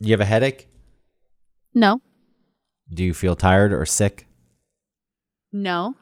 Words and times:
You 0.00 0.12
have 0.12 0.20
a 0.20 0.24
headache? 0.24 0.68
No. 1.74 2.00
Do 2.92 3.04
you 3.04 3.14
feel 3.14 3.36
tired 3.36 3.72
or 3.72 3.84
sick? 3.86 4.26
No. 5.52 5.94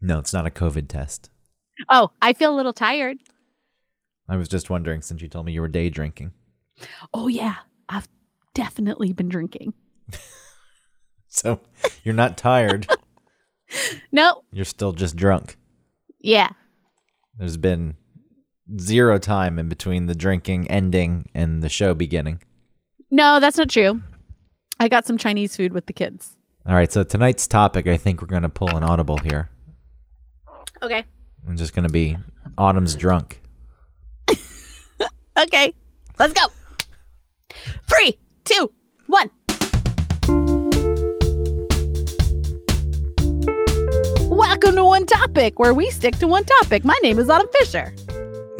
No, 0.00 0.18
it's 0.18 0.32
not 0.32 0.46
a 0.46 0.50
COVID 0.50 0.88
test. 0.88 1.30
Oh, 1.88 2.10
I 2.20 2.32
feel 2.32 2.52
a 2.52 2.56
little 2.56 2.72
tired. 2.72 3.18
I 4.28 4.36
was 4.36 4.48
just 4.48 4.68
wondering 4.68 5.00
since 5.02 5.22
you 5.22 5.28
told 5.28 5.46
me 5.46 5.52
you 5.52 5.60
were 5.60 5.68
day 5.68 5.88
drinking. 5.90 6.32
Oh 7.14 7.28
yeah, 7.28 7.56
I've 7.88 8.08
definitely 8.54 9.12
been 9.12 9.28
drinking. 9.28 9.74
So 11.30 11.60
you're 12.04 12.14
not 12.14 12.38
tired. 12.38 12.86
No. 14.10 14.44
you're 14.50 14.64
still 14.64 14.92
just 14.92 15.14
drunk. 15.14 15.58
Yeah. 16.20 16.48
There's 17.36 17.58
been 17.58 17.96
zero 18.80 19.18
time 19.18 19.58
in 19.58 19.68
between 19.68 20.06
the 20.06 20.14
drinking 20.14 20.70
ending 20.70 21.28
and 21.34 21.62
the 21.62 21.68
show 21.68 21.92
beginning. 21.92 22.40
No, 23.10 23.40
that's 23.40 23.56
not 23.56 23.70
true. 23.70 24.02
I 24.78 24.88
got 24.88 25.06
some 25.06 25.16
Chinese 25.16 25.56
food 25.56 25.72
with 25.72 25.86
the 25.86 25.92
kids. 25.92 26.36
All 26.66 26.74
right, 26.74 26.92
so 26.92 27.02
tonight's 27.04 27.46
topic, 27.46 27.86
I 27.86 27.96
think 27.96 28.20
we're 28.20 28.28
going 28.28 28.42
to 28.42 28.50
pull 28.50 28.76
an 28.76 28.84
audible 28.84 29.16
here. 29.16 29.48
Okay. 30.82 31.04
I'm 31.48 31.56
just 31.56 31.74
going 31.74 31.86
to 31.86 31.92
be 31.92 32.16
Autumn's 32.56 32.94
drunk. 32.94 33.40
Okay. 35.38 35.72
Let's 36.18 36.32
go. 36.32 36.46
Three, 37.86 38.18
two, 38.44 38.72
one. 39.06 39.30
Welcome 44.28 44.74
to 44.74 44.84
One 44.84 45.06
Topic, 45.06 45.60
where 45.60 45.72
we 45.72 45.90
stick 45.90 46.16
to 46.18 46.26
one 46.26 46.42
topic. 46.44 46.84
My 46.84 46.98
name 47.04 47.20
is 47.20 47.30
Autumn 47.30 47.46
Fisher. 47.60 47.94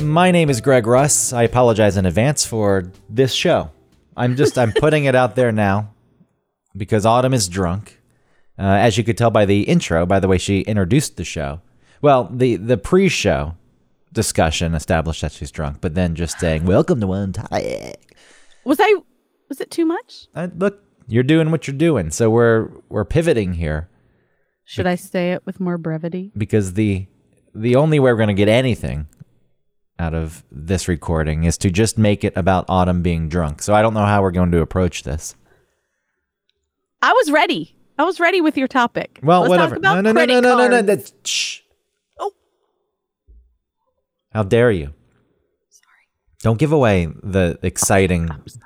My 0.03 0.30
name 0.30 0.51
is 0.51 0.61
Greg 0.61 0.87
Russ. 0.87 1.33
I 1.33 1.42
apologize 1.42 1.97
in 1.97 2.06
advance 2.06 2.47
for 2.47 2.92
this 3.11 3.33
show. 3.33 3.73
I'm 4.19 4.37
just 4.37 4.59
I'm 4.59 4.73
putting 4.73 5.05
it 5.05 5.15
out 5.15 5.37
there 5.37 5.53
now 5.53 5.95
because 6.77 7.07
Autumn 7.07 7.33
is 7.35 7.49
drunk. 7.49 8.01
Uh, 8.59 8.62
as 8.62 8.98
you 8.98 9.05
could 9.05 9.17
tell 9.17 9.31
by 9.31 9.45
the 9.45 9.62
intro, 9.62 10.05
by 10.05 10.19
the 10.19 10.27
way 10.27 10.37
she 10.37 10.62
introduced 10.62 11.17
the 11.17 11.25
show. 11.25 11.61
Well, 12.03 12.29
the 12.31 12.57
the 12.57 12.77
pre-show 12.77 13.55
discussion 14.12 14.75
established 14.75 15.20
that 15.23 15.33
she's 15.33 15.51
drunk, 15.53 15.79
but 15.81 15.95
then 15.95 16.15
just 16.17 16.39
saying 16.41 16.65
"Welcome 16.65 17.01
to 17.01 17.07
one 17.07 17.33
topic." 17.33 18.01
Was 18.65 18.79
I? 18.81 18.97
Was 19.48 19.61
it 19.61 19.70
too 19.70 19.87
much? 19.87 20.27
Uh, 20.35 20.48
look, 20.57 20.83
you're 21.07 21.23
doing 21.23 21.51
what 21.51 21.67
you're 21.69 21.77
doing, 21.77 22.11
so 22.11 22.29
we're 22.31 22.69
we're 22.89 23.05
pivoting 23.05 23.55
here 23.55 23.89
Should 24.64 24.87
I 24.87 24.97
say 24.97 25.33
it 25.33 25.47
with 25.47 25.61
more 25.61 25.79
brevity? 25.79 26.33
because 26.37 26.75
the 26.75 27.07
the 27.55 27.77
only 27.77 27.98
way 28.01 28.11
we're 28.12 28.17
going 28.17 28.29
to 28.29 28.35
get 28.35 28.48
anything 28.48 29.07
out 29.99 30.15
of 30.15 30.45
this 30.51 30.89
recording 30.89 31.45
is 31.45 31.59
to 31.59 31.71
just 31.71 31.99
make 31.99 32.25
it 32.25 32.37
about 32.37 32.65
Autumn 32.69 33.03
being 33.03 33.29
drunk. 33.29 33.63
So 33.63 33.75
I 33.75 33.83
don't 33.83 33.95
know 33.95 34.05
how 34.05 34.23
we're 34.23 34.31
going 34.31 34.53
to 34.53 34.61
approach 34.61 35.03
this. 35.03 35.35
I 37.03 37.13
was 37.13 37.31
ready. 37.31 37.75
I 37.99 38.05
was 38.05 38.21
ready 38.21 38.41
with 38.41 38.57
your 38.57 38.69
topic. 38.69 39.19
Well, 39.23 39.41
Let's 39.43 39.51
whatever. 39.51 39.75
Talk 39.75 39.79
about 39.79 40.05
no, 40.05 40.13
no, 40.13 40.13
no, 40.13 40.25
no, 40.25 40.41
no, 40.41 40.57
no, 40.57 40.69
no. 40.69 40.83
That's 40.83 41.13
shh. 41.25 41.61
Oh. 42.19 42.33
How 44.33 44.45
dare 44.45 44.71
you? 44.71 44.95
Sorry. 45.69 46.09
Don't 46.43 46.59
give 46.59 46.73
away 46.73 47.09
the 47.23 47.59
exciting. 47.63 48.31
I'm 48.31 48.47
sorry. 48.47 48.65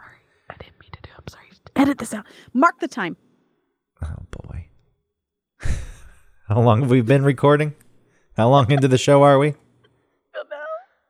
I 0.51 0.55
didn't 0.59 0.79
mean 0.81 0.91
to 0.93 1.01
do. 1.03 1.11
I'm 1.17 1.29
sorry. 1.29 1.47
Edit 1.77 1.99
this 1.99 2.13
out. 2.13 2.27
Mark 2.53 2.81
the 2.81 2.89
time. 2.89 3.17
Oh 4.03 4.17
boy. 4.31 4.67
How 6.49 6.61
long 6.61 6.83
have 6.83 6.91
we 6.91 7.01
been 7.01 7.25
recording? 7.25 7.75
How 8.37 8.51
long 8.51 8.71
into 8.71 8.89
the 8.89 8.99
show 8.99 9.23
are 9.23 9.39
we? 9.39 9.55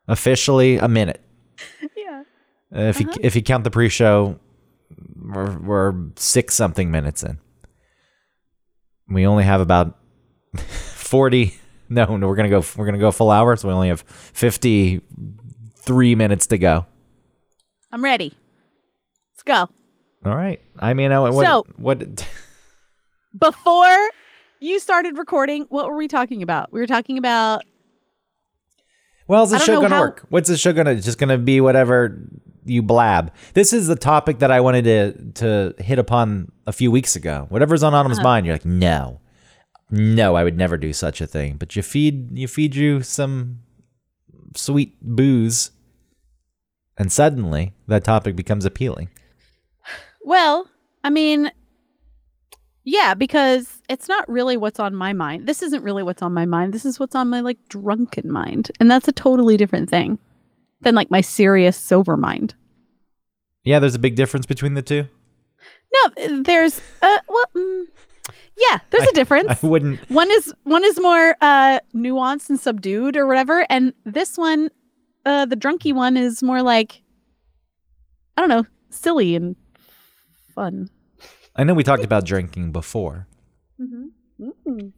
Officially 0.08 0.78
a 0.78 0.88
minute. 0.88 1.20
Yeah. 1.96 2.22
Uh, 2.74 2.80
if 2.80 3.00
you 3.00 3.08
if 3.20 3.36
you 3.36 3.42
count 3.42 3.64
the 3.64 3.70
pre-show, 3.70 4.38
we're, 5.16 5.58
we're 5.58 5.94
six 6.16 6.54
something 6.54 6.90
minutes 6.90 7.22
in. 7.22 7.38
We 9.08 9.26
only 9.26 9.44
have 9.44 9.60
about 9.60 9.98
forty. 10.58 11.54
No, 11.88 12.16
no, 12.16 12.26
we're 12.26 12.36
gonna 12.36 12.48
go. 12.48 12.64
We're 12.76 12.86
gonna 12.86 12.98
go 12.98 13.12
full 13.12 13.30
hour, 13.30 13.54
so 13.56 13.68
we 13.68 13.74
only 13.74 13.88
have 13.88 14.00
fifty-three 14.02 16.14
minutes 16.14 16.46
to 16.48 16.58
go. 16.58 16.86
I'm 17.92 18.02
ready. 18.02 18.32
Let's 19.34 19.42
go. 19.44 19.68
All 20.24 20.36
right. 20.36 20.60
I 20.78 20.94
mean, 20.94 21.12
I, 21.12 21.20
what? 21.20 21.44
So- 21.44 21.66
what? 21.76 22.02
Before 23.38 24.08
you 24.60 24.78
started 24.78 25.18
recording, 25.18 25.66
what 25.68 25.88
were 25.88 25.96
we 25.96 26.08
talking 26.08 26.42
about? 26.42 26.72
We 26.72 26.80
were 26.80 26.86
talking 26.86 27.18
about 27.18 27.62
Well, 29.32 29.44
is 29.44 29.50
the 29.50 29.58
show 29.60 29.80
gonna 29.80 29.94
how- 29.94 30.00
work? 30.02 30.26
What's 30.28 30.50
the 30.50 30.58
show 30.58 30.74
gonna? 30.74 30.94
Just 31.00 31.16
gonna 31.16 31.38
be 31.38 31.58
whatever 31.62 32.28
you 32.66 32.82
blab. 32.82 33.32
This 33.54 33.72
is 33.72 33.86
the 33.86 33.96
topic 33.96 34.40
that 34.40 34.50
I 34.50 34.60
wanted 34.60 34.84
to 34.84 35.72
to 35.76 35.82
hit 35.82 35.98
upon 35.98 36.52
a 36.66 36.72
few 36.72 36.90
weeks 36.90 37.16
ago. 37.16 37.46
Whatever's 37.48 37.82
on 37.82 37.94
Autumn's 37.94 38.18
Uh-huh. 38.18 38.28
mind, 38.28 38.44
you're 38.44 38.54
like, 38.56 38.66
no, 38.66 39.20
no, 39.90 40.34
I 40.34 40.44
would 40.44 40.58
never 40.58 40.76
do 40.76 40.92
such 40.92 41.22
a 41.22 41.26
thing. 41.26 41.56
But 41.56 41.74
you 41.76 41.82
feed 41.82 42.36
you 42.36 42.46
feed 42.46 42.74
you 42.74 43.02
some 43.02 43.60
sweet 44.54 44.96
booze, 45.00 45.70
and 46.98 47.10
suddenly 47.10 47.72
that 47.88 48.04
topic 48.04 48.36
becomes 48.36 48.66
appealing. 48.66 49.08
Well, 50.24 50.68
I 51.02 51.08
mean, 51.08 51.50
yeah, 52.84 53.14
because 53.14 53.80
it's 53.88 54.08
not 54.08 54.28
really 54.28 54.56
what's 54.56 54.80
on 54.80 54.94
my 54.94 55.12
mind. 55.12 55.46
This 55.46 55.62
isn't 55.62 55.82
really 55.84 56.02
what's 56.02 56.22
on 56.22 56.34
my 56.34 56.46
mind. 56.46 56.72
This 56.72 56.84
is 56.84 56.98
what's 56.98 57.14
on 57.14 57.28
my 57.28 57.40
like 57.40 57.58
drunken 57.68 58.30
mind. 58.30 58.70
And 58.80 58.90
that's 58.90 59.08
a 59.08 59.12
totally 59.12 59.56
different 59.56 59.88
thing 59.88 60.18
than 60.80 60.94
like 60.94 61.10
my 61.10 61.20
serious 61.20 61.76
sober 61.76 62.16
mind. 62.16 62.54
Yeah, 63.64 63.78
there's 63.78 63.94
a 63.94 64.00
big 64.00 64.16
difference 64.16 64.46
between 64.46 64.74
the 64.74 64.82
two. 64.82 65.06
No, 65.94 66.42
there's 66.42 66.80
uh 67.02 67.18
well 67.28 67.44
mm, 67.56 67.84
yeah, 68.56 68.78
there's 68.90 69.08
a 69.08 69.12
difference. 69.12 69.62
I 69.62 69.66
wouldn't. 69.66 70.00
one 70.10 70.30
is 70.30 70.52
one 70.64 70.84
is 70.84 70.98
more 71.00 71.36
uh 71.40 71.78
nuanced 71.94 72.48
and 72.50 72.58
subdued 72.58 73.16
or 73.16 73.26
whatever 73.26 73.64
and 73.70 73.92
this 74.04 74.36
one 74.36 74.70
uh 75.24 75.44
the 75.44 75.56
drunky 75.56 75.94
one 75.94 76.16
is 76.16 76.42
more 76.42 76.62
like 76.62 77.02
I 78.36 78.40
don't 78.40 78.48
know, 78.48 78.66
silly 78.90 79.36
and 79.36 79.54
fun. 80.54 80.88
I 81.54 81.64
know 81.64 81.74
we 81.74 81.82
talked 81.84 82.04
about 82.04 82.24
drinking 82.24 82.72
before. 82.72 83.26
Mm-hmm. 83.80 84.88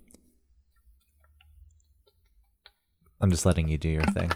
I'm 3.21 3.31
just 3.31 3.47
letting 3.47 3.69
you 3.69 3.79
do 3.79 3.89
your 3.89 4.05
thing. 4.05 4.31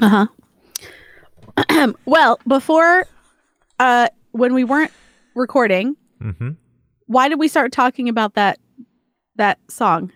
Uh 0.00 0.26
huh. 1.68 1.92
well, 2.04 2.38
before, 2.46 3.06
uh, 3.78 4.08
when 4.32 4.54
we 4.54 4.64
weren't 4.64 4.92
recording, 5.34 5.96
Mm-hmm. 6.22 6.50
why 7.06 7.28
did 7.28 7.38
we 7.38 7.48
start 7.48 7.70
talking 7.72 8.08
about 8.08 8.34
that 8.34 8.58
that 9.36 9.58
song? 9.68 10.10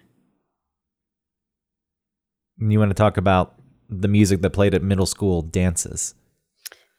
You 2.57 2.79
want 2.79 2.91
to 2.91 2.95
talk 2.95 3.17
about 3.19 3.55
the 3.91 4.09
music 4.09 4.41
that 4.43 4.51
played 4.51 4.75
at 4.75 4.83
middle 4.83 5.05
school 5.07 5.43
dances? 5.43 6.15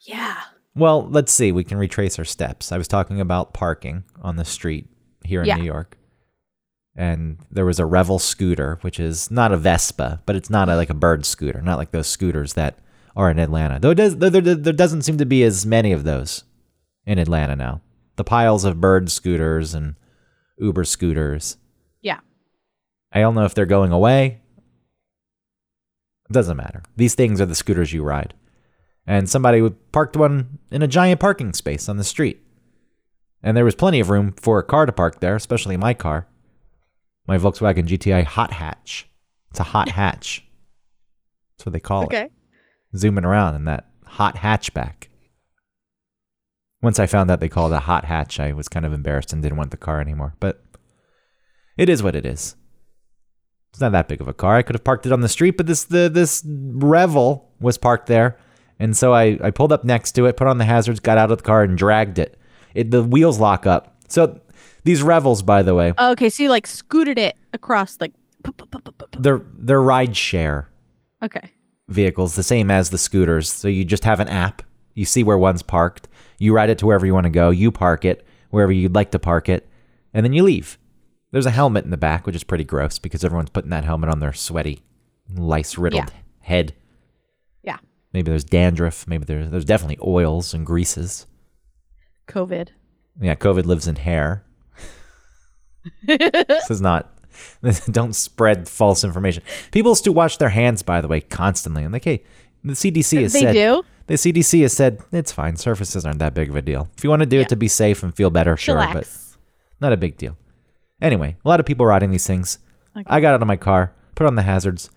Yeah. 0.02 0.38
Well, 0.76 1.08
let's 1.10 1.32
see. 1.32 1.52
We 1.52 1.64
can 1.64 1.78
retrace 1.78 2.20
our 2.20 2.26
steps. 2.26 2.72
I 2.72 2.78
was 2.78 2.88
talking 2.88 3.20
about 3.20 3.54
parking 3.54 4.04
on 4.22 4.36
the 4.36 4.46
street 4.46 4.88
here 5.24 5.42
in 5.42 5.48
Yeah. 5.48 5.58
New 5.58 5.64
York. 5.64 5.98
And 6.96 7.38
there 7.52 7.66
was 7.66 7.80
a 7.80 7.86
Revel 7.86 8.20
scooter, 8.20 8.78
which 8.82 9.00
is 9.00 9.32
not 9.32 9.52
a 9.52 9.58
Vespa, 9.58 10.22
but 10.26 10.36
it's 10.36 10.50
not 10.50 10.70
a, 10.70 10.76
like 10.76 10.90
a 10.90 10.94
bird 10.96 11.26
scooter, 11.26 11.62
not 11.62 11.78
like 11.78 11.92
those 11.92 12.08
scooters 12.08 12.54
that 12.54 12.80
are 13.16 13.30
in 13.32 13.40
Atlanta. 13.40 13.80
Though 13.80 13.92
it 13.92 13.96
does, 13.96 14.18
there, 14.18 14.30
there, 14.30 14.56
there 14.56 14.74
doesn't 14.74 15.04
seem 15.04 15.18
to 15.18 15.26
be 15.26 15.44
as 15.44 15.66
many 15.66 15.92
of 15.92 16.04
those 16.04 16.44
in 17.06 17.18
Atlanta 17.20 17.56
now. 17.56 17.82
The 18.18 18.24
piles 18.24 18.66
of 18.66 18.82
bird 18.82 19.10
scooters 19.12 19.74
and 19.74 19.96
Uber 20.58 20.84
scooters. 20.84 21.58
Yeah. 22.02 22.20
I 23.14 23.22
don't 23.22 23.36
know 23.36 23.46
if 23.46 23.54
they're 23.56 23.66
going 23.66 23.92
away. 23.94 24.42
It 26.30 26.34
doesn't 26.34 26.58
matter. 26.58 26.84
These 26.98 27.16
things 27.16 27.40
are 27.40 27.46
the 27.46 27.56
scooters 27.56 27.94
you 27.94 28.04
ride. 28.04 28.34
And 29.08 29.30
somebody 29.30 29.62
would- 29.62 29.92
parked 29.92 30.16
one 30.16 30.60
in 30.72 30.82
a 30.82 30.88
giant 30.88 31.20
parking 31.20 31.54
space 31.54 31.90
on 31.90 31.98
the 31.98 32.04
street. 32.04 32.42
And 33.42 33.56
there 33.56 33.66
was 33.66 33.76
plenty 33.76 34.00
of 34.00 34.10
room 34.10 34.34
for 34.34 34.60
a 34.60 34.64
car 34.64 34.86
to 34.86 34.92
park 34.92 35.20
there, 35.20 35.36
especially 35.36 35.78
my 35.78 35.94
car. 35.94 36.28
My 37.28 37.38
Volkswagen 37.38 37.86
GTI 37.88 38.24
hot 38.24 38.54
hatch. 38.54 39.10
It's 39.52 39.60
a 39.60 39.64
hot 39.64 39.90
hatch. 40.00 40.46
That's 41.58 41.66
what 41.66 41.74
they 41.74 41.80
call 41.80 42.04
it. 42.04 42.06
Okay. 42.06 42.30
Zooming 42.96 43.26
around 43.26 43.56
in 43.56 43.66
that 43.66 43.88
hot 44.06 44.36
hatchback. 44.36 45.08
Once 46.82 46.98
I 47.00 47.08
found 47.08 47.30
out 47.30 47.40
they 47.40 47.50
called 47.50 47.74
it 47.74 47.76
a 47.76 47.80
hot 47.80 48.06
hatch, 48.06 48.40
I 48.40 48.54
was 48.54 48.68
kind 48.70 48.86
of 48.86 48.94
embarrassed 48.94 49.34
and 49.34 49.42
didn't 49.42 49.58
want 49.58 49.72
the 49.72 49.78
car 49.78 50.00
anymore. 50.00 50.36
But 50.40 50.64
it 51.78 51.90
is 51.90 52.02
what 52.02 52.16
it 52.16 52.26
is. 52.26 52.56
It's 53.72 53.82
not 53.82 53.92
that 53.92 54.08
big 54.08 54.22
of 54.22 54.28
a 54.28 54.34
car. 54.34 54.56
I 54.56 54.62
could 54.62 54.76
have 54.76 54.84
parked 54.84 55.06
it 55.06 55.12
on 55.12 55.22
the 55.22 55.30
street, 55.30 55.58
but 55.58 55.68
this 55.68 55.84
the 55.84 56.10
this 56.10 56.44
Revel 56.46 57.52
was 57.60 57.78
parked 57.78 58.08
there, 58.08 58.38
and 58.80 58.96
so 58.98 59.14
I 59.14 59.38
I 59.44 59.52
pulled 59.52 59.72
up 59.72 59.84
next 59.84 60.14
to 60.14 60.26
it, 60.26 60.38
put 60.38 60.48
on 60.48 60.58
the 60.58 60.66
hazards, 60.66 61.00
got 61.00 61.18
out 61.18 61.32
of 61.32 61.38
the 61.40 61.44
car, 61.44 61.64
and 61.64 61.78
dragged 61.78 62.18
it. 62.20 62.38
It 62.74 62.92
the 62.92 63.04
wheels 63.04 63.40
lock 63.40 63.66
up. 63.66 63.96
So 64.08 64.40
these 64.84 65.02
Revels, 65.02 65.44
by 65.46 65.62
the 65.62 65.76
way, 65.76 65.94
Okay, 66.00 66.30
so 66.30 66.44
you 66.44 66.50
like 66.50 66.66
scooted 66.68 67.18
it 67.20 67.36
across 67.54 67.98
like. 68.00 68.14
they're 69.20 69.42
they're 69.58 69.82
ride 69.82 70.16
share 70.16 70.70
Okay. 71.22 71.52
vehicles, 71.88 72.36
the 72.36 72.44
same 72.44 72.72
as 72.72 72.90
the 72.90 72.98
scooters. 72.98 73.52
So 73.52 73.68
you 73.68 73.84
just 73.86 74.06
have 74.06 74.20
an 74.20 74.30
app. 74.30 74.62
You 74.94 75.06
see 75.06 75.24
where 75.24 75.38
one's 75.38 75.62
parked. 75.62 76.08
You 76.38 76.54
ride 76.54 76.70
it 76.70 76.78
to 76.80 76.86
wherever 76.86 77.06
you 77.06 77.14
want 77.14 77.26
to 77.26 77.30
go. 77.30 77.50
You 77.50 77.72
park 77.72 78.06
it 78.06 78.26
wherever 78.50 78.72
you'd 78.72 78.96
like 78.96 79.12
to 79.12 79.20
park 79.20 79.50
it, 79.50 79.68
and 80.14 80.26
then 80.26 80.34
you 80.34 80.44
leave. 80.44 80.78
There's 81.32 81.46
a 81.46 81.52
helmet 81.52 81.84
in 81.86 81.92
the 81.92 81.98
back, 81.98 82.26
which 82.26 82.36
is 82.36 82.44
pretty 82.44 82.64
gross 82.64 82.98
because 82.98 83.24
everyone's 83.24 83.52
putting 83.52 83.70
that 83.70 83.84
helmet 83.84 84.10
on 84.10 84.20
their 84.20 84.34
sweaty, 84.34 84.82
lice 85.36 85.78
riddled 85.78 86.06
Yeah. 86.12 86.20
head. 86.40 86.74
Maybe 88.14 88.30
there's 88.32 88.44
dandruff. 88.44 89.08
Maybe 89.08 89.26
there's 89.26 89.50
there's 89.52 89.66
definitely 89.66 90.00
oils 90.06 90.54
and 90.54 90.66
greases. 90.66 91.26
COVID. 92.28 92.70
Yeah, 93.22 93.36
COVID 93.36 93.66
lives 93.66 93.88
in 93.88 93.96
hair. 93.98 94.44
this 96.08 96.70
is 96.70 96.82
not. 96.82 97.14
Don't 97.92 98.14
spread 98.16 98.68
false 98.68 99.04
information. 99.04 99.44
People 99.72 99.96
still 99.96 100.14
wash 100.14 100.38
their 100.38 100.50
hands, 100.50 100.82
by 100.84 101.02
the 101.02 101.08
way, 101.08 101.22
constantly. 101.22 101.84
And 101.84 101.94
like, 101.94 102.04
hey, 102.06 102.24
the 102.64 102.74
CDC 102.74 103.22
has 103.22 103.32
said, 103.34 103.40
they 103.42 103.46
said 103.46 103.54
do. 103.54 103.84
the 104.08 104.14
CDC 104.16 104.62
has 104.64 104.74
said 104.74 105.02
it's 105.12 105.32
fine. 105.32 105.56
Surfaces 105.56 106.06
aren't 106.06 106.20
that 106.20 106.34
big 106.34 106.50
of 106.50 106.56
a 106.56 106.62
deal. 106.62 106.90
If 106.98 107.04
you 107.04 107.10
want 107.10 107.22
to 107.22 107.26
do 107.26 107.38
Yeah. 107.38 107.44
it 107.44 107.50
to 107.50 107.56
be 107.56 107.68
safe 107.68 108.04
and 108.04 108.14
feel 108.14 108.30
better, 108.30 108.58
sure, 108.58 108.76
but 108.76 109.08
not 109.80 109.94
a 109.94 109.98
big 109.98 110.18
deal. 110.18 110.38
Anyway, 111.02 111.38
a 111.44 111.48
lot 111.48 111.60
of 111.60 111.66
people 111.66 111.86
riding 111.86 112.12
these 112.12 112.28
things. 112.28 112.60
Okay. 112.96 113.06
I 113.08 113.22
got 113.22 113.34
out 113.34 113.42
of 113.42 113.48
my 113.48 113.56
car, 113.56 113.94
put 114.16 114.28
on 114.28 114.36
the 114.36 114.42
hazards, 114.42 114.90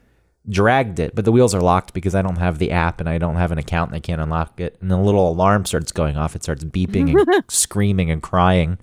dragged 0.49 0.99
it, 0.99 1.15
but 1.15 1.25
the 1.25 1.33
wheels 1.33 1.55
are 1.55 1.61
locked 1.61 1.95
because 1.95 2.15
I 2.15 2.23
don't 2.23 2.39
have 2.39 2.59
the 2.59 2.73
app 2.73 3.01
and 3.01 3.09
I 3.09 3.19
don't 3.19 3.37
have 3.37 3.53
an 3.53 3.59
account 3.59 3.91
and 3.91 3.97
I 3.97 4.01
can't 4.01 4.21
unlock 4.21 4.61
it. 4.61 4.77
And 4.81 4.91
the 4.91 4.97
little 4.97 5.29
alarm 5.31 5.65
starts 5.67 5.93
going 5.93 6.17
off. 6.17 6.35
It 6.35 6.43
starts 6.43 6.65
beeping 6.65 7.17
and 7.17 7.45
screaming 7.49 8.11
and 8.11 8.23
crying. 8.23 8.79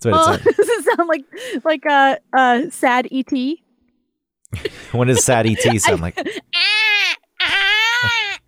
That's 0.00 0.06
what 0.06 0.14
Oh, 0.14 0.32
it's 0.34 0.44
does 0.56 0.68
it 0.68 0.84
sound 0.96 1.08
like 1.08 1.24
like 1.64 1.84
a 1.86 2.18
uh, 2.34 2.38
uh, 2.38 2.70
sad 2.70 3.08
ET? 3.10 3.32
What 4.92 5.08
does 5.08 5.24
sad 5.24 5.46
ET 5.46 5.80
sound 5.80 6.00
like? 6.00 6.16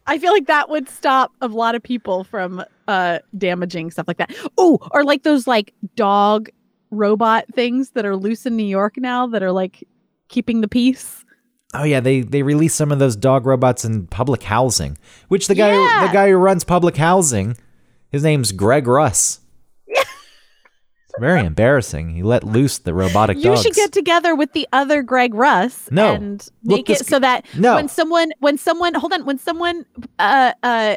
I 0.09 0.19
feel 0.19 0.33
like 0.33 0.47
that 0.47 0.69
would 0.69 0.89
stop 0.89 1.33
a 1.41 1.49
lot 1.49 1.75
of 1.75 1.83
people 1.83 2.23
from 2.23 2.65
uh 2.87 3.19
damaging 3.37 3.91
stuff 3.91 4.07
like 4.07 4.19
that. 4.19 4.33
Oh, 4.57 4.79
or 4.93 5.05
like 5.05 5.25
those 5.25 5.47
like 5.49 5.75
dog 5.97 6.49
robot 6.93 7.47
things 7.53 7.91
that 7.91 8.07
are 8.07 8.17
loose 8.17 8.47
in 8.47 8.57
New 8.57 8.63
York 8.67 8.97
now 8.99 9.27
that 9.27 9.43
are 9.43 9.51
like 9.51 9.83
keeping 10.29 10.61
the 10.61 10.69
peace. 10.69 11.25
Oh 11.81 11.85
yeah, 11.85 12.01
they 12.01 12.21
they 12.21 12.43
released 12.43 12.77
some 12.77 12.93
of 12.93 12.99
those 12.99 13.17
dog 13.17 13.47
robots 13.47 13.85
in 13.85 14.07
public 14.07 14.43
housing. 14.43 14.97
Which 15.29 15.47
the 15.49 15.55
guy 15.55 15.73
Yeah. 15.73 16.07
the 16.07 16.13
guy 16.13 16.29
who 16.31 16.37
runs 16.37 16.65
public 16.65 16.97
housing, 16.97 17.57
his 18.11 18.23
name's 18.23 18.53
Greg 18.53 18.87
Russ. 18.87 19.41
It's 19.87 20.05
very 21.19 21.45
embarrassing. 21.45 22.11
He 22.15 22.23
let 22.23 22.45
loose 22.45 22.79
the 22.79 22.95
robotic 22.95 23.39
You 23.39 23.45
dogs. 23.51 23.63
should 23.63 23.75
get 23.75 23.93
together 23.93 24.35
with 24.35 24.53
the 24.53 24.69
other 24.73 25.03
Greg 25.03 25.35
Russ 25.35 25.89
No. 25.91 26.15
and 26.15 26.41
Look, 26.65 26.77
make 26.79 26.91
it 26.91 27.07
so 27.07 27.19
that 27.19 27.45
No. 27.57 27.75
when 27.75 27.89
someone 27.89 28.33
when 28.41 28.59
someone 28.59 28.95
hold 28.95 29.13
on 29.13 29.25
when 29.25 29.39
someone 29.39 29.85
uh 30.19 30.53
uh 30.63 30.97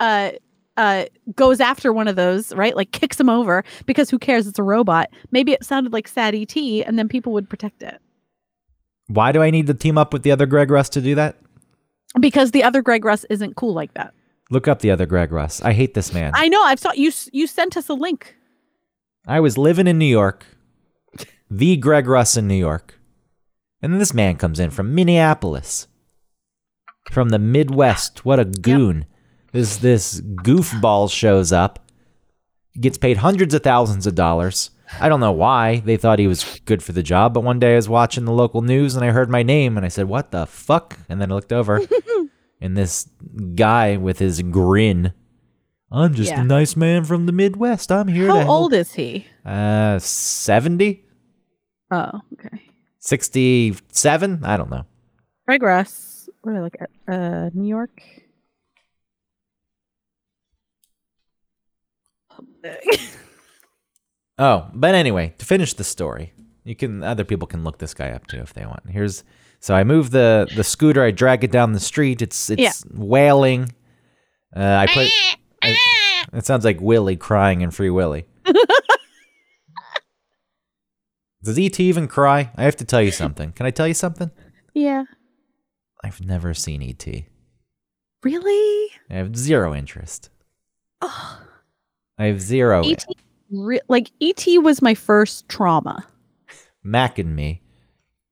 uh 0.00 0.30
uh 0.76 1.04
goes 1.34 1.60
after 1.60 1.92
one 1.92 2.06
of 2.08 2.16
those 2.16 2.54
right 2.54 2.76
like 2.76 2.92
kicks 2.92 3.18
him 3.18 3.28
over 3.28 3.64
because 3.84 4.08
who 4.10 4.18
cares 4.18 4.46
it's 4.46 4.58
a 4.60 4.62
robot 4.62 5.10
maybe 5.32 5.52
it 5.52 5.64
sounded 5.64 5.92
like 5.92 6.06
sad 6.06 6.34
et 6.36 6.56
and 6.56 6.98
then 6.98 7.08
people 7.08 7.32
would 7.32 7.48
protect 7.50 7.82
it 7.82 8.00
Why 9.08 9.32
do 9.32 9.42
I 9.42 9.50
need 9.50 9.66
to 9.66 9.74
team 9.74 9.98
up 9.98 10.12
with 10.12 10.22
the 10.22 10.30
other 10.30 10.46
Greg 10.46 10.70
Russ 10.70 10.88
to 10.90 11.00
do 11.00 11.14
that? 11.16 11.36
because 12.18 12.52
the 12.52 12.64
other 12.64 12.82
greg 12.82 13.04
russ 13.04 13.24
isn't 13.30 13.56
cool 13.56 13.74
like 13.74 13.92
that 13.94 14.14
Look 14.50 14.66
up 14.66 14.78
the 14.80 14.90
other 14.90 15.04
Greg 15.04 15.30
Russ. 15.30 15.60
I 15.60 15.74
hate 15.74 15.92
this 15.92 16.14
man. 16.14 16.32
I, 16.34 16.48
know 16.48 16.62
i've 16.62 16.80
saw 16.80 16.92
you 16.92 17.12
you 17.32 17.46
sent 17.46 17.76
us 17.76 17.88
a 17.88 17.94
link 17.94 18.34
I 19.26 19.40
was 19.40 19.58
living 19.58 19.86
in 19.86 19.98
New 19.98 20.06
York, 20.06 20.46
the 21.50 21.76
Greg 21.76 22.06
Russ 22.06 22.34
in 22.34 22.48
New 22.48 22.54
York, 22.54 22.98
and 23.82 23.92
then 23.92 23.98
this 23.98 24.14
man 24.14 24.36
comes 24.36 24.58
in 24.58 24.70
from 24.70 24.94
Minneapolis, 24.94 25.86
from 27.10 27.28
the 27.28 27.38
Midwest. 27.38 28.24
What 28.24 28.40
a 28.40 28.46
goon! 28.46 29.04
This 29.52 29.76
this 29.76 30.22
goofball 30.22 31.10
shows 31.10 31.52
up, 31.52 31.90
gets 32.80 32.96
paid 32.96 33.18
hundreds 33.18 33.52
of 33.52 33.62
thousands 33.62 34.06
of 34.06 34.14
dollars. 34.14 34.70
I 35.00 35.08
don't 35.08 35.20
know 35.20 35.32
why 35.32 35.80
they 35.80 35.96
thought 35.96 36.18
he 36.18 36.26
was 36.26 36.60
good 36.64 36.82
for 36.82 36.92
the 36.92 37.02
job, 37.02 37.34
but 37.34 37.42
one 37.42 37.58
day 37.58 37.72
I 37.74 37.76
was 37.76 37.88
watching 37.88 38.24
the 38.24 38.32
local 38.32 38.62
news 38.62 38.96
and 38.96 39.04
I 39.04 39.10
heard 39.10 39.28
my 39.30 39.42
name 39.42 39.76
and 39.76 39.84
I 39.84 39.88
said, 39.88 40.08
"What 40.08 40.30
the 40.30 40.46
fuck?" 40.46 40.98
And 41.08 41.20
then 41.20 41.30
I 41.30 41.34
looked 41.34 41.52
over, 41.52 41.80
and 42.60 42.76
this 42.76 43.08
guy 43.54 43.96
with 43.96 44.18
his 44.18 44.40
grin. 44.42 45.12
I'm 45.90 46.14
just 46.14 46.30
Yeah. 46.30 46.40
a 46.42 46.44
nice 46.44 46.76
man 46.76 47.04
from 47.04 47.26
the 47.26 47.32
Midwest. 47.32 47.90
I'm 47.92 48.08
here 48.08 48.26
to 48.26 48.32
how 48.32 48.38
help." 48.40 48.50
old 48.50 48.72
is 48.74 48.94
he 48.94 49.26
Uh, 49.44 49.98
70? 49.98 51.04
oh 51.90 52.20
okay 52.34 52.62
67? 52.98 54.44
I 54.44 54.56
don't 54.58 54.70
know. 54.70 54.84
greg 55.46 55.62
russ 55.62 56.28
what 56.42 56.52
did 56.52 56.58
i 56.58 56.62
look 56.62 56.76
at 56.80 56.90
uh 57.14 57.50
new 57.54 57.68
york 57.68 58.02
Oh, 64.38 64.68
but 64.72 64.94
anyway, 64.94 65.34
to 65.38 65.44
finish 65.44 65.74
the 65.74 65.84
story, 65.84 66.32
you 66.64 66.76
can 66.76 67.02
other 67.02 67.24
people 67.24 67.46
can 67.48 67.64
look 67.64 67.78
this 67.78 67.94
guy 67.94 68.10
up 68.10 68.26
too 68.26 68.38
if 68.38 68.54
they 68.54 68.64
want. 68.64 68.88
Here's 68.88 69.24
so 69.60 69.74
I 69.74 69.82
move 69.84 70.10
the 70.10 70.48
the 70.54 70.62
scooter, 70.64 71.02
I 71.02 71.10
drag 71.10 71.42
it 71.44 71.50
down 71.50 71.72
the 71.72 71.80
street. 71.80 72.22
It's 72.22 72.48
it's 72.50 72.60
Yeah. 72.60 72.72
wailing. 72.94 73.72
Uh, 74.54 74.60
I 74.62 74.86
put. 74.86 75.10
I, 75.62 75.76
it 76.34 76.46
sounds 76.46 76.64
like 76.64 76.80
Willie 76.80 77.16
crying 77.16 77.62
in 77.62 77.70
Free 77.72 77.90
Willy. 77.90 78.26
Does 81.42 81.58
ET 81.58 81.78
even 81.80 82.08
cry? 82.08 82.50
I 82.56 82.64
have 82.64 82.76
to 82.76 82.84
tell 82.84 83.00
you 83.02 83.10
something. 83.12 83.52
Can 83.52 83.66
I 83.66 83.70
tell 83.70 83.86
you 83.88 83.94
something? 83.94 84.30
yeah 84.74 85.04
I've 86.04 86.20
never 86.20 86.54
seen 86.54 86.80
ET. 86.82 87.04
really 88.22 88.90
I 89.10 89.14
have 89.14 89.36
zero 89.36 89.74
interest. 89.74 90.30
oh. 91.00 91.40
I 92.18 92.26
have 92.26 92.40
zero. 92.40 92.82
et 92.88 93.04
re- 93.50 93.80
like 93.88 94.10
et 94.20 94.44
was 94.58 94.82
my 94.82 94.94
first 94.94 95.48
trauma 95.48 96.06
Mac 96.82 97.18
and 97.18 97.34
Me 97.36 97.62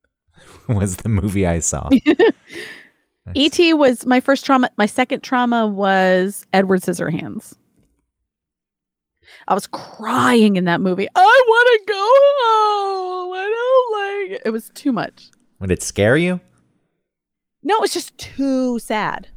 was 0.68 0.96
the 0.96 1.08
movie 1.08 1.46
I 1.46 1.60
saw. 1.60 1.88
E.T. 3.34 3.74
was 3.74 4.06
my 4.06 4.20
first 4.20 4.46
trauma. 4.46 4.70
My 4.76 4.86
second 4.86 5.22
trauma 5.22 5.66
was 5.66 6.46
Edward 6.52 6.82
Scissorhands. 6.82 7.54
I 9.48 9.54
was 9.54 9.66
crying 9.66 10.56
in 10.56 10.64
that 10.66 10.80
movie. 10.80 11.08
I 11.14 11.44
want 11.48 11.86
to 11.86 11.92
go 11.92 11.98
home. 11.98 13.32
I 13.34 13.44
don't 13.50 14.30
like 14.30 14.40
it. 14.40 14.42
It 14.46 14.50
was 14.50 14.70
too 14.74 14.92
much. 14.92 15.30
Would 15.60 15.70
it 15.72 15.82
scare 15.82 16.16
you? 16.16 16.40
No, 17.62 17.76
it 17.76 17.80
was 17.80 17.92
just 17.92 18.16
too 18.16 18.78
sad. 18.78 19.28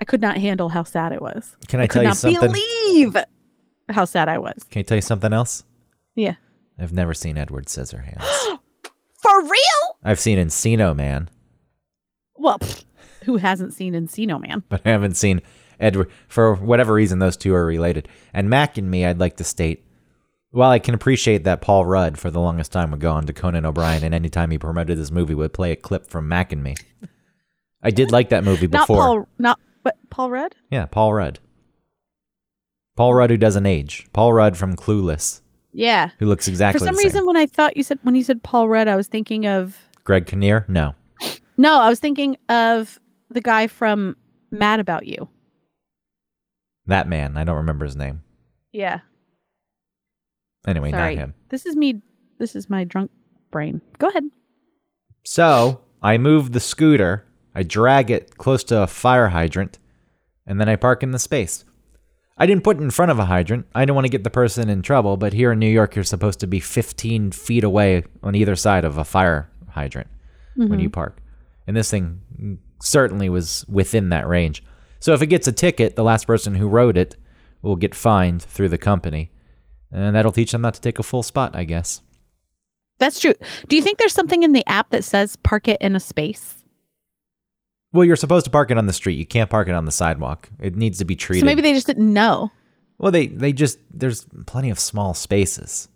I 0.00 0.04
could 0.04 0.20
not 0.20 0.36
handle 0.36 0.68
how 0.68 0.82
sad 0.82 1.12
it 1.12 1.22
was. 1.22 1.56
Can 1.68 1.80
I, 1.80 1.84
I 1.84 1.86
tell 1.86 1.94
could 1.94 2.02
you 2.02 2.08
not 2.08 2.16
something? 2.18 2.52
believe 2.52 3.16
how 3.90 4.04
sad 4.04 4.28
I 4.28 4.38
was. 4.38 4.54
Can 4.70 4.80
I 4.80 4.82
tell 4.82 4.96
you 4.96 5.02
something 5.02 5.32
else? 5.32 5.64
Yeah. 6.14 6.34
I've 6.78 6.92
never 6.92 7.14
seen 7.14 7.38
Edward 7.38 7.66
Scissorhands. 7.66 8.22
For 9.22 9.42
real? 9.42 9.96
I've 10.04 10.20
seen 10.20 10.38
Encino 10.38 10.94
Man, 10.94 11.28
Well, 12.36 12.58
pfft, 12.58 12.84
who 13.24 13.36
hasn't 13.38 13.72
seen 13.74 13.94
Encino 13.94 14.40
Man? 14.40 14.62
but 14.68 14.82
I 14.84 14.90
haven't 14.90 15.16
seen 15.16 15.40
Edward. 15.80 16.10
For 16.28 16.54
whatever 16.54 16.92
reason, 16.94 17.18
those 17.18 17.36
two 17.36 17.54
are 17.54 17.64
related. 17.66 18.08
And 18.32 18.48
Mac 18.50 18.78
and 18.78 18.90
Me, 18.90 19.04
I'd 19.04 19.18
like 19.18 19.36
to 19.38 19.44
state, 19.44 19.84
while 20.50 20.70
I 20.70 20.78
can 20.78 20.94
appreciate 20.94 21.44
that 21.44 21.60
Paul 21.60 21.84
Rudd 21.86 22.18
for 22.18 22.30
the 22.30 22.40
longest 22.40 22.72
time 22.72 22.90
would 22.92 23.00
go 23.00 23.10
on 23.12 23.26
to 23.26 23.32
Conan 23.32 23.64
O'Brien, 23.66 24.04
and 24.04 24.14
anytime 24.14 24.50
he 24.50 24.58
promoted 24.58 24.96
this 24.98 25.10
movie 25.10 25.34
would 25.34 25.52
play 25.52 25.72
a 25.72 25.76
clip 25.76 26.06
from 26.08 26.28
Mac 26.28 26.52
and 26.52 26.62
Me. 26.62 26.74
I 27.82 27.90
did 27.90 28.10
like 28.12 28.28
that 28.30 28.44
movie 28.44 28.66
before. 28.66 28.96
Not. 28.96 29.02
Paul. 29.06 29.28
Not 29.38 29.60
but 29.82 29.96
Paul 30.10 30.30
Rudd. 30.30 30.54
Yeah, 30.70 30.86
Paul 30.86 31.14
Rudd. 31.14 31.38
Paul 32.96 33.14
Rudd 33.14 33.30
who 33.30 33.36
doesn't 33.36 33.66
age. 33.66 34.06
Paul 34.12 34.32
Rudd 34.32 34.56
from 34.56 34.74
Clueless, 34.74 35.40
Yeah. 35.72 36.10
who 36.18 36.26
looks 36.26 36.48
exactly 36.48 36.78
For 36.80 36.84
some 36.86 36.96
reason, 36.96 37.26
when 37.26 37.36
I 37.36 37.46
thought 37.46 37.76
you 37.76 37.82
said 37.82 37.98
when 38.02 38.14
you 38.14 38.24
said 38.24 38.42
Paul 38.42 38.68
Rudd, 38.68 38.88
I 38.88 38.96
was 38.96 39.06
thinking 39.06 39.46
of 39.46 39.76
Greg 40.04 40.26
Kinnear? 40.26 40.64
No. 40.68 40.94
No, 41.58 41.78
I 41.80 41.88
was 41.88 42.00
thinking 42.00 42.36
of 42.48 42.98
the 43.30 43.40
guy 43.40 43.66
from 43.66 44.16
Mad 44.50 44.80
About 44.80 45.06
You. 45.06 45.28
That 46.86 47.08
man. 47.08 47.36
I 47.36 47.44
don't 47.44 47.56
remember 47.56 47.84
his 47.84 47.96
name. 47.96 48.22
Yeah. 48.72 49.00
Anyway, 50.66 50.90
Sorry. 50.90 51.14
not 51.16 51.20
him. 51.22 51.34
This 51.48 51.66
is 51.66 51.76
me. 51.76 52.02
This 52.38 52.54
is 52.56 52.68
my 52.68 52.84
drunk 52.84 53.10
brain. 53.50 53.80
Go 53.98 54.08
ahead. 54.08 54.24
So 55.24 55.80
I 56.02 56.18
move 56.18 56.52
the 56.52 56.60
scooter, 56.60 57.24
I 57.54 57.62
drag 57.62 58.10
it 58.10 58.36
close 58.36 58.62
to 58.64 58.82
a 58.82 58.86
fire 58.86 59.28
hydrant, 59.28 59.78
and 60.46 60.60
then 60.60 60.68
I 60.68 60.76
park 60.76 61.02
in 61.02 61.10
the 61.12 61.18
space. 61.18 61.64
I 62.38 62.46
didn't 62.46 62.64
put 62.64 62.76
it 62.76 62.82
in 62.82 62.90
front 62.90 63.10
of 63.10 63.18
a 63.18 63.24
hydrant. 63.24 63.66
I 63.74 63.82
didn't 63.82 63.94
want 63.94 64.04
to 64.04 64.10
get 64.10 64.24
the 64.24 64.30
person 64.30 64.68
in 64.68 64.82
trouble, 64.82 65.16
but 65.16 65.32
here 65.32 65.52
in 65.52 65.58
New 65.58 65.70
York, 65.70 65.94
you're 65.94 66.04
supposed 66.04 66.40
to 66.40 66.46
be 66.46 66.60
15 66.60 67.32
feet 67.32 67.64
away 67.64 68.04
on 68.22 68.34
either 68.34 68.56
side 68.56 68.84
of 68.84 68.98
a 68.98 69.04
fire 69.04 69.50
hydrant 69.70 70.08
when 70.54 70.78
you 70.80 70.88
mm-hmm. 70.88 70.94
park. 70.94 71.18
And 71.66 71.76
this 71.76 71.90
thing 71.90 72.58
certainly 72.82 73.28
was 73.28 73.64
within 73.68 74.10
that 74.10 74.28
range. 74.28 74.62
So 75.00 75.14
if 75.14 75.22
it 75.22 75.26
gets 75.28 75.48
a 75.48 75.52
ticket, 75.52 75.96
the 75.96 76.04
last 76.04 76.26
person 76.26 76.54
who 76.54 76.68
wrote 76.68 76.96
it 76.96 77.16
will 77.62 77.76
get 77.76 77.94
fined 77.94 78.42
through 78.42 78.68
the 78.68 78.78
company. 78.78 79.30
And 79.90 80.14
that'll 80.14 80.32
teach 80.32 80.52
them 80.52 80.62
not 80.62 80.74
to 80.74 80.80
take 80.80 80.98
a 80.98 81.02
full 81.02 81.22
spot, 81.22 81.54
I 81.54 81.64
guess. 81.64 82.02
That's 82.98 83.20
true. 83.20 83.34
Do 83.68 83.76
you 83.76 83.82
think 83.82 83.98
there's 83.98 84.14
something 84.14 84.42
in 84.42 84.52
the 84.52 84.66
app 84.66 84.90
that 84.90 85.04
says 85.04 85.36
park 85.36 85.68
it 85.68 85.80
in 85.80 85.96
a 85.96 86.00
space? 86.00 86.55
Well, 87.92 88.04
you're 88.04 88.16
supposed 88.16 88.44
to 88.44 88.50
park 88.50 88.70
it 88.70 88.78
on 88.78 88.86
the 88.86 88.92
street. 88.92 89.14
You 89.14 89.26
can't 89.26 89.48
park 89.48 89.68
it 89.68 89.74
on 89.74 89.84
the 89.84 89.92
sidewalk. 89.92 90.50
It 90.60 90.76
needs 90.76 90.98
to 90.98 91.04
be 91.04 91.16
treated. 91.16 91.40
So 91.40 91.46
maybe 91.46 91.62
they 91.62 91.72
just 91.72 91.86
didn't 91.86 92.12
know. 92.12 92.50
Well, 92.98 93.12
they 93.12 93.26
they 93.26 93.52
just 93.52 93.78
there's 93.90 94.26
plenty 94.46 94.70
of 94.70 94.78
small 94.78 95.14
spaces. 95.14 95.88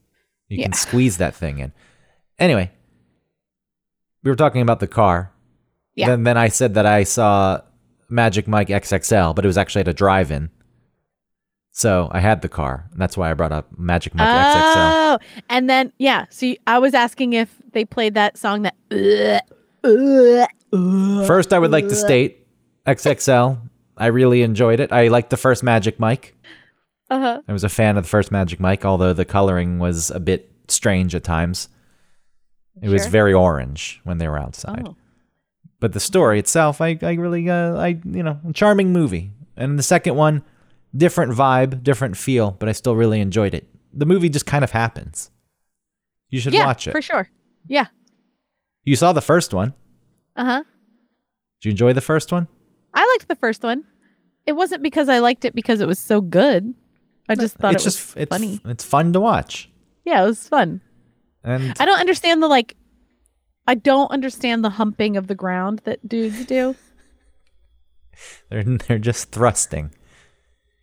You 0.49 0.63
can 0.63 0.73
squeeze 0.73 1.19
that 1.19 1.35
thing 1.35 1.59
in. 1.59 1.73
Anyway, 2.39 2.71
we 4.23 4.31
were 4.31 4.37
talking 4.37 4.63
about 4.63 4.81
the 4.81 4.89
car. 4.89 5.33
Yeah. 5.95 6.09
Then 6.09 6.25
then 6.25 6.37
I 6.37 6.49
said 6.49 6.75
that 6.75 6.87
I 6.87 7.05
saw 7.05 7.61
Magic 8.09 8.49
Mike 8.49 8.69
XXL, 8.69 9.35
but 9.35 9.45
it 9.45 9.49
was 9.49 9.59
actually 9.59 9.83
at 9.83 9.89
a 9.89 9.95
drive-in. 9.95 10.51
So 11.73 12.09
I 12.11 12.21
had 12.21 12.43
the 12.43 12.49
car. 12.49 12.89
And 12.91 13.01
that's 13.01 13.17
why 13.17 13.31
I 13.31 13.35
brought 13.35 13.53
up 13.53 13.69
Magic 13.79 14.15
Mike 14.15 14.27
XXL. 14.27 14.75
Oh, 14.77 15.19
and 15.49 15.71
then 15.71 15.93
yeah. 15.99 16.27
See, 16.31 16.59
I 16.67 16.79
was 16.79 16.95
asking 16.95 17.35
if 17.35 17.55
they 17.73 17.85
played 17.85 18.15
that 18.15 18.37
song 18.37 18.63
that. 18.63 18.75
Uh, 18.91 19.41
uh, 19.87 20.47
First, 20.71 21.53
I 21.53 21.59
would 21.59 21.71
like 21.71 21.89
to 21.89 21.97
state 21.97 22.47
XXL. 22.87 23.59
I 23.97 24.07
really 24.07 24.43
enjoyed 24.43 24.81
it. 24.81 24.93
I 24.93 25.09
liked 25.09 25.31
the 25.31 25.37
first 25.37 25.63
Magic 25.63 25.99
Mike. 25.99 26.35
uh-huh. 27.11 27.43
I 27.47 27.53
was 27.53 27.65
a 27.65 27.69
fan 27.69 27.97
of 27.97 28.05
the 28.05 28.09
first 28.09 28.31
Magic 28.31 28.61
Mike, 28.61 28.85
although 28.85 29.13
the 29.13 29.25
coloring 29.25 29.79
was 29.79 30.11
a 30.11 30.21
bit 30.21 30.51
strange 30.69 31.15
at 31.15 31.25
times. 31.25 31.69
It 32.81 32.89
was 32.89 33.07
very 33.07 33.35
orange 33.35 34.01
when 34.05 34.19
they 34.19 34.29
were 34.29 34.39
outside. 34.39 34.85
Oh. 34.87 34.97
But 35.81 35.93
the 35.93 36.01
story 36.01 36.39
itself, 36.39 36.81
I, 36.81 36.99
I 37.03 37.15
really, 37.15 37.49
uh, 37.49 37.77
I, 37.77 37.99
you 38.05 38.23
know, 38.23 38.39
charming 38.55 38.93
movie. 38.93 39.33
And 39.57 39.79
the 39.79 39.83
second 39.83 40.15
one, 40.15 40.43
different 40.97 41.33
vibe, 41.33 41.83
different 41.83 42.17
feel, 42.17 42.53
but 42.53 42.69
I 42.69 42.73
still 42.73 42.97
really 42.97 43.21
enjoyed 43.21 43.55
it. 43.55 43.67
The 43.93 44.07
movie 44.07 44.29
just 44.29 44.47
kind 44.47 44.65
of 44.65 44.71
happens. 44.71 45.31
You 46.29 46.41
should 46.41 46.55
yeah, 46.55 46.67
watch 46.67 46.87
it. 46.87 46.93
for 46.93 47.03
sure. 47.03 47.29
Yeah. 47.67 47.87
You 48.85 48.97
saw 48.97 49.13
the 49.13 49.21
first 49.21 49.53
one. 49.53 49.75
Uh 50.37 50.45
huh. 50.45 50.65
Did 51.61 51.69
you 51.69 51.71
enjoy 51.73 51.93
the 51.93 52.01
first 52.01 52.33
one? 52.33 52.49
I 52.95 53.07
liked 53.15 53.29
the 53.29 53.37
first 53.37 53.63
one. 53.63 53.85
It 54.47 54.53
wasn't 54.53 54.83
because 54.83 55.09
I 55.09 55.19
liked 55.19 55.45
it 55.45 55.55
because 55.55 55.81
it 55.81 55.89
was 55.89 55.99
so 55.99 56.21
good. 56.21 56.75
I 57.29 57.35
just 57.35 57.57
thought 57.57 57.75
it's 57.75 57.85
it 57.85 57.87
was 57.87 57.97
just 57.97 58.17
it's 58.17 58.31
funny. 58.31 58.61
it's 58.65 58.85
fun 58.85 59.13
to 59.13 59.21
watch. 59.21 59.71
Yeah, 60.05 60.23
it 60.23 60.27
was 60.27 60.49
fun. 60.49 60.81
And 61.45 61.75
I 61.79 61.85
don't 61.85 62.01
understand 62.01 62.43
the 62.43 62.49
like. 62.49 62.77
I 63.67 63.75
don't 63.75 64.11
understand 64.11 64.65
the 64.65 64.71
humping 64.71 65.17
of 65.17 65.29
the 65.29 65.35
ground 65.35 65.83
that 65.85 66.07
dudes 66.09 66.45
do. 66.47 66.75
they're 68.51 68.65
they're 68.65 68.99
just 68.99 69.31
thrusting. 69.31 69.95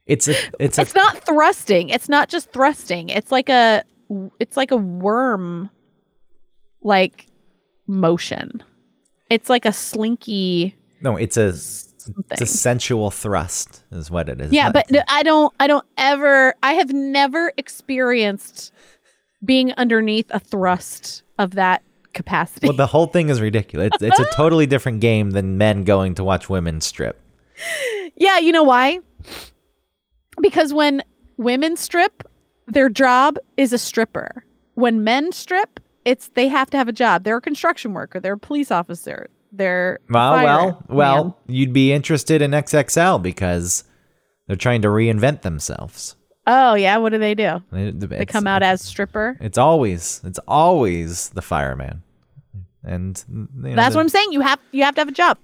It's 0.05 0.27
a 0.27 0.35
it's 0.59 0.77
a 0.77 0.81
It's 0.81 0.95
not 0.95 1.17
thrusting. 1.25 1.89
It's 1.89 2.07
not 2.07 2.29
just 2.29 2.51
thrusting. 2.51 3.09
It's 3.09 3.31
like 3.31 3.49
a 3.49 3.83
it's 4.39 4.55
like 4.55 4.71
a 4.71 4.77
worm 4.77 5.69
like 6.81 7.27
motion. 7.87 8.63
It's 9.29 9.49
like 9.49 9.65
a 9.65 9.73
slinky 9.73 10.75
no, 11.01 11.15
it's 11.15 11.37
a 11.37 11.49
it's 11.49 12.41
a 12.41 12.45
sensual 12.45 13.11
thrust 13.11 13.83
is 13.91 14.09
what 14.09 14.29
it 14.29 14.39
is. 14.39 14.51
Yeah, 14.51 14.71
but 14.71 14.87
I 15.09 15.23
don't 15.23 15.53
I 15.59 15.67
don't 15.67 15.85
ever 15.97 16.55
I 16.63 16.73
have 16.73 16.91
never 16.91 17.51
experienced 17.57 18.71
being 19.43 19.73
underneath 19.73 20.27
a 20.31 20.39
thrust 20.39 21.23
of 21.37 21.51
that 21.51 21.83
capacity. 22.13 22.67
well, 22.67 22.75
the 22.75 22.87
whole 22.87 23.05
thing 23.05 23.29
is 23.29 23.39
ridiculous. 23.39 23.89
It's, 23.93 24.03
it's 24.03 24.19
a 24.19 24.25
totally 24.35 24.65
different 24.65 25.01
game 25.01 25.31
than 25.31 25.57
men 25.57 25.83
going 25.83 26.15
to 26.15 26.23
watch 26.23 26.49
women 26.49 26.81
strip. 26.81 27.21
Yeah, 28.15 28.39
you 28.39 28.51
know 28.51 28.63
why? 28.63 28.99
Because 30.41 30.73
when 30.73 31.03
women 31.37 31.75
strip, 31.75 32.23
their 32.65 32.89
job 32.89 33.37
is 33.57 33.73
a 33.73 33.77
stripper. 33.77 34.43
When 34.73 35.03
men 35.03 35.31
strip, 35.31 35.79
it's 36.07 36.29
they 36.29 36.47
have 36.47 36.69
to 36.71 36.77
have 36.77 36.87
a 36.87 36.93
job. 36.93 37.23
They're 37.23 37.37
a 37.37 37.41
construction 37.41 37.93
worker, 37.93 38.19
they're 38.19 38.33
a 38.33 38.39
police 38.39 38.71
officer, 38.71 39.29
they're 39.51 39.99
Well, 40.09 40.31
well, 40.31 40.71
fireman. 40.71 40.83
well, 40.89 41.37
you'd 41.47 41.73
be 41.73 41.91
interested 41.91 42.41
in 42.41 42.51
XXL 42.51 43.21
because 43.21 43.83
they're 44.47 44.55
trying 44.55 44.81
to 44.83 44.87
reinvent 44.87 45.41
themselves. 45.41 46.15
Oh 46.47 46.75
yeah, 46.75 46.95
what 46.97 47.11
do 47.11 47.17
they 47.17 47.35
do? 47.35 47.61
They, 47.73 47.91
They 47.91 48.25
come 48.25 48.47
out 48.47 48.63
as 48.63 48.81
stripper. 48.81 49.37
It's 49.41 49.57
always 49.57 50.21
it's 50.23 50.39
always 50.47 51.29
the 51.31 51.41
fireman, 51.41 52.03
and 52.83 53.21
you 53.29 53.47
know, 53.53 53.75
That's 53.75 53.95
what 53.95 54.01
I'm 54.01 54.09
saying. 54.09 54.31
You 54.31 54.39
have 54.41 54.59
you 54.71 54.83
have 54.83 54.95
to 54.95 55.01
have 55.01 55.09
a 55.09 55.11
job. 55.11 55.37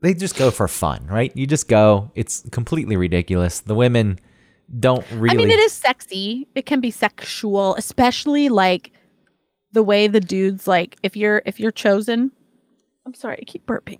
they 0.00 0.14
just 0.14 0.36
go 0.36 0.50
for 0.52 0.68
fun, 0.68 1.06
right? 1.10 1.36
You 1.36 1.46
just 1.46 1.66
go. 1.68 2.12
It's 2.14 2.44
completely 2.52 2.96
ridiculous. 2.96 3.60
The 3.60 3.74
women 3.74 4.20
don't 4.78 5.04
really. 5.10 5.34
I 5.34 5.36
mean, 5.36 5.50
it 5.50 5.58
is 5.58 5.72
sexy. 5.72 6.48
It 6.54 6.66
can 6.66 6.80
be 6.80 6.90
sexual, 6.90 7.74
especially 7.76 8.48
like 8.48 8.92
the 9.72 9.82
way 9.82 10.06
the 10.06 10.20
dudes 10.20 10.66
like 10.68 10.96
if 11.02 11.16
you're 11.16 11.42
if 11.44 11.58
you're 11.58 11.72
chosen. 11.72 12.32
I'm 13.06 13.14
sorry, 13.14 13.38
I 13.40 13.44
keep 13.44 13.66
burping. 13.66 13.98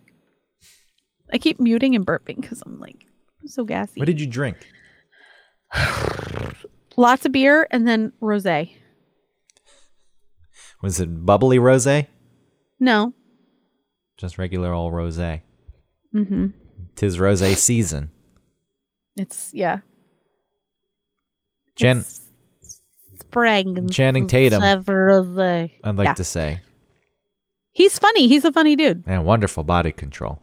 I 1.32 1.38
keep 1.38 1.58
muting 1.58 1.94
and 1.94 2.06
burping 2.06 2.40
because 2.40 2.62
I'm 2.64 2.78
like 2.78 3.06
I'm 3.40 3.48
so 3.48 3.64
gassy. 3.64 3.98
What 3.98 4.06
did 4.06 4.20
you 4.20 4.26
drink? 4.26 4.56
Lots 6.96 7.24
of 7.24 7.32
beer 7.32 7.66
and 7.70 7.86
then 7.86 8.12
rosé. 8.20 8.72
Was 10.82 11.00
it 11.00 11.24
bubbly 11.24 11.58
rosé? 11.58 12.06
No. 12.78 13.14
Just 14.16 14.38
regular 14.38 14.72
old 14.72 14.92
rosé. 14.92 15.42
Mm-hmm. 16.14 16.48
Tis 16.96 17.16
rosé 17.16 17.56
season. 17.56 18.10
It's 19.16 19.50
yeah. 19.52 19.80
Jen, 21.80 22.04
spring. 23.20 23.88
Channing 23.88 24.26
Tatum. 24.26 24.62
Rosé. 24.62 25.70
Uh, 25.82 25.88
I'd 25.88 25.96
like 25.96 26.06
yeah. 26.06 26.14
to 26.14 26.24
say, 26.24 26.60
He's 27.72 27.98
funny. 27.98 28.28
He's 28.28 28.44
a 28.44 28.52
funny 28.52 28.76
dude. 28.76 29.04
and 29.06 29.24
wonderful 29.24 29.64
body 29.64 29.92
control. 29.92 30.40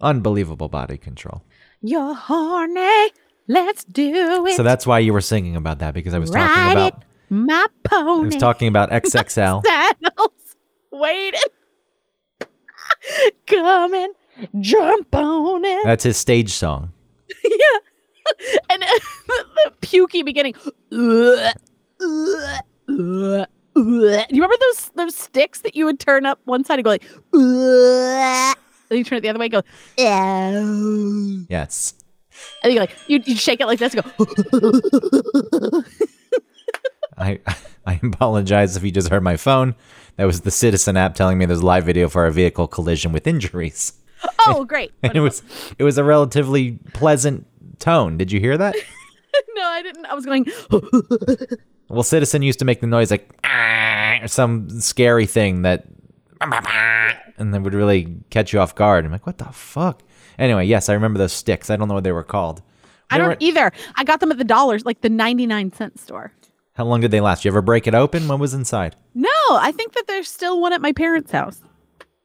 Unbelievable 0.00 0.68
body 0.68 0.96
control. 0.98 1.42
You're 1.80 2.14
horny. 2.14 3.12
Let's 3.46 3.84
do 3.84 4.46
it. 4.46 4.56
So 4.56 4.62
that's 4.62 4.86
why 4.86 4.98
you 5.00 5.12
were 5.12 5.20
singing 5.20 5.54
about 5.54 5.78
that 5.80 5.94
because 5.94 6.14
I 6.14 6.18
was 6.18 6.30
talking 6.30 6.72
about 6.72 6.94
it, 6.94 6.94
my 7.28 7.66
I 7.68 7.88
pony. 7.88 8.26
was 8.26 8.36
talking 8.36 8.68
about 8.68 8.90
XXL. 8.90 9.62
Saddles 9.66 10.56
waiting. 10.90 11.40
Coming, 13.46 14.12
jump 14.60 15.14
on 15.14 15.64
it. 15.64 15.84
That's 15.84 16.04
his 16.04 16.16
stage 16.16 16.52
song. 16.52 16.92
yeah. 17.44 17.78
And 18.70 18.82
the, 19.26 19.44
the 19.64 19.72
pukey 19.86 20.24
beginning. 20.24 20.54
You 22.90 23.44
remember 23.76 24.54
those 24.60 24.90
those 24.94 25.16
sticks 25.16 25.60
that 25.62 25.74
you 25.76 25.84
would 25.84 25.98
turn 26.00 26.26
up 26.26 26.40
one 26.44 26.64
side 26.64 26.78
and 26.78 26.84
go 26.84 26.90
like, 26.90 27.04
Ugh. 27.34 28.56
and 28.90 28.98
you 28.98 29.04
turn 29.04 29.18
it 29.18 29.20
the 29.22 29.28
other 29.28 29.38
way 29.38 29.46
and 29.46 29.52
go, 29.52 29.62
Ew. 29.98 31.46
Yes. 31.48 31.94
and 32.62 32.72
you 32.72 32.80
like 32.80 32.96
you 33.08 33.20
you 33.24 33.36
shake 33.36 33.60
it 33.60 33.66
like 33.66 33.78
this 33.78 33.94
and 33.94 34.04
go. 34.04 34.10
I 37.18 37.40
I 37.86 38.00
apologize 38.02 38.76
if 38.76 38.82
you 38.82 38.90
just 38.90 39.08
heard 39.08 39.22
my 39.22 39.36
phone. 39.36 39.74
That 40.16 40.24
was 40.24 40.42
the 40.42 40.50
Citizen 40.50 40.96
app 40.96 41.14
telling 41.14 41.38
me 41.38 41.46
there's 41.46 41.62
live 41.62 41.84
video 41.84 42.08
for 42.08 42.26
a 42.26 42.32
vehicle 42.32 42.68
collision 42.68 43.12
with 43.12 43.26
injuries. 43.26 43.92
oh, 44.46 44.64
great. 44.64 44.92
And 45.02 45.14
it 45.16 45.20
was 45.20 45.42
it 45.78 45.84
was 45.84 45.98
a 45.98 46.04
relatively 46.04 46.78
pleasant 46.92 47.46
tone. 47.78 48.16
Did 48.16 48.32
you 48.32 48.40
hear 48.40 48.56
that? 48.58 48.74
no, 49.54 49.62
I 49.62 49.82
didn't. 49.82 50.06
I 50.06 50.14
was 50.14 50.24
going. 50.26 50.46
Well, 51.88 52.02
Citizen 52.02 52.40
used 52.40 52.58
to 52.60 52.64
make 52.64 52.80
the 52.80 52.86
noise 52.86 53.10
like 53.10 53.30
"Ah," 53.44 54.18
or 54.22 54.26
some 54.26 54.70
scary 54.80 55.26
thing 55.26 55.62
that 55.62 55.84
and 56.40 57.52
then 57.52 57.62
would 57.62 57.74
really 57.74 58.16
catch 58.30 58.52
you 58.52 58.60
off 58.60 58.74
guard. 58.74 59.04
I'm 59.04 59.12
like, 59.12 59.26
what 59.26 59.38
the 59.38 59.44
fuck? 59.46 60.02
Anyway, 60.38 60.64
yes, 60.66 60.88
I 60.88 60.94
remember 60.94 61.18
those 61.18 61.32
sticks. 61.32 61.70
I 61.70 61.76
don't 61.76 61.88
know 61.88 61.94
what 61.94 62.04
they 62.04 62.12
were 62.12 62.24
called. 62.24 62.62
I 63.10 63.18
don't 63.18 63.28
were- 63.28 63.36
either. 63.38 63.70
I 63.96 64.04
got 64.04 64.20
them 64.20 64.32
at 64.32 64.38
the 64.38 64.44
dollars, 64.44 64.84
like 64.84 65.02
the 65.02 65.10
ninety 65.10 65.46
nine 65.46 65.72
cent 65.72 66.00
store. 66.00 66.32
How 66.72 66.84
long 66.84 67.00
did 67.00 67.10
they 67.12 67.20
last? 67.20 67.44
You 67.44 67.50
ever 67.50 67.62
break 67.62 67.86
it 67.86 67.94
open? 67.94 68.26
What 68.26 68.40
was 68.40 68.54
inside? 68.54 68.96
No, 69.14 69.28
I 69.50 69.70
think 69.70 69.92
that 69.92 70.06
there's 70.08 70.28
still 70.28 70.60
one 70.60 70.72
at 70.72 70.80
my 70.80 70.92
parents' 70.92 71.30
house. 71.30 71.60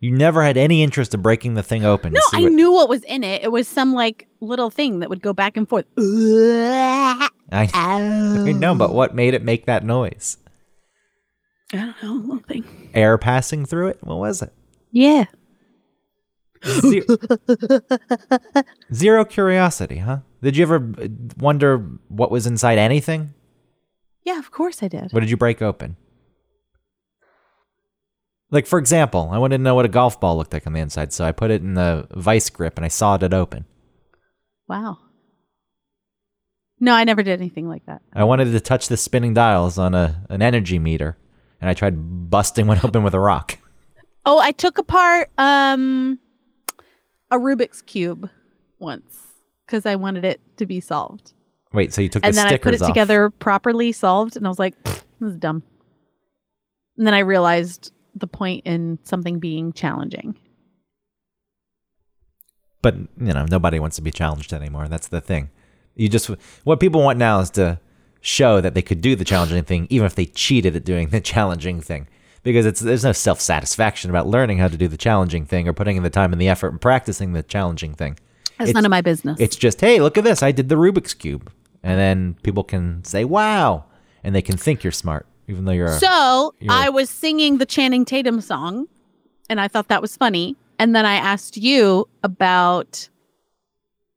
You 0.02 0.12
never 0.12 0.42
had 0.44 0.56
any 0.56 0.82
interest 0.82 1.14
in 1.14 1.22
breaking 1.22 1.56
the 1.56 1.64
thing 1.64 1.84
open. 1.84 2.14
No, 2.14 2.22
I 2.34 2.44
what- 2.44 2.52
knew 2.54 2.72
what 2.72 2.88
was 2.88 3.04
in 3.04 3.24
it. 3.24 3.44
It 3.44 3.52
was 3.52 3.68
some 3.68 3.94
like 3.94 4.28
little 4.40 4.70
thing 4.70 5.00
that 5.00 5.10
would 5.10 5.22
go 5.22 5.34
back 5.34 5.58
and 5.58 5.68
forth. 5.68 5.86
I 5.98 7.30
I, 7.52 8.52
know, 8.54 8.76
but 8.76 8.94
what 8.94 9.14
made 9.14 9.34
it 9.34 9.44
make 9.44 9.66
that 9.66 9.84
noise? 9.84 10.38
I 11.74 11.78
don't 11.78 12.04
know, 12.04 12.14
little 12.14 12.40
thing. 12.48 12.64
Air 12.94 13.18
passing 13.18 13.66
through 13.66 13.90
it? 13.90 13.98
What 14.02 14.18
was 14.18 14.42
it? 14.42 14.54
Yeah. 14.92 15.26
Zero, 16.66 17.04
Zero 18.94 19.24
curiosity, 19.26 19.98
huh? 19.98 20.20
Did 20.42 20.58
you 20.58 20.64
ever 20.64 20.76
uh, 21.02 21.08
wonder 21.38 21.78
what 22.10 22.32
was 22.32 22.46
inside 22.48 22.78
anything? 22.78 23.34
Yeah, 24.24 24.40
of 24.40 24.52
course 24.52 24.82
I 24.84 24.88
did. 24.88 25.12
What 25.12 25.22
did 25.22 25.30
you 25.30 25.38
break 25.38 25.62
open? 25.62 25.96
Like, 28.52 28.66
for 28.66 28.80
example, 28.80 29.30
I 29.32 29.38
wanted 29.38 29.58
to 29.58 29.64
know 29.64 29.76
what 29.76 29.86
a 29.86 29.90
golf 29.90 30.20
ball 30.20 30.38
looked 30.38 30.54
like 30.54 30.66
on 30.66 30.74
the 30.74 30.80
inside, 30.80 31.14
so 31.14 31.24
I 31.24 31.32
put 31.32 31.52
it 31.52 31.62
in 31.62 31.76
the 31.76 32.08
vice 32.16 32.50
grip 32.50 32.78
and 32.78 32.86
I 32.86 32.88
sawed 32.88 33.22
it 33.22 33.34
open. 33.34 33.66
Wow. 34.68 34.98
No, 36.80 36.94
I 36.94 37.04
never 37.04 37.22
did 37.24 37.40
anything 37.40 37.68
like 37.68 37.86
that. 37.86 38.02
I 38.14 38.24
wanted 38.24 38.46
to 38.52 38.60
touch 38.60 38.88
the 38.88 38.98
spinning 38.98 39.34
dials 39.34 39.78
on 39.78 39.94
a 39.94 40.24
an 40.30 40.42
energy 40.42 40.80
meter, 40.80 41.18
and 41.60 41.70
I 41.70 41.74
tried 41.74 42.30
busting 42.30 42.68
one 42.68 42.80
open 42.84 43.04
with 43.04 43.14
a 43.14 43.20
rock. 43.20 43.58
Oh, 44.26 44.40
I 44.40 44.52
took 44.52 44.78
apart 44.78 45.30
um 45.38 46.20
a 47.30 47.38
Rubik's 47.38 47.82
cube 47.82 48.30
once 48.80 49.28
because 49.66 49.86
I 49.86 49.96
wanted 49.96 50.24
it 50.26 50.40
to 50.58 50.66
be 50.66 50.80
solved. 50.80 51.34
Wait, 51.74 51.94
so 51.94 52.02
you 52.02 52.10
took 52.10 52.24
and 52.26 52.34
the 52.34 52.38
then 52.38 52.48
I 52.48 52.58
put 52.58 52.74
it 52.74 52.82
off. 52.82 52.88
together 52.88 53.30
properly 53.30 53.92
solved, 53.92 54.38
and 54.38 54.46
I 54.46 54.50
was 54.50 54.58
like, 54.60 54.82
"This 54.84 55.04
is 55.22 55.36
dumb." 55.36 55.64
And 56.98 57.06
then 57.06 57.14
I 57.14 57.20
realized 57.20 57.92
the 58.16 58.28
point 58.28 58.64
in 58.66 59.00
something 59.04 59.40
being 59.40 59.74
challenging. 59.74 60.36
But 62.82 62.96
you 62.96 63.34
know, 63.34 63.46
nobody 63.50 63.80
wants 63.80 63.98
to 63.98 64.02
be 64.02 64.12
challenged 64.12 64.54
anymore. 64.54 64.88
That's 64.88 65.08
the 65.08 65.22
thing. 65.22 65.50
You 65.96 66.08
just 66.08 66.28
what 66.64 66.80
people 66.80 67.02
want 67.04 67.20
now 67.20 67.40
is 67.40 67.50
to 67.52 67.80
show 68.22 68.62
that 68.62 68.74
they 68.74 68.82
could 68.82 69.02
do 69.02 69.16
the 69.16 69.26
challenging 69.26 69.64
thing, 69.64 69.88
even 69.90 70.06
if 70.06 70.16
they 70.16 70.26
cheated 70.26 70.76
at 70.76 70.86
doing 70.86 71.10
the 71.12 71.20
challenging 71.22 71.82
thing. 71.82 72.08
Because 72.42 72.66
it's 72.66 72.80
there's 72.80 73.04
no 73.04 73.12
self 73.12 73.42
satisfaction 73.42 74.10
about 74.10 74.28
learning 74.28 74.60
how 74.60 74.70
to 74.70 74.78
do 74.78 74.88
the 74.88 74.98
challenging 74.98 75.46
thing 75.46 75.68
or 75.68 75.74
putting 75.74 75.98
in 75.98 76.04
the 76.04 76.10
time 76.10 76.32
and 76.32 76.42
the 76.42 76.48
effort 76.48 76.70
and 76.70 76.80
practicing 76.80 77.34
the 77.34 77.44
challenging 77.44 77.94
thing. 77.94 78.18
That's 78.58 78.70
It's- 78.70 78.74
none 78.76 78.86
of 78.86 78.90
my 78.90 79.02
business. 79.02 79.38
It's 79.40 79.56
just, 79.58 79.82
hey, 79.82 80.00
look 80.00 80.18
at 80.18 80.24
this, 80.24 80.42
I 80.42 80.52
did 80.52 80.70
the 80.70 80.76
Rubik's 80.76 81.14
cube, 81.14 81.52
and 81.84 81.98
then 82.00 82.36
people 82.44 82.64
can 82.64 83.04
say, 83.04 83.24
wow, 83.26 83.86
and 84.24 84.34
they 84.34 84.42
can 84.42 84.58
think 84.58 84.84
you're 84.84 84.92
smart, 84.92 85.28
even 85.50 85.66
though 85.66 85.72
you're. 85.74 85.88
a- 85.88 86.00
So 86.00 86.54
you're- 86.60 86.74
I 86.74 86.90
was 86.90 87.10
singing 87.10 87.58
the 87.58 87.66
Channing 87.66 88.06
Tatum 88.06 88.40
song, 88.40 88.88
and 89.50 89.60
I 89.60 89.68
thought 89.68 89.90
that 89.90 90.02
was 90.02 90.16
funny. 90.16 90.56
And 90.78 90.96
then 90.96 91.06
I 91.06 91.16
asked 91.16 91.58
you 91.58 92.08
about 92.24 93.10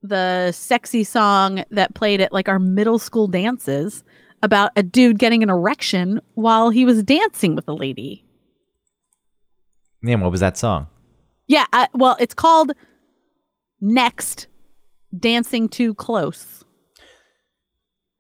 the 0.02 0.52
sexy 0.52 1.02
song 1.04 1.64
that 1.70 1.94
played 1.94 2.20
at 2.20 2.32
like 2.32 2.48
our 2.48 2.58
middle 2.58 2.98
school 2.98 3.26
dances 3.26 4.04
about 4.42 4.70
a 4.76 4.82
dude 4.82 5.18
getting 5.18 5.42
an 5.42 5.50
erection 5.50 6.20
while 6.34 6.70
he 6.70 6.84
was 6.84 7.02
dancing 7.02 7.54
with 7.56 7.66
a 7.68 7.72
lady. 7.72 8.24
yeah, 10.02 10.16
what 10.16 10.30
was 10.32 10.40
that 10.40 10.56
song? 10.56 10.86
Yeah, 11.46 11.66
I, 11.72 11.88
well, 11.94 12.16
it's 12.18 12.34
called 12.34 12.72
Next 13.80 14.48
Dancing 15.16 15.68
Too 15.68 15.94
Close. 15.94 16.61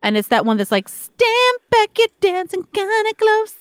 And 0.02 0.16
it's 0.16 0.28
that 0.28 0.44
one 0.44 0.56
that's 0.56 0.72
like, 0.72 0.88
stand 0.88 1.58
back, 1.70 1.96
you're 1.98 2.08
dancing 2.20 2.64
kind 2.74 3.06
of 3.10 3.16
close. 3.16 3.54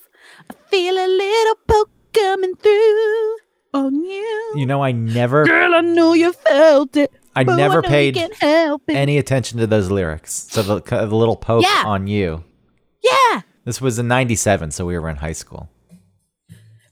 I 0.50 0.54
feel 0.70 0.96
a 0.96 1.08
little 1.08 1.56
poke 1.68 1.92
coming 2.14 2.56
through 2.56 3.36
on 3.74 3.96
you. 4.04 4.54
You 4.56 4.66
know, 4.66 4.84
I 4.84 4.92
never, 4.92 5.46
Girl, 5.46 5.76
I 5.76 5.82
know 5.82 6.14
you 6.14 6.34
felt 6.34 6.98
it. 6.98 7.12
I 7.36 7.44
never 7.44 7.78
you 7.78 7.82
paid 7.84 8.30
any 8.90 9.18
attention 9.18 9.60
to 9.60 9.68
those 9.68 9.90
lyrics. 9.90 10.34
So 10.50 10.62
the, 10.64 10.82
the 10.82 11.16
little 11.16 11.38
poke 11.38 11.64
Yeah. 11.64 11.84
on 11.86 12.08
you. 12.08 12.44
yeah. 13.04 13.42
This 13.64 13.80
was 13.80 14.00
in 14.00 14.08
'97, 14.08 14.72
so 14.72 14.88
we 14.88 14.98
were 14.98 15.08
in 15.08 15.18
high 15.18 15.32
school. 15.34 15.70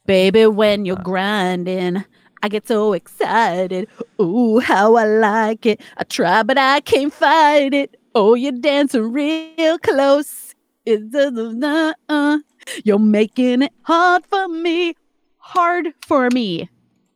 Baby, 0.05 0.45
when 0.45 0.85
you're 0.85 0.95
grinding, 0.97 2.05
I 2.41 2.47
get 2.49 2.67
so 2.67 2.93
excited. 2.93 3.87
Ooh, 4.21 4.59
how 4.59 4.95
I 4.95 5.05
like 5.05 5.65
it. 5.65 5.81
I 5.97 6.03
try, 6.03 6.43
but 6.43 6.57
I 6.57 6.79
can't 6.81 7.11
fight 7.13 7.73
it. 7.73 7.98
Oh, 8.15 8.33
you're 8.33 8.51
dancing 8.53 9.11
real 9.13 9.77
close. 9.77 10.55
It's 10.83 11.13
uh, 11.13 11.93
uh, 12.09 12.39
You're 12.83 12.97
making 12.97 13.61
it 13.61 13.73
hard 13.83 14.25
for 14.25 14.47
me. 14.47 14.95
Hard 15.37 15.93
for 16.07 16.29
me. 16.31 16.69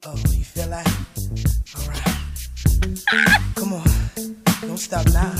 Oh, 0.05 0.15
you 0.15 0.43
feel 0.43 0.67
like? 0.67 0.85
Alright. 1.75 2.03
Come 3.55 3.73
on. 3.73 3.87
Don't 4.61 4.77
stop 4.77 5.07
now. 5.07 5.33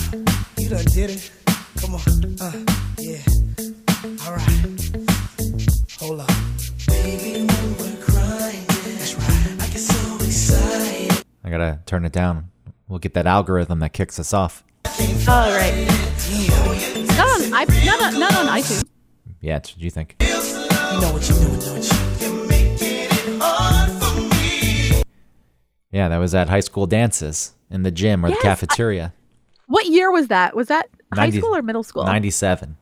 You 0.57 0.69
done 0.69 0.85
did 0.85 1.11
it. 1.11 1.31
Come 1.77 1.95
on. 1.95 2.01
Uh, 2.41 2.65
yeah. 2.97 3.21
Alright. 4.25 4.91
Hold 5.99 6.21
up. 6.21 6.31
Baby, 6.87 7.45
when 7.45 7.77
we're 7.77 8.03
crying, 8.03 8.65
that's 8.67 9.13
right. 9.15 9.61
I 9.61 9.67
get 9.67 9.79
so 9.79 10.15
excited. 10.15 11.23
I 11.43 11.49
gotta 11.51 11.79
turn 11.85 12.05
it 12.05 12.11
down. 12.11 12.49
We'll 12.87 12.99
get 12.99 13.13
that 13.13 13.27
algorithm 13.27 13.79
that 13.79 13.93
kicks 13.93 14.19
us 14.19 14.33
off. 14.33 14.63
All 15.27 15.49
right. 15.55 15.87
Not 17.17 17.27
on, 17.27 17.53
I, 17.53 17.65
not, 17.85 18.13
on, 18.13 18.19
not 18.19 18.35
on 18.35 18.45
iTunes. 18.47 18.83
Yeah, 19.41 19.55
that's 19.55 19.73
what 19.75 19.81
you 19.83 19.89
think. 19.89 20.15
You 20.19 20.27
know 20.27 21.11
what 21.13 21.27
you're 21.27 21.39
doing, 21.39 21.59
don't 21.59 21.83
you? 21.83 22.27
You're 22.27 22.47
making 22.47 22.77
it 22.81 23.41
hard 23.41 23.91
for 24.03 24.21
me. 24.35 25.01
Yeah, 25.91 26.09
that 26.09 26.17
was 26.17 26.35
at 26.35 26.49
high 26.49 26.59
school 26.59 26.85
dances 26.85 27.53
in 27.69 27.83
the 27.83 27.91
gym 27.91 28.25
or 28.25 28.29
Yes, 28.29 28.41
the 28.41 28.47
I- 28.47 28.51
cafeteria. 28.51 29.13
What 29.67 29.87
year 29.87 30.11
was 30.11 30.27
that? 30.27 30.55
Was 30.55 30.67
that 30.67 30.89
high 31.13 31.29
school 31.31 31.55
or 31.55 31.61
middle 31.61 31.83
school? 31.83 32.03
97. 32.03 32.77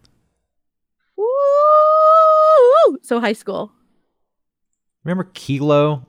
Woo! 1.16 1.26
So 3.04 3.20
high 3.22 3.34
school. 3.34 3.72
Remember 5.04 5.24
Kilo 5.34 6.08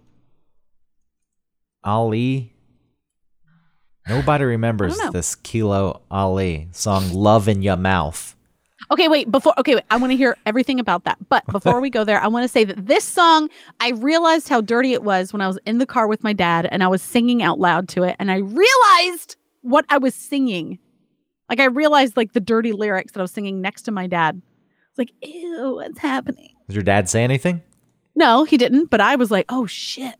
Ali? 1.85 2.53
Nobody 4.09 4.45
remembers 4.45 4.99
this 5.13 5.35
Kilo 5.37 6.03
Ali 6.11 6.69
song 6.73 7.13
"Love 7.13 7.49
in 7.49 7.63
Your 7.63 7.77
Mouth." 7.77 8.37
Okay, 8.91 9.09
wait, 9.09 9.31
before 9.31 9.55
okay, 9.59 9.77
wait, 9.77 9.85
I 9.91 9.97
want 9.97 10.11
to 10.11 10.17
hear 10.17 10.37
everything 10.45 10.81
about 10.81 11.05
that. 11.05 11.17
But 11.29 11.47
before 11.53 11.81
we 11.81 11.89
go 11.89 12.05
there, 12.05 12.21
I 12.21 12.27
want 12.27 12.45
to 12.45 12.49
say 12.49 12.65
that 12.65 12.87
this 12.87 13.05
song, 13.05 13.49
I 13.81 13.91
realized 13.93 14.49
how 14.49 14.61
dirty 14.61 14.93
it 14.93 15.03
was 15.03 15.33
when 15.33 15.41
I 15.41 15.47
was 15.47 15.59
in 15.67 15.79
the 15.79 15.87
car 15.87 16.09
with 16.09 16.25
my 16.25 16.33
dad 16.33 16.69
and 16.71 16.83
I 16.83 16.89
was 16.89 17.01
singing 17.01 17.43
out 17.43 17.59
loud 17.61 17.89
to 17.91 18.03
it 18.03 18.17
and 18.19 18.31
I 18.31 18.39
realized 18.39 19.37
what 19.63 19.85
I 19.89 19.99
was 19.99 20.15
singing. 20.15 20.79
Like 21.49 21.61
I 21.61 21.67
realized 21.67 22.17
like 22.17 22.33
the 22.33 22.41
dirty 22.41 22.73
lyrics 22.73 23.13
that 23.13 23.21
I 23.21 23.23
was 23.23 23.31
singing 23.31 23.61
next 23.61 23.83
to 23.83 23.93
my 23.93 24.07
dad. 24.09 24.43
It's 24.91 24.99
like, 24.99 25.13
ew, 25.23 25.77
what's 25.77 25.99
happening? 26.01 26.51
Did 26.67 26.75
your 26.75 26.83
dad 26.83 27.09
say 27.09 27.23
anything? 27.23 27.63
No, 28.15 28.45
he 28.45 28.59
didn't, 28.59 28.91
but 28.91 29.01
I 29.01 29.17
was 29.17 29.31
like, 29.31 29.47
oh 29.49 29.65
shit. 29.67 30.17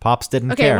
Pops 0.00 0.28
didn't 0.28 0.52
Okay, 0.52 0.64
care. 0.64 0.76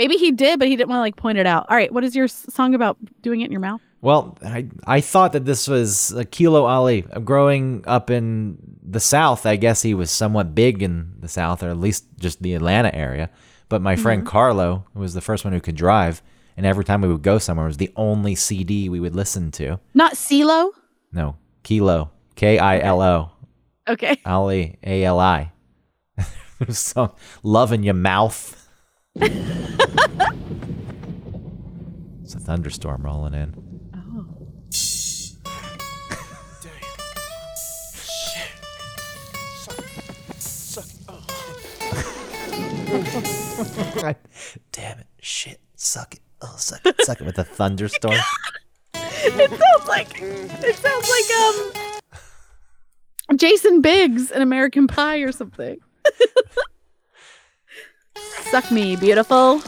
Maybe 0.00 0.16
he 0.16 0.32
did, 0.32 0.58
but 0.58 0.66
he 0.66 0.76
didn't 0.76 0.88
want 0.88 0.96
to 0.96 1.02
like 1.02 1.16
point 1.16 1.36
it 1.36 1.46
out. 1.46 1.66
All 1.68 1.76
right, 1.76 1.92
what 1.92 2.04
is 2.04 2.16
your 2.16 2.26
song 2.26 2.74
about 2.74 2.96
doing 3.20 3.42
it 3.42 3.44
in 3.44 3.52
your 3.52 3.60
mouth? 3.60 3.82
Well, 4.00 4.38
I 4.42 4.66
I 4.86 5.02
thought 5.02 5.32
that 5.32 5.44
this 5.44 5.68
was 5.68 6.16
Kilo 6.30 6.64
Ali. 6.64 7.04
Uh, 7.12 7.20
growing 7.20 7.84
up 7.86 8.08
in 8.08 8.56
the 8.82 8.98
South, 8.98 9.44
I 9.44 9.56
guess 9.56 9.82
he 9.82 9.92
was 9.92 10.10
somewhat 10.10 10.54
big 10.54 10.82
in 10.82 11.16
the 11.20 11.28
South, 11.28 11.62
or 11.62 11.68
at 11.68 11.76
least 11.76 12.06
just 12.18 12.40
the 12.42 12.54
Atlanta 12.54 12.94
area. 12.94 13.28
But 13.68 13.82
my 13.82 13.94
friend 13.94 14.22
mm-hmm. 14.22 14.30
Carlo 14.30 14.86
who 14.94 15.00
was 15.00 15.12
the 15.12 15.20
first 15.20 15.44
one 15.44 15.52
who 15.52 15.60
could 15.60 15.76
drive, 15.76 16.22
and 16.56 16.64
every 16.64 16.84
time 16.84 17.02
we 17.02 17.08
would 17.08 17.20
go 17.20 17.36
somewhere, 17.36 17.66
it 17.66 17.68
was 17.68 17.76
the 17.76 17.92
only 17.94 18.34
CD 18.34 18.88
we 18.88 19.00
would 19.00 19.14
listen 19.14 19.50
to. 19.52 19.78
Not 19.92 20.14
CeeLo? 20.14 20.70
No, 21.12 21.36
Kilo, 21.62 22.10
K 22.36 22.58
I 22.58 22.78
L 22.78 23.02
O, 23.02 23.32
Okay. 23.86 24.18
Ali, 24.24 24.78
A 24.82 25.04
L 25.04 25.20
I. 25.20 25.52
Love 27.42 27.72
in 27.72 27.82
your 27.82 27.92
mouth. 27.92 28.59
it's 29.16 29.34
a 32.34 32.38
thunderstorm 32.38 33.02
rolling 33.02 33.34
in. 33.34 33.54
Oh. 33.92 34.26
Damn 44.72 44.98
it. 45.00 45.06
Shit. 45.20 45.60
Suck 45.74 46.14
it. 46.14 46.20
Oh, 46.40 46.54
suck 46.56 46.86
it. 46.86 46.96
Suck 47.02 47.20
it 47.20 47.24
with 47.24 47.38
a 47.38 47.44
thunderstorm. 47.44 48.14
It 49.22 49.50
sounds 49.50 49.86
like 49.86 50.18
it 50.20 50.76
sounds 50.76 51.08
like 51.08 51.30
um 51.38 51.72
Jason 53.36 53.80
Biggs 53.80 54.30
in 54.30 54.42
American 54.42 54.86
Pie 54.86 55.18
or 55.18 55.30
something. 55.30 55.78
Suck 58.50 58.72
me, 58.72 58.96
beautiful. 58.96 59.62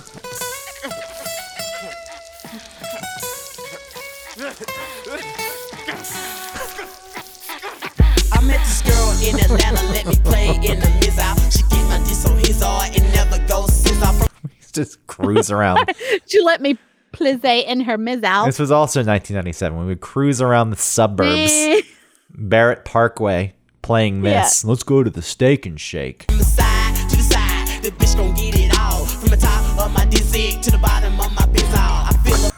I 8.32 8.40
met 8.42 8.58
this 8.58 8.82
girl 8.82 9.12
in 9.22 9.38
Atlanta, 9.38 9.82
let 9.92 10.06
me 10.06 10.16
play 10.24 10.48
in 10.56 10.80
the 10.80 10.98
miss 11.00 11.16
out. 11.16 11.38
She 11.52 11.62
get 11.62 11.88
my 11.88 11.98
diss 11.98 12.26
on 12.26 12.36
his 12.38 12.60
heart 12.60 12.98
and 12.98 13.12
never 13.12 13.38
goes 13.46 13.72
since 13.72 14.02
I 14.02 14.26
Just 14.72 15.06
cruise 15.06 15.52
around. 15.52 15.88
She 16.26 16.40
let 16.40 16.60
me 16.60 16.76
plizze 17.12 17.64
in 17.64 17.82
her 17.82 17.96
mizzow. 17.96 18.46
This 18.46 18.58
was 18.58 18.72
also 18.72 18.98
1997 18.98 19.76
when 19.76 19.86
we 19.86 19.92
would 19.92 20.00
cruise 20.00 20.40
around 20.42 20.70
the 20.70 20.76
suburbs. 20.76 21.52
Barrett 22.30 22.84
Parkway, 22.84 23.54
playing 23.82 24.22
this. 24.22 24.64
Let's 24.64 24.82
go 24.82 25.04
to 25.04 25.10
the 25.10 25.22
Steak 25.22 25.66
and 25.66 25.80
Shake. 25.80 26.24
From 26.28 26.38
the 26.38 26.44
side 26.44 27.10
to 27.10 27.16
the 27.16 27.22
side, 27.22 27.82
the 27.84 28.71
From 29.22 29.30
the 29.30 29.36
top 29.36 29.78
of 29.78 29.92
my 29.92 30.04
dick 30.06 30.60
to 30.62 30.70
the 30.72 30.78
bottom 30.82 31.12
of 31.20 31.32
my 31.32 31.46
biz 31.46 31.62
I 31.72 32.10
feel 32.24 32.50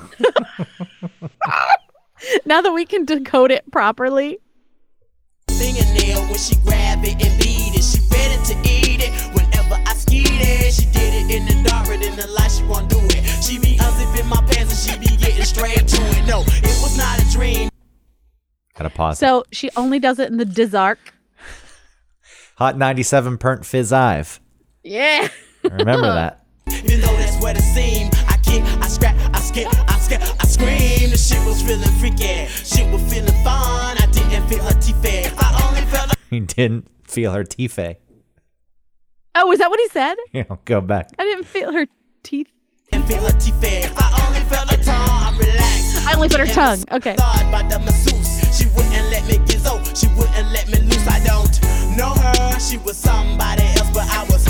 now 2.46 2.62
that 2.62 2.72
we 2.72 2.86
can 2.86 3.04
decode 3.04 3.50
it 3.50 3.70
properly. 3.70 4.38
a 5.48 5.52
fingernail 5.52 6.22
when 6.22 6.38
she 6.38 6.54
grab 6.64 7.04
it 7.04 7.22
and 7.22 7.38
beat 7.38 7.76
it. 7.76 7.84
She 7.84 8.00
ready 8.08 8.42
to 8.46 8.54
eat 8.66 9.02
it 9.04 9.12
whenever 9.34 9.74
I 9.86 9.92
skeet 9.92 10.24
it. 10.30 10.72
She 10.72 10.86
did 10.86 11.12
it 11.12 11.36
in 11.36 11.44
the 11.44 11.68
dark, 11.68 11.84
but 11.84 12.00
in 12.02 12.16
the 12.16 12.26
light 12.28 12.50
she 12.50 12.64
won't 12.64 12.88
do 12.88 12.96
it. 12.98 13.44
She 13.44 13.58
be 13.58 13.76
unzipping 13.76 14.26
my 14.26 14.40
pants 14.50 14.88
and 14.88 15.02
she 15.04 15.10
be 15.10 15.16
getting 15.18 15.44
straight 15.44 15.86
to 15.86 16.00
it. 16.16 16.26
No, 16.26 16.40
it 16.46 16.80
was 16.80 16.96
not 16.96 17.20
a 17.20 17.30
dream. 17.30 17.68
Gotta 18.74 18.88
pause. 18.88 19.18
So 19.18 19.44
she 19.52 19.68
only 19.76 19.98
does 19.98 20.18
it 20.18 20.30
in 20.30 20.38
the 20.38 20.46
Dizark. 20.46 21.12
Hot 22.56 22.78
97 22.78 23.36
Pernt 23.36 23.66
Fizz 23.66 23.92
Ive. 23.92 24.40
Yeah. 24.82 25.28
Remember 25.62 26.06
that. 26.14 26.40
Even 26.68 27.00
though 27.00 27.16
that's 27.16 27.40
what 27.42 27.56
it 27.56 27.62
seemed, 27.62 28.14
I 28.28 28.36
keep 28.38 28.64
kick, 28.64 28.82
I 28.82 28.88
scrap, 28.88 29.16
I 29.34 29.40
skip, 29.40 29.68
I 29.88 29.98
skip, 29.98 30.20
I 30.40 30.46
scream. 30.46 31.10
The 31.10 31.16
shit 31.16 31.44
was 31.46 31.62
feeling 31.62 31.90
freaky. 32.00 32.46
Shit 32.48 32.90
was 32.92 33.02
feeling 33.12 33.32
fun. 33.44 33.96
I 33.98 34.06
didn't 34.12 34.46
feel 34.48 34.62
her 34.64 34.72
teeth. 34.80 35.34
I 35.38 35.66
only 35.68 35.82
felt 35.90 36.10
her 36.10 36.16
He 36.30 36.40
didn't 36.40 36.88
feel 37.06 37.32
her 37.32 37.44
teeth. 37.44 37.78
Oh, 39.36 39.50
is 39.52 39.58
that 39.58 39.70
what 39.70 39.80
he 39.80 39.88
said? 39.88 40.16
You 40.32 40.44
know, 40.48 40.58
go 40.64 40.80
back. 40.80 41.10
I 41.18 41.24
didn't 41.24 41.44
feel 41.44 41.72
her 41.72 41.86
teeth. 42.22 42.48
and 42.92 43.04
feel 43.06 43.22
her 43.22 43.38
teeth. 43.38 43.54
I 43.96 44.26
only 44.26 44.40
felt 44.48 44.70
her 44.70 44.82
tongue. 44.82 44.94
I 44.96 45.36
relaxed. 45.38 46.06
I 46.06 46.14
only 46.14 46.28
felt 46.28 46.48
her 46.48 46.54
tongue. 46.54 46.84
Okay. 46.92 47.14
Thought 47.16 47.48
by 47.52 47.62
the 47.68 47.78
masseuse. 47.80 48.56
She 48.56 48.66
wouldn't 48.76 49.10
let 49.10 49.26
me 49.26 49.38
get 49.46 49.60
so. 49.60 49.82
She 49.94 50.06
wouldn't 50.16 50.52
let 50.52 50.68
me 50.68 50.78
loose. 50.80 51.06
I 51.08 51.20
don't 51.24 51.50
know 51.96 52.14
her. 52.14 52.58
She 52.60 52.78
was 52.78 52.96
somebody 52.96 53.62
else, 53.78 53.90
but 53.90 54.08
I 54.10 54.22
was 54.30 54.46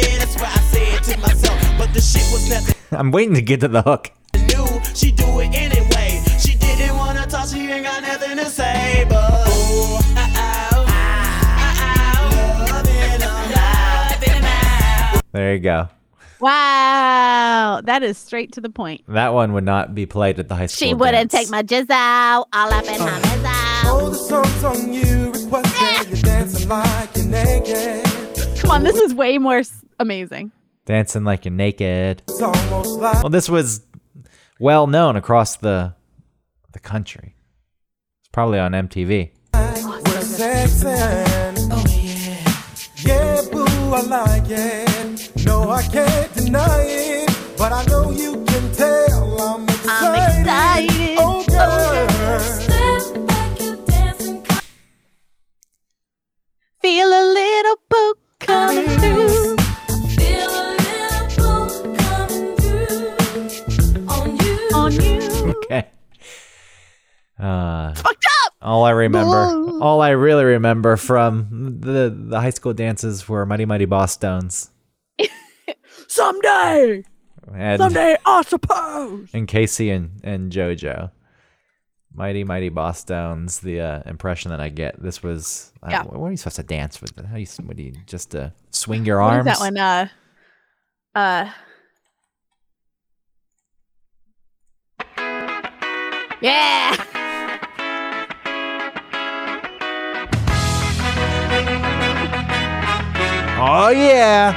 happy. 0.00 0.18
That's 0.18 0.34
what 0.36 0.48
I 0.48 0.60
said 0.72 1.02
to 1.14 1.20
myself. 1.20 1.78
But 1.78 1.92
the 1.94 2.00
shit 2.00 2.22
was 2.32 2.48
nothing. 2.48 2.74
I'm 2.98 3.10
waiting 3.10 3.34
to 3.34 3.42
get 3.42 3.60
to 3.60 3.68
the 3.68 3.82
hook. 3.82 4.10
knew 4.34 4.66
she 4.94 5.10
do 5.12 5.40
it 5.40 5.54
anyway. 5.54 6.22
She 6.40 6.54
didn't 6.56 6.96
wanna 6.96 7.26
talk, 7.26 7.48
she 7.48 7.70
ain't 7.70 7.84
got 7.84 8.02
nothing 8.02 8.36
to 8.38 8.46
say, 8.46 9.04
but 9.08 9.46
loving 12.70 13.22
'em, 13.22 13.50
loving 13.52 14.30
'em 14.32 14.44
out. 14.44 15.22
There 15.32 15.54
you 15.54 15.60
go. 15.60 15.88
Wow, 16.40 17.80
that 17.84 18.02
is 18.04 18.16
straight 18.16 18.52
to 18.52 18.60
the 18.60 18.70
point. 18.70 19.02
That 19.08 19.34
one 19.34 19.52
would 19.54 19.64
not 19.64 19.92
be 19.94 20.06
played 20.06 20.38
at 20.38 20.48
the 20.48 20.54
high 20.54 20.66
school. 20.66 20.88
She 20.88 20.94
wouldn't 20.94 21.30
dance. 21.30 21.32
take 21.32 21.50
my 21.50 21.62
jizz 21.64 21.90
out, 21.90 22.46
all 22.52 22.72
up 22.72 22.84
in 22.84 23.00
her 23.00 23.08
uh, 23.08 23.20
mizz 23.20 23.44
out. 23.44 24.10
The 24.10 24.14
song's 24.14 24.64
on 24.64 24.92
you, 24.92 25.32
requested 25.32 26.10
you're 26.10 26.68
like 26.68 27.16
you're 27.16 27.26
naked. 27.26 28.58
Come 28.60 28.70
on, 28.70 28.84
this 28.84 28.96
is 29.00 29.14
way 29.14 29.38
more 29.38 29.58
s- 29.58 29.84
amazing. 29.98 30.52
dancing 30.86 31.24
like 31.24 31.44
you're 31.44 31.52
naked. 31.52 32.22
Like 32.40 33.22
Well, 33.22 33.30
this 33.30 33.48
was 33.48 33.82
well 34.60 34.86
known 34.86 35.16
across 35.16 35.56
the 35.56 35.94
the 36.72 36.78
country. 36.80 37.34
It's 38.20 38.28
probably 38.32 38.58
on 38.58 38.72
MTV. 38.72 39.30
Oh 39.54 41.84
yeah, 41.96 42.44
yeah, 42.96 43.40
boo, 43.50 43.64
I 43.94 44.00
like 44.02 44.50
it. 44.50 45.32
No, 45.44 45.70
I 45.70 45.82
can't 45.82 46.32
deny 46.34 46.82
it, 46.82 47.30
but 47.56 47.72
I 47.72 47.84
know 47.86 48.10
you 48.10 48.44
can 48.44 48.72
tell 48.72 49.40
I'm 49.40 49.64
excited. 49.64 50.40
excited. 50.40 51.16
Oh, 51.18 51.44
girl. 51.48 52.06
Oh, 52.70 53.14
Feel 56.82 57.08
a 57.08 57.24
little 57.38 57.76
poke 57.90 58.18
coming 58.40 58.86
through. 58.98 59.37
Uh, 67.38 67.94
Fucked 67.94 68.26
up. 68.46 68.54
all 68.60 68.84
I 68.84 68.90
remember, 68.90 69.80
all 69.82 70.00
I 70.00 70.10
really 70.10 70.44
remember 70.44 70.96
from 70.96 71.78
the 71.80 72.12
the 72.16 72.40
high 72.40 72.50
school 72.50 72.74
dances 72.74 73.28
were 73.28 73.46
Mighty 73.46 73.64
Mighty 73.64 73.86
Bosstones 73.86 74.70
Someday. 76.08 77.04
and, 77.54 77.80
Someday, 77.80 78.16
I 78.26 78.42
suppose. 78.42 79.28
and 79.32 79.46
K-Ci 79.46 79.88
and 79.90 80.20
and 80.24 80.50
JoJo. 80.52 81.12
Mighty 82.12 82.42
Mighty 82.42 82.70
Bosstones. 82.70 83.60
The 83.60 83.80
uh, 83.80 84.02
impression 84.06 84.50
that 84.50 84.58
I 84.60 84.70
get. 84.70 85.00
This 85.00 85.22
was. 85.22 85.72
I- 85.82 85.90
Yeah. 85.92 86.02
what 86.02 86.26
are 86.26 86.30
you 86.32 86.36
supposed 86.36 86.56
to 86.56 86.62
dance 86.64 87.00
with? 87.00 87.14
How 87.24 87.36
you? 87.36 87.46
What 87.64 87.76
do 87.76 87.82
you 87.84 87.92
just 88.06 88.34
uh, 88.34 88.50
swing 88.70 89.04
your 89.04 89.22
arms? 89.22 89.44
that 89.44 89.60
one? 89.60 89.76
Uh, 89.78 90.08
uh. 91.14 91.50
Yeah. 96.40 97.04
Oh 103.60 103.88
yeah. 103.88 104.52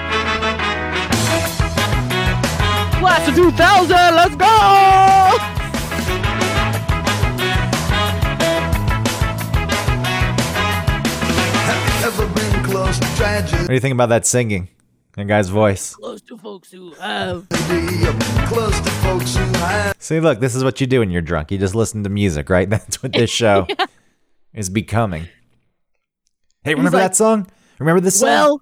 Class 2.99 3.27
of 3.27 3.35
2000, 3.35 3.95
let's 3.95 4.35
go! 4.35 4.45
Ever 12.05 12.27
been 12.27 12.63
close 12.63 12.99
to 12.99 13.15
tragedy? 13.15 13.57
What 13.63 13.67
do 13.69 13.73
you 13.73 13.79
think 13.79 13.93
about 13.93 14.09
that 14.09 14.27
singing? 14.27 14.67
That 15.15 15.25
guy's 15.25 15.49
voice. 15.49 15.95
Close 15.95 16.21
to 16.21 16.37
folks 16.37 16.71
who 16.71 16.93
have. 16.93 17.49
Close 17.49 18.79
to 18.81 18.89
folks 19.01 19.35
who 19.35 19.43
have 19.45 19.95
See, 19.97 20.19
look, 20.19 20.39
this 20.39 20.53
is 20.53 20.63
what 20.63 20.79
you 20.79 20.85
do 20.85 20.99
when 20.99 21.09
you're 21.09 21.23
drunk. 21.23 21.49
You 21.51 21.57
just 21.57 21.73
listen 21.73 22.03
to 22.03 22.09
music, 22.11 22.51
right? 22.51 22.69
That's 22.69 23.01
what 23.01 23.13
this 23.13 23.31
show 23.31 23.65
is 24.53 24.69
becoming. 24.69 25.27
Hey, 26.63 26.75
remember 26.75 26.97
like, 26.97 27.09
that 27.09 27.15
song? 27.15 27.47
Remember 27.79 27.99
this 27.99 28.19
song? 28.19 28.29
Well, 28.29 28.61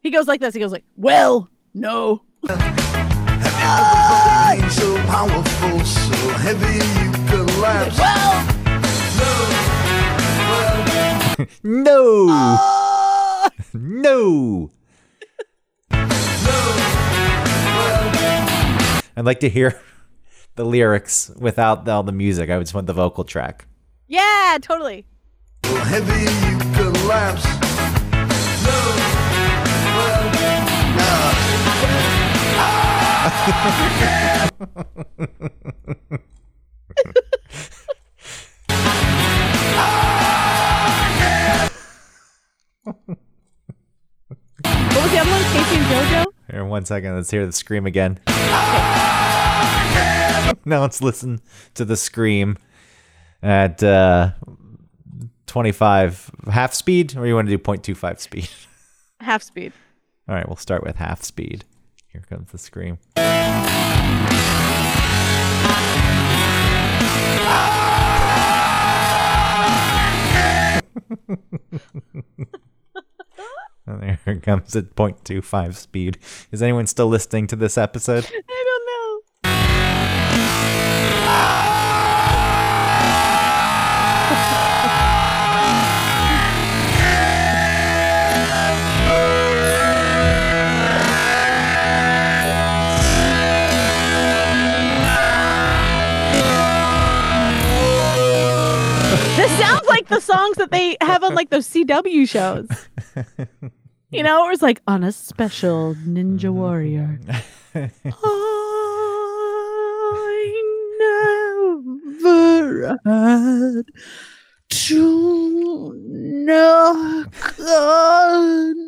he 0.00 0.10
goes 0.10 0.26
like 0.28 0.40
this. 0.40 0.54
He 0.54 0.60
goes 0.60 0.72
like, 0.72 0.84
well, 0.96 1.48
no. 1.74 2.22
so 2.46 2.56
powerful, 5.06 5.80
so 5.84 6.16
heavy 6.38 6.78
you 7.00 7.12
collapse. 7.28 7.98
Well, 7.98 8.54
no, 11.62 12.26
uh, 12.30 13.48
no. 13.74 14.70
I'd 19.16 19.24
like 19.24 19.40
to 19.40 19.48
hear 19.48 19.80
the 20.54 20.64
lyrics 20.64 21.30
without 21.38 21.88
all 21.88 22.02
the 22.04 22.12
music. 22.12 22.50
I 22.50 22.56
would 22.56 22.64
just 22.64 22.74
want 22.74 22.86
the 22.86 22.92
vocal 22.92 23.24
track. 23.24 23.66
yeah, 24.06 24.58
totally. 24.60 25.06
So 25.64 25.74
heavy 25.74 26.22
you 26.22 26.58
collapse. 26.74 27.44
What 33.48 33.56
was 45.02 45.12
the 45.12 45.18
other 45.18 45.30
one? 45.30 45.42
K-Ci 45.44 45.76
and 45.76 45.86
JoJo? 45.86 46.24
Here, 46.50 46.64
one 46.66 46.84
second. 46.84 47.14
Let's 47.14 47.30
hear 47.30 47.46
the 47.46 47.52
scream 47.52 47.86
again. 47.86 48.20
now 50.66 50.82
let's 50.82 51.00
listen 51.00 51.40
to 51.72 51.86
the 51.86 51.96
scream 51.96 52.58
at 53.42 53.82
uh, 53.82 54.32
25 55.46 56.30
half 56.50 56.74
speed, 56.74 57.16
or 57.16 57.26
you 57.26 57.34
want 57.34 57.48
to 57.48 57.56
do 57.56 57.62
0.25 57.62 58.20
speed? 58.20 58.50
Half 59.20 59.42
speed. 59.42 59.72
All 60.28 60.34
right, 60.34 60.46
we'll 60.46 60.56
start 60.56 60.84
with 60.84 60.96
half 60.96 61.22
speed. 61.22 61.64
Here 62.12 62.22
comes 62.28 62.50
the 62.52 62.58
scream. 62.58 62.98
There 73.86 74.36
comes 74.40 74.76
at 74.76 74.94
0.25 74.94 75.74
speed. 75.74 76.18
Is 76.52 76.62
anyone 76.62 76.86
still 76.86 77.06
listening 77.06 77.46
to 77.48 77.56
this 77.56 77.78
episode? 77.78 78.26
I 78.26 78.64
don't 78.66 78.86
know. 78.86 79.22
This 99.38 99.56
sounds 99.60 99.87
like 100.10 100.20
the 100.20 100.24
songs 100.24 100.56
that 100.56 100.70
they 100.70 100.96
have 101.00 101.22
on 101.22 101.34
like 101.34 101.50
those 101.50 101.68
CW 101.68 102.28
shows. 102.28 102.68
You 104.10 104.22
know, 104.22 104.46
it 104.46 104.48
was 104.48 104.62
like 104.62 104.80
on 104.86 105.04
a 105.04 105.12
special 105.12 105.94
Ninja 105.94 106.44
mm-hmm. 106.44 106.54
Warrior. 106.54 107.20
I 107.74 107.90
never 112.22 112.96
had 113.04 113.84
to 114.70 115.92
knock 115.94 117.60
on 117.60 118.84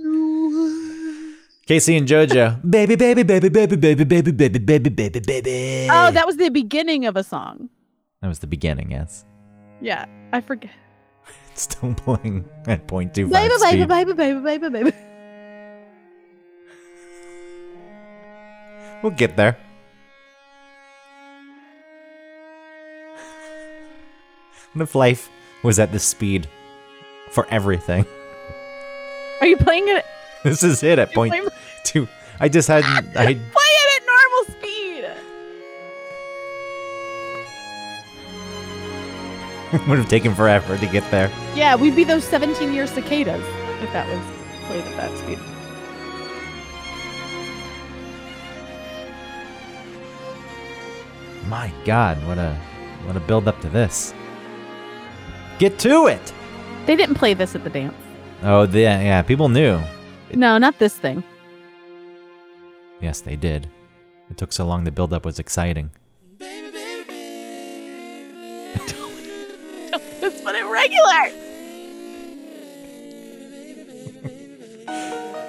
K-Ci 1.67 1.97
and 1.97 2.09
JoJo. 2.09 2.71
baby, 2.71 2.97
baby, 2.97 3.23
baby, 3.23 3.49
baby, 3.51 3.77
baby, 3.77 4.05
baby, 4.05 4.33
baby, 4.33 4.59
baby, 4.59 4.91
baby, 4.91 5.21
baby. 5.21 5.89
Oh, 5.91 6.11
that 6.11 6.27
was 6.27 6.39
the 6.39 6.49
beginning 6.49 7.05
of 7.05 7.17
a 7.17 7.23
song. 7.23 7.69
That 8.23 8.29
was 8.29 8.39
the 8.39 8.47
beginning, 8.47 8.91
yes. 8.91 9.27
Yeah, 9.83 10.07
I 10.33 10.41
forget. 10.41 10.71
Still 11.55 11.95
playing 11.95 12.49
at 12.67 12.87
two. 12.89 13.27
baby. 13.29 13.29
Baby, 13.29 13.85
baby, 13.85 14.13
baby, 14.15 14.41
baby, 14.41 14.69
baby. 14.71 14.93
We'll 19.03 19.13
get 19.13 19.37
there. 19.37 19.57
What 24.73 24.83
if 24.83 24.95
life 24.95 25.29
was 25.65 25.81
at 25.81 25.91
this 25.91 26.05
speed 26.05 26.47
for 27.33 27.45
everything? 27.51 28.07
Are 29.41 29.47
you 29.47 29.57
playing 29.57 29.89
it? 29.89 30.05
This 30.45 30.63
is 30.63 30.83
it 30.83 30.99
at 30.99 31.13
point 31.13 31.33
playing? 31.33 31.49
two. 31.85 32.09
I 32.39 32.49
just 32.49 32.67
had. 32.69 32.83
I 33.15 33.35
would 39.89 39.99
have 39.99 40.09
taken 40.09 40.35
forever 40.35 40.77
to 40.77 40.87
get 40.87 41.09
there. 41.11 41.31
Yeah, 41.55 41.77
we'd 41.77 41.95
be 41.95 42.05
those 42.05 42.25
17 42.25 42.73
year 42.73 42.87
cicadas 42.87 43.45
if 43.83 43.93
that 43.93 44.07
was 44.09 44.41
played 44.67 44.85
at 44.85 44.97
that 44.97 45.19
speed. 45.19 45.39
My 51.49 51.73
God, 51.85 52.17
what 52.27 52.39
a 52.39 52.55
what 53.05 53.17
a 53.17 53.21
build 53.21 53.49
up 53.49 53.61
to 53.61 53.69
this. 53.69 54.15
Get 55.59 55.79
to 55.81 56.07
it. 56.07 56.33
They 56.87 56.97
didn't 56.97 57.17
play 57.17 57.35
this 57.35 57.55
at 57.55 57.65
the 57.65 57.71
dance. 57.71 57.95
Oh, 58.43 58.67
the, 58.67 58.81
yeah, 58.81 59.23
people 59.23 59.49
knew. 59.49 59.81
No, 60.33 60.59
not 60.59 60.79
this 60.79 60.97
thing. 60.97 61.23
Yes, 63.01 63.21
they 63.21 63.37
did. 63.37 63.69
It 64.31 64.37
took 64.37 64.53
so 64.53 64.67
long. 64.67 64.85
The 64.85 64.91
build 64.91 65.13
up 65.13 65.25
was 65.25 65.39
exciting. 65.39 65.91
Regular. 70.71 71.31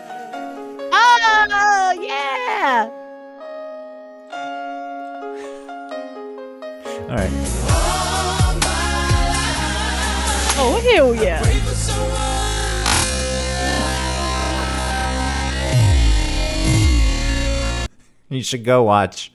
oh 1.54 1.94
yeah! 2.02 2.90
All 7.10 7.18
right. 7.18 7.32
Oh 10.64 10.80
hell 10.94 11.16
yeah! 11.16 11.42
You 18.30 18.42
should 18.44 18.64
go 18.64 18.84
watch 18.84 19.34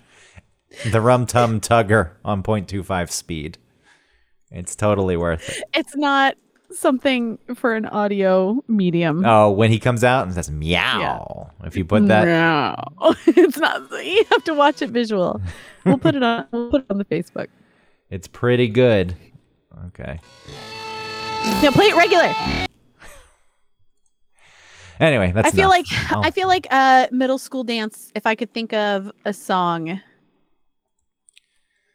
the 0.86 1.02
Rum 1.02 1.26
Tum 1.26 1.60
Tugger 1.60 2.12
on 2.24 2.42
0.25 2.42 3.10
speed. 3.10 3.58
It's 4.56 4.74
totally 4.74 5.16
worth 5.16 5.48
it. 5.48 5.62
It's 5.74 5.94
not 5.96 6.34
something 6.72 7.38
for 7.54 7.74
an 7.74 7.86
audio 7.86 8.62
medium. 8.68 9.24
Oh, 9.24 9.50
when 9.50 9.70
he 9.70 9.78
comes 9.78 10.02
out 10.02 10.24
and 10.26 10.34
says 10.34 10.50
meow. 10.50 11.50
If 11.64 11.76
you 11.76 11.84
put 11.84 12.08
that, 12.08 12.24
No, 12.24 13.14
it's 13.26 13.58
not. 13.58 13.82
You 14.04 14.24
have 14.30 14.42
to 14.44 14.54
watch 14.54 14.82
it 14.82 14.90
visual. 14.90 15.40
We'll 15.84 15.98
put 15.98 16.14
it 16.14 16.22
on. 16.22 16.46
We'll 16.50 16.70
put 16.70 16.80
it 16.82 16.86
on 16.90 16.98
the 16.98 17.04
Facebook. 17.04 17.48
it's 18.10 18.26
pretty 18.28 18.68
good. 18.68 19.14
Okay. 19.88 20.18
Now 21.62 21.70
play 21.70 21.86
it 21.86 21.96
regular. 21.96 22.32
Anyway, 24.98 25.30
that's 25.32 25.48
I 25.48 25.50
feel 25.50 25.70
enough. 25.70 25.86
like 25.92 26.12
Oh. 26.16 26.22
I 26.24 26.30
feel 26.30 26.48
like 26.48 26.66
uh 26.70 27.06
middle 27.12 27.38
school 27.38 27.62
dance. 27.64 28.10
If 28.14 28.26
I 28.26 28.34
could 28.34 28.52
think 28.54 28.72
of 28.72 29.12
a 29.26 29.32
song, 29.34 30.00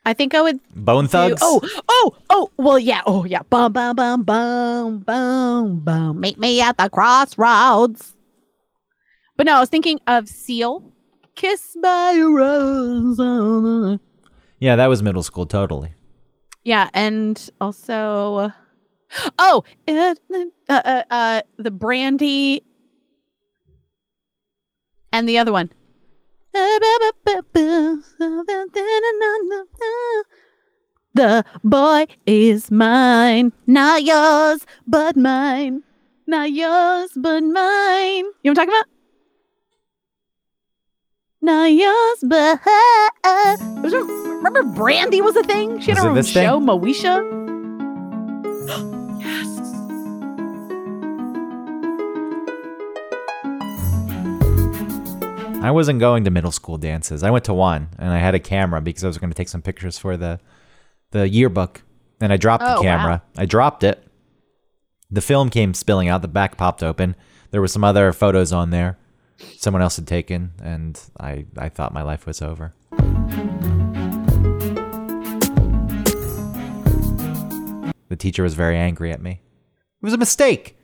I 0.06 0.14
think 0.14 0.34
I 0.34 0.42
would. 0.42 0.60
Bone 0.76 1.06
do- 1.06 1.10
Thugs. 1.10 1.42
oh, 1.44 1.62
oh, 1.88 2.16
oh. 2.30 2.52
Well, 2.58 2.80
yeah. 2.80 3.02
Oh, 3.06 3.24
yeah. 3.26 3.44
Bum, 3.50 3.72
bum, 3.72 3.96
bum, 3.96 4.24
bum, 4.24 5.00
bum, 5.00 5.80
bum. 5.80 6.20
Meet 6.20 6.40
me 6.40 6.60
at 6.62 6.78
the 6.78 6.90
crossroads. 6.90 8.16
But 9.38 9.46
no, 9.46 9.58
I 9.58 9.60
was 9.60 9.70
thinking 9.70 10.00
of 10.08 10.28
Seal. 10.28 10.84
Kiss 11.36 11.78
by 11.82 12.14
a 12.14 12.26
rose. 12.26 14.00
yeah, 14.60 14.76
that 14.76 14.88
was 14.88 15.02
middle 15.02 15.24
school. 15.24 15.46
Totally. 15.46 15.94
Yeah, 16.64 16.90
and 16.94 17.50
also, 17.60 18.52
oh, 19.40 19.64
it, 19.88 20.20
uh, 20.70 20.82
uh, 20.86 21.04
uh, 21.10 21.42
the 21.58 21.72
brandy, 21.72 22.64
and 25.12 25.28
the 25.28 25.38
other 25.40 25.52
one. 25.52 25.72
The 31.14 31.44
boy 31.64 32.06
is 32.26 32.72
mine, 32.72 33.52
not 33.68 34.04
yours, 34.04 34.66
but 34.88 35.16
mine, 35.18 35.84
not 36.28 36.52
yours, 36.52 37.12
but 37.16 37.42
mine. 37.44 38.26
You 38.44 38.52
know 38.52 38.52
what 38.52 38.52
I'm 38.52 38.56
talking 38.56 38.70
about? 38.70 38.86
Not 41.44 41.66
yours, 41.74 42.18
but 42.24 42.60
Was 43.84 43.92
there- 43.92 44.04
remember 44.04 44.64
Brandy 44.64 45.22
was 45.22 45.36
a 45.36 45.44
thing. 45.44 45.80
She 45.80 45.92
had 45.92 45.96
Was 45.98 46.04
her 46.04 46.10
own 46.10 46.16
this 46.16 46.32
thing? 46.34 46.46
show, 46.48 46.60
Moesha. 46.60 47.22
yes. 49.20 49.61
I 55.62 55.69
wasn't 55.69 56.00
going 56.00 56.24
to 56.24 56.32
middle 56.32 56.52
school 56.52 56.78
dances. 56.78 57.21
I 57.21 57.30
went 57.30 57.45
to 57.45 57.54
one, 57.54 57.89
and 58.00 58.10
I 58.12 58.17
had 58.17 58.34
a 58.34 58.39
camera 58.39 58.82
because 58.82 59.04
I 59.04 59.08
was 59.08 59.19
going 59.19 59.30
to 59.30 59.36
take 59.36 59.47
some 59.47 59.62
pictures 59.62 59.97
for 59.97 60.17
the 60.17 60.39
the 61.12 61.30
yearbook. 61.30 61.84
And 62.19 62.34
I 62.34 62.38
dropped 62.38 62.63
Oh, 62.65 62.78
the 62.78 62.82
camera. 62.82 63.21
I 63.38 63.45
dropped 63.45 63.84
it. 63.84 64.04
The 65.12 65.21
film 65.21 65.50
came 65.50 65.74
spilling 65.74 66.08
out. 66.08 66.21
The 66.24 66.28
back 66.28 66.58
popped 66.58 66.82
open. 66.84 67.15
There 67.52 67.62
were 67.62 67.67
some 67.67 67.84
other 67.84 68.12
photos 68.12 68.52
on 68.52 68.71
there. 68.71 68.97
Someone 69.58 69.82
else 69.82 69.95
had 69.97 70.08
taken, 70.08 70.52
and 70.63 71.00
I 71.19 71.45
I 71.58 71.69
thought 71.69 71.93
my 71.93 72.02
life 72.02 72.26
was 72.26 72.41
over. 72.41 72.74
The 78.10 78.17
teacher 78.17 78.43
was 78.43 78.56
very 78.56 78.78
angry 78.78 79.12
at 79.12 79.21
me. 79.21 79.41
It 80.02 80.06
was 80.06 80.13
a 80.13 80.17
mistake. 80.17 80.76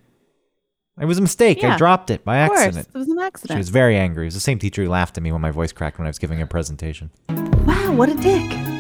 It 1.00 1.06
was 1.06 1.20
a 1.20 1.22
mistake. 1.22 1.64
I 1.64 1.78
dropped 1.78 2.10
it 2.10 2.24
by 2.26 2.38
accident. 2.38 2.88
it 2.94 2.98
was 2.98 3.08
an 3.08 3.20
accident. 3.20 3.56
She 3.56 3.60
was 3.60 3.70
very 3.70 3.96
angry. 3.96 4.26
It 4.26 4.28
was 4.28 4.34
the 4.34 4.40
same 4.40 4.58
teacher 4.58 4.84
who 4.84 4.90
laughed 4.90 5.18
at 5.18 5.24
me 5.24 5.32
when 5.32 5.42
my 5.42 5.52
voice 5.52 5.72
cracked 5.72 6.00
when 6.00 6.08
I 6.08 6.10
was 6.10 6.18
giving 6.18 6.42
a 6.42 6.48
presentation. 6.48 7.12
wow, 7.30 7.94
what 7.94 8.10
a 8.10 8.16
dick. 8.16 8.78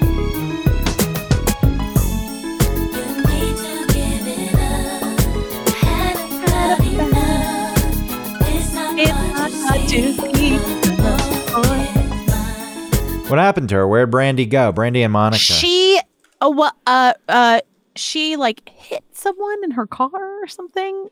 What 13.29 13.39
happened 13.39 13.67
to 13.69 13.75
her? 13.75 13.87
Where'd 13.87 14.09
Brandy 14.09 14.45
go? 14.45 14.71
Brandy 14.71 15.03
and 15.03 15.11
Monica. 15.11 15.37
She, 15.37 15.99
uh, 16.39 16.71
uh, 16.85 17.13
uh, 17.27 17.61
she 17.95 18.37
like 18.37 18.69
hit 18.69 19.03
someone 19.11 19.63
in 19.65 19.71
her 19.71 19.85
car 19.85 20.09
or 20.13 20.47
something, 20.47 21.09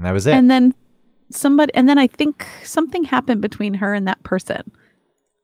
and 0.00 0.06
that 0.06 0.12
was 0.12 0.26
it. 0.26 0.32
and 0.32 0.50
then 0.50 0.74
somebody, 1.30 1.72
and 1.74 1.86
then 1.86 1.98
I 1.98 2.06
think 2.06 2.46
something 2.64 3.04
happened 3.04 3.42
between 3.42 3.74
her 3.74 3.92
and 3.92 4.08
that 4.08 4.22
person, 4.22 4.62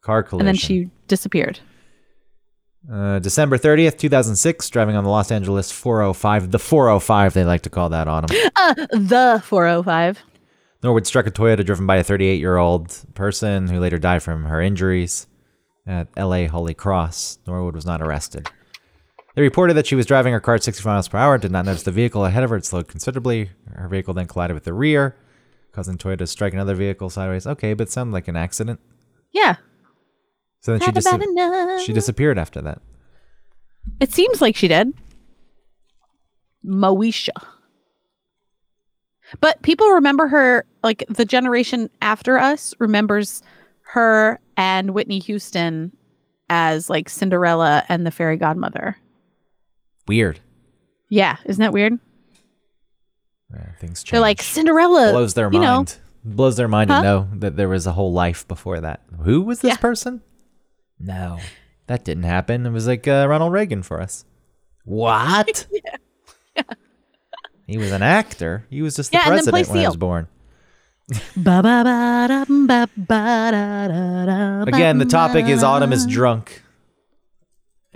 Car 0.00 0.22
collision. 0.22 0.48
and 0.48 0.54
then 0.56 0.58
she 0.58 0.90
disappeared. 1.08 1.60
Uh, 2.90 3.18
December 3.18 3.58
30th, 3.58 3.98
2006, 3.98 4.70
driving 4.70 4.96
on 4.96 5.04
the 5.04 5.10
Los 5.10 5.30
Angeles 5.30 5.70
405. 5.72 6.52
The 6.52 6.58
405, 6.58 7.34
they 7.34 7.44
like 7.44 7.62
to 7.62 7.70
call 7.70 7.88
that 7.90 8.08
autumn. 8.08 8.34
Uh, 8.56 8.74
the 8.92 9.42
405. 9.44 10.22
Norwood 10.82 11.06
struck 11.06 11.26
a 11.26 11.30
Toyota 11.30 11.64
driven 11.66 11.86
by 11.86 11.96
a 11.96 12.02
38 12.04 12.38
year 12.38 12.56
old 12.56 12.96
person 13.14 13.66
who 13.68 13.78
later 13.80 13.98
died 13.98 14.22
from 14.22 14.44
her 14.44 14.60
injuries 14.62 15.26
at 15.86 16.08
LA 16.16 16.46
Holy 16.46 16.74
Cross. 16.74 17.38
Norwood 17.46 17.74
was 17.74 17.84
not 17.84 18.00
arrested. 18.00 18.48
They 19.36 19.42
reported 19.42 19.74
that 19.74 19.86
she 19.86 19.94
was 19.94 20.06
driving 20.06 20.32
her 20.32 20.40
car 20.40 20.54
at 20.54 20.64
65 20.64 20.90
miles 20.90 21.08
per 21.08 21.18
hour, 21.18 21.36
did 21.36 21.52
not 21.52 21.66
notice 21.66 21.82
the 21.82 21.90
vehicle 21.90 22.24
ahead 22.24 22.42
of 22.42 22.48
her. 22.48 22.56
It 22.56 22.64
slowed 22.64 22.88
considerably. 22.88 23.50
Her 23.74 23.86
vehicle 23.86 24.14
then 24.14 24.26
collided 24.26 24.54
with 24.54 24.64
the 24.64 24.72
rear, 24.72 25.14
causing 25.72 25.98
Toyota 25.98 26.18
to 26.18 26.26
strike 26.26 26.54
another 26.54 26.74
vehicle 26.74 27.10
sideways. 27.10 27.46
Okay, 27.46 27.74
but 27.74 27.88
it 27.88 27.90
sounded 27.90 28.14
like 28.14 28.28
an 28.28 28.36
accident. 28.36 28.80
Yeah. 29.32 29.56
So 30.60 30.76
then 30.76 30.80
she, 30.80 30.90
dis- 30.90 31.84
she 31.84 31.92
disappeared 31.92 32.38
after 32.38 32.62
that. 32.62 32.80
It 34.00 34.10
seems 34.10 34.40
like 34.40 34.56
she 34.56 34.68
did. 34.68 34.94
Moesha. 36.64 37.28
But 39.40 39.60
people 39.60 39.90
remember 39.90 40.28
her, 40.28 40.64
like 40.82 41.04
the 41.10 41.26
generation 41.26 41.90
after 42.00 42.38
us 42.38 42.72
remembers 42.78 43.42
her 43.82 44.40
and 44.56 44.92
Whitney 44.92 45.18
Houston 45.18 45.94
as 46.48 46.88
like 46.88 47.10
Cinderella 47.10 47.84
and 47.90 48.06
the 48.06 48.10
fairy 48.10 48.38
godmother. 48.38 48.96
Weird. 50.08 50.40
Yeah, 51.08 51.36
isn't 51.44 51.60
that 51.60 51.72
weird? 51.72 51.98
Yeah, 53.52 53.72
things 53.80 54.02
change. 54.02 54.10
They're 54.12 54.20
like 54.20 54.42
Cinderella. 54.42 55.12
blows 55.12 55.34
their 55.34 55.52
you 55.52 55.60
know, 55.60 55.76
mind. 55.76 55.96
blows 56.24 56.56
their 56.56 56.68
mind 56.68 56.90
Huh? 56.90 56.96
to 56.98 57.02
know 57.02 57.28
that 57.34 57.56
there 57.56 57.68
was 57.68 57.86
a 57.86 57.92
whole 57.92 58.12
life 58.12 58.46
before 58.48 58.80
that. 58.80 59.02
Who 59.22 59.42
was 59.42 59.60
this 59.60 59.70
Yeah. 59.74 59.76
person? 59.76 60.22
No, 60.98 61.38
that 61.86 62.04
didn't 62.04 62.24
happen. 62.24 62.66
It 62.66 62.70
was 62.70 62.86
like 62.86 63.06
uh, 63.06 63.26
Ronald 63.28 63.52
Reagan 63.52 63.82
for 63.82 64.00
us. 64.00 64.24
What? 64.84 65.66
He 67.68 67.78
was 67.78 67.90
an 67.90 68.00
actor. 68.00 68.64
He 68.70 68.80
was 68.80 68.94
just 68.94 69.10
the 69.10 69.16
Yeah, 69.18 69.24
and 69.28 69.38
then 69.38 69.44
play 69.46 69.64
president 69.64 69.74
when 69.76 69.84
I 69.84 69.88
was 69.88 69.96
born. 69.96 70.28
Again, 74.68 74.98
the 74.98 75.04
topic 75.08 75.46
is. 75.46 75.64
Autumn 75.64 75.92
is 75.92 76.06
drunk. 76.06 76.62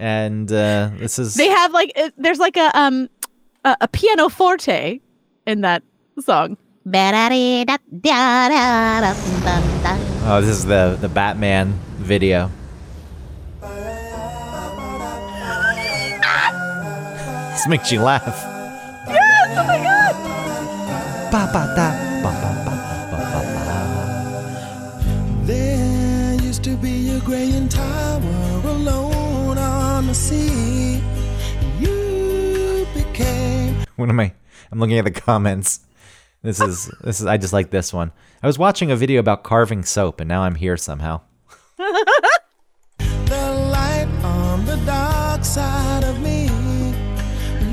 And 0.01 0.51
uh, 0.51 0.91
this 0.97 1.19
is 1.19 1.35
They 1.35 1.49
have 1.49 1.73
like 1.73 1.93
it, 1.95 2.15
there's 2.17 2.39
like 2.39 2.57
a 2.57 2.77
um 2.77 3.09
a, 3.65 3.77
a 3.83 3.89
piano 3.89 4.29
forte 4.31 4.99
in 5.47 5.61
that 5.61 5.83
song. 6.19 6.57
oh, 10.25 10.41
this 10.41 10.51
is 10.51 10.65
the 10.65 10.97
the 11.01 11.09
Batman 11.09 11.79
video. 11.99 12.51
this 17.53 17.69
makes 17.69 17.93
you 17.93 18.01
laugh. 18.01 18.25
Yes! 19.07 19.59
Oh 19.59 19.67
my 19.67 19.79
god! 19.85 21.31
Ba, 21.31 21.51
ba, 21.53 21.73
da, 21.77 22.00
What 34.11 34.15
am 34.15 34.21
I? 34.27 34.33
I'm 34.73 34.81
looking 34.81 34.99
at 34.99 35.05
the 35.05 35.13
comments. 35.13 35.87
This 36.43 36.61
is 36.61 36.91
this 37.01 37.21
is. 37.21 37.27
I 37.27 37.37
just 37.37 37.53
like 37.53 37.71
this 37.71 37.93
one. 37.93 38.11
I 38.43 38.49
was 38.49 38.59
watching 38.59 38.91
a 38.91 38.97
video 38.97 39.21
about 39.21 39.45
carving 39.45 39.85
soap, 39.85 40.19
and 40.19 40.27
now 40.27 40.43
I'm 40.43 40.57
here 40.57 40.77
somehow. 40.77 41.21
the 41.77 41.95
light 42.99 44.09
on 44.25 44.67
the 44.67 44.75
dark 44.85 45.45
side 45.45 46.03
of 46.03 46.21
me. 46.21 46.49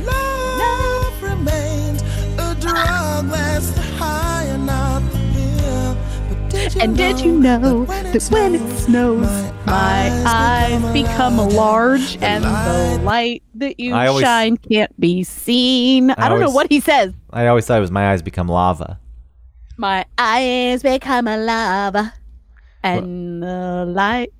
Love 0.06 1.24
remains 1.24 2.04
a 2.38 2.56
drug 2.62 3.30
that's 3.30 3.72
the 3.72 3.82
high 3.98 4.44
and 4.44 4.68
not 4.68 5.00
the 5.12 5.18
pill. 5.34 5.98
But 6.30 6.50
did 6.52 6.76
you 6.76 6.82
And 6.82 6.96
did 6.96 7.20
you 7.20 7.40
know 7.40 7.86
that 7.86 8.24
when 8.30 8.54
it 8.54 8.78
snows, 8.78 9.47
my 9.68 10.10
eyes 10.26 10.82
become 10.94 11.36
large 11.38 12.18
and 12.22 12.44
the 12.46 13.02
light 13.04 13.44
that 13.56 13.80
you 13.80 13.94
I 13.94 14.08
always- 14.08 14.24
shine 14.24 14.56
can't 14.58 14.98
be 15.00 15.24
seen? 15.26 16.12
I, 16.12 16.30
don't 16.30 16.40
know 16.40 16.46
always- 16.46 16.56
what 16.56 16.68
he 16.72 16.80
says. 16.80 17.14
I 17.32 17.48
always 17.48 17.66
thought 17.66 17.78
it 17.78 17.82
was 17.82 17.92
my 17.92 18.12
eyes 18.14 18.22
become 18.22 18.48
lava. 18.48 19.00
My 19.78 20.06
eyes 20.18 20.82
become 20.84 21.28
a 21.28 21.38
lava 21.38 22.14
and 22.82 23.44
the 23.44 23.86
light. 23.88 24.32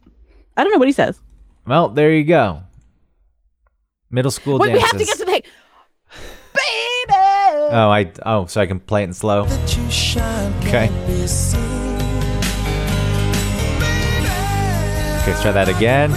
I 0.56 0.64
don't 0.64 0.72
know 0.72 0.80
what 0.80 0.88
he 0.88 0.94
says. 0.94 1.20
Well, 1.66 1.90
there 1.90 2.12
you 2.14 2.24
go. 2.24 2.62
Middle 4.10 4.32
school 4.32 4.58
Wait, 4.60 4.72
we 4.72 4.80
dances. 4.80 4.92
have 4.92 5.00
to 5.02 5.06
get 5.06 5.18
to 5.18 5.26
the. 5.26 5.32
Baby! 6.54 7.14
oh, 7.76 7.90
I 7.92 8.12
oh, 8.26 8.46
so 8.46 8.62
I 8.62 8.66
can 8.66 8.80
play 8.80 9.02
it 9.02 9.06
in 9.06 9.14
slow. 9.14 9.44
that 9.46 9.78
you 9.78 9.92
shine 9.92 10.54
Okay. 10.66 10.88
Okay, 15.28 15.34
let's 15.34 15.44
try 15.44 15.52
that 15.52 15.68
again. 15.68 16.12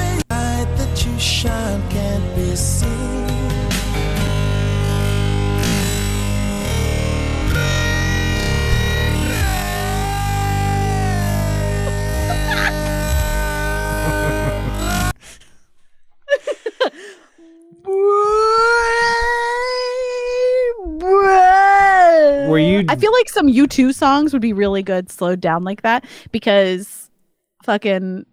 Were 22.49 22.59
you? 22.59 22.85
I 22.89 22.95
feel 22.95 23.11
like 23.11 23.29
some 23.29 23.49
U2 23.49 23.93
songs 23.93 24.33
would 24.33 24.41
be 24.41 24.53
really 24.53 24.85
good 24.85 25.11
slowed 25.11 25.41
down 25.41 25.65
like 25.65 25.83
that 25.83 26.05
because 26.31 27.11
fucking 27.65 28.25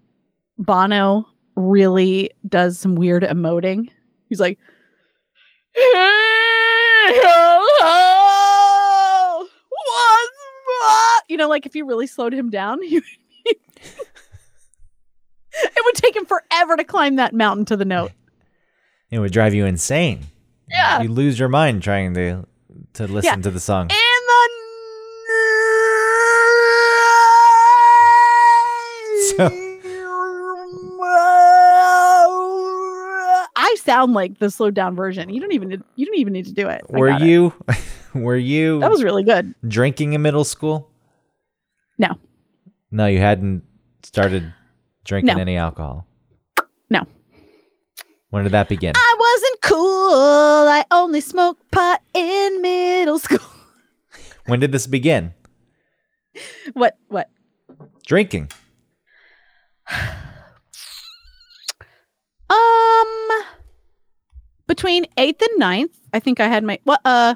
Bono 0.57 1.27
really 1.55 2.31
does 2.47 2.79
some 2.79 2.95
weird 2.95 3.23
emoting. 3.23 3.89
He's 4.29 4.39
like, 4.39 4.59
you 11.29 11.37
know, 11.37 11.47
like 11.49 11.65
if 11.65 11.75
you 11.75 11.85
really 11.85 12.07
slowed 12.07 12.33
him 12.33 12.49
down, 12.49 12.81
he 12.87 13.01
it 15.59 15.83
would 15.85 15.95
take 15.95 16.15
him 16.15 16.25
forever 16.25 16.75
to 16.77 16.83
climb 16.83 17.15
that 17.15 17.33
mountain 17.33 17.65
to 17.65 17.75
the 17.77 17.85
note. 17.85 18.11
It 19.09 19.19
would 19.19 19.31
drive 19.31 19.53
you 19.53 19.65
insane. 19.65 20.25
Yeah. 20.69 21.01
You 21.01 21.07
lose 21.07 21.39
your 21.39 21.47
mind 21.47 21.81
trying 21.81 22.13
to 22.15 22.45
to 22.95 23.07
listen 23.07 23.41
to 23.41 23.49
the 23.49 23.59
song. 23.61 23.89
In 23.89 23.95
the 29.37 29.47
So- 29.47 29.66
sound 33.87 34.13
like 34.13 34.37
the 34.39 34.51
slowed 34.51 34.75
down 34.75 34.95
version. 34.95 35.29
You 35.29 35.39
don't 35.41 35.53
even 35.53 35.69
need, 35.69 35.81
you 35.95 36.05
don't 36.05 36.17
even 36.19 36.33
need 36.33 36.45
to 36.45 36.53
do 36.53 36.67
it. 36.67 36.81
I 36.93 36.97
Were 36.99 37.07
got 37.09 37.21
it. 37.21 37.27
you? 37.27 37.53
Were 38.13 38.35
you 38.35 38.79
That 38.79 38.91
was 38.91 39.03
really 39.03 39.23
good. 39.23 39.55
drinking 39.67 40.13
in 40.13 40.21
middle 40.21 40.43
school? 40.43 40.91
No, 41.97 42.09
No, 42.91 43.05
you 43.07 43.19
hadn't 43.19 43.63
started 44.03 44.53
drinking 45.05 45.35
No. 45.35 45.41
any 45.41 45.55
alcohol. 45.57 46.05
no. 46.89 47.01
When 48.29 48.43
did 48.43 48.51
that 48.51 48.67
begin? 48.69 48.91
I 48.95 49.15
wasn't 49.17 49.61
cool. 49.61 50.67
I 50.67 50.83
only 50.91 51.21
smoked 51.21 51.71
pot 51.71 52.01
in 52.13 52.61
middle 52.61 53.19
school. 53.19 53.39
When 54.47 54.59
did 54.61 54.71
this 54.71 54.85
begin? 54.87 55.33
What? 56.73 56.97
What? 57.09 57.29
Drinking. 58.05 58.49
Um, 62.49 63.06
between 64.67 65.05
eighth 65.17 65.41
and 65.41 65.59
ninth, 65.59 65.97
I 66.13 66.19
think 66.19 66.39
I 66.39 66.47
had 66.47 66.63
my 66.63 66.79
what? 66.83 67.01
Uh, 67.03 67.35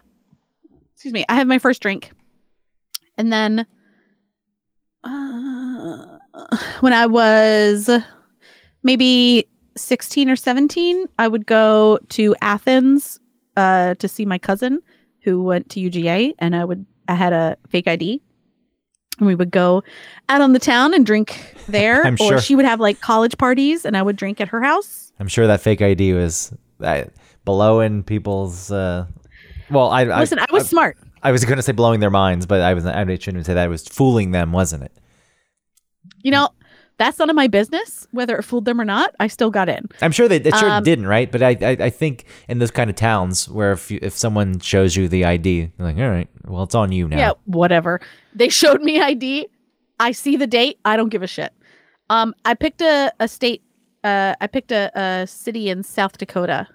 excuse 0.94 1.14
me. 1.14 1.26
I 1.30 1.36
had 1.36 1.48
my 1.48 1.60
first 1.60 1.82
drink, 1.82 2.12
and 3.18 3.32
then, 3.32 3.66
uh, 5.04 6.18
when 6.82 6.94
I 6.94 7.08
was 7.08 7.90
maybe 8.84 9.48
sixteen 9.76 10.30
or 10.30 10.36
seventeen, 10.36 11.08
I 11.18 11.28
would 11.28 11.46
go 11.46 12.00
to 12.10 12.36
Athens, 12.42 13.20
uh, 13.58 13.96
to 13.96 14.08
see 14.08 14.26
my 14.26 14.38
cousin 14.38 14.82
who 15.24 15.44
went 15.44 15.70
to 15.72 15.80
UGA, 15.80 16.34
and 16.40 16.56
I 16.56 16.66
would 16.66 16.86
I 17.08 17.16
had 17.16 17.34
a 17.34 17.58
fake 17.70 17.88
ID. 17.88 18.22
And 19.20 19.28
we 19.28 19.36
would 19.36 19.52
go 19.52 19.84
out 20.30 20.42
on 20.42 20.54
the 20.54 20.60
town 20.60 20.94
and 20.96 21.06
drink 21.06 21.56
there, 21.68 22.04
I'm 22.06 22.16
or 22.16 22.18
sure. 22.18 22.42
she 22.42 22.56
would 22.56 22.66
have 22.66 22.80
like 22.80 23.02
college 23.02 23.38
parties, 23.38 23.86
and 23.86 23.96
I 23.96 24.02
would 24.02 24.16
drink 24.16 24.42
at 24.42 24.48
her 24.50 24.62
house. 24.62 25.12
I'm 25.20 25.28
sure 25.28 25.46
that 25.46 25.62
fake 25.62 25.82
ID 25.82 26.14
was 26.14 26.52
uh, 26.84 27.06
blowing 27.46 28.04
people's. 28.04 28.72
Uh, 28.72 29.08
well, 29.70 29.90
I, 29.90 30.04
Listen, 30.04 30.40
I, 30.40 30.46
was 30.52 30.68
smart. 30.68 30.98
I 31.24 31.32
was 31.32 31.46
going 31.46 31.58
to 31.58 31.64
say 31.64 31.72
blowing 31.72 32.00
their 32.00 32.10
minds, 32.10 32.46
but 32.46 32.62
I 32.62 32.74
was 32.74 32.86
I 32.86 33.04
shouldn't 33.18 33.46
say 33.46 33.54
that. 33.54 33.64
I 33.64 33.68
was 33.68 33.88
fooling 33.88 34.32
them, 34.32 34.52
wasn't 34.52 34.84
it? 34.84 34.92
You 36.24 36.32
know, 36.32 36.50
that's 36.98 37.20
none 37.20 37.30
of 37.30 37.36
my 37.36 37.48
business 37.48 38.02
whether 38.12 38.38
it 38.38 38.44
fooled 38.44 38.66
them 38.66 38.80
or 38.80 38.86
not. 38.86 39.16
I 39.20 39.28
still 39.28 39.50
got 39.50 39.70
in. 39.70 39.88
I'm 40.02 40.12
sure 40.12 40.28
they 40.28 40.38
it 40.38 40.56
sure 40.56 40.70
Um, 40.70 40.84
didn't, 40.84 41.08
right? 41.08 41.32
But 41.32 41.42
I, 41.42 41.58
I 41.62 41.78
I 41.86 41.90
think 41.90 42.26
in 42.48 42.60
those 42.60 42.72
kind 42.72 42.90
of 42.90 42.96
towns 42.96 43.50
where 43.50 43.72
if 43.72 43.90
you, 43.90 44.00
if 44.02 44.18
someone 44.18 44.60
shows 44.60 44.96
you 44.96 45.08
the 45.08 45.26
ID, 45.26 45.72
you're 45.78 45.88
like, 45.88 45.98
all 45.98 46.10
right, 46.10 46.30
well, 46.46 46.64
it's 46.64 46.76
on 46.76 46.92
you 46.92 47.08
now. 47.08 47.18
Yeah, 47.18 47.32
whatever. 47.46 48.02
They 48.36 48.50
showed 48.50 48.82
me 48.82 49.02
ID. 49.02 49.48
I 50.00 50.12
see 50.12 50.36
the 50.36 50.48
date. 50.48 50.80
I 50.86 50.98
don't 50.98 51.10
give 51.10 51.24
a 51.24 51.28
shit. 51.28 51.54
Um, 52.10 52.34
I 52.44 52.54
picked 52.54 52.82
a, 52.82 53.14
a 53.20 53.28
state. 53.28 53.64
Uh, 54.04 54.36
I 54.42 54.48
picked 54.48 54.72
a, 54.72 54.92
a 55.00 55.28
city 55.28 55.70
in 55.70 55.84
South 55.84 56.18
Dakota 56.18 56.68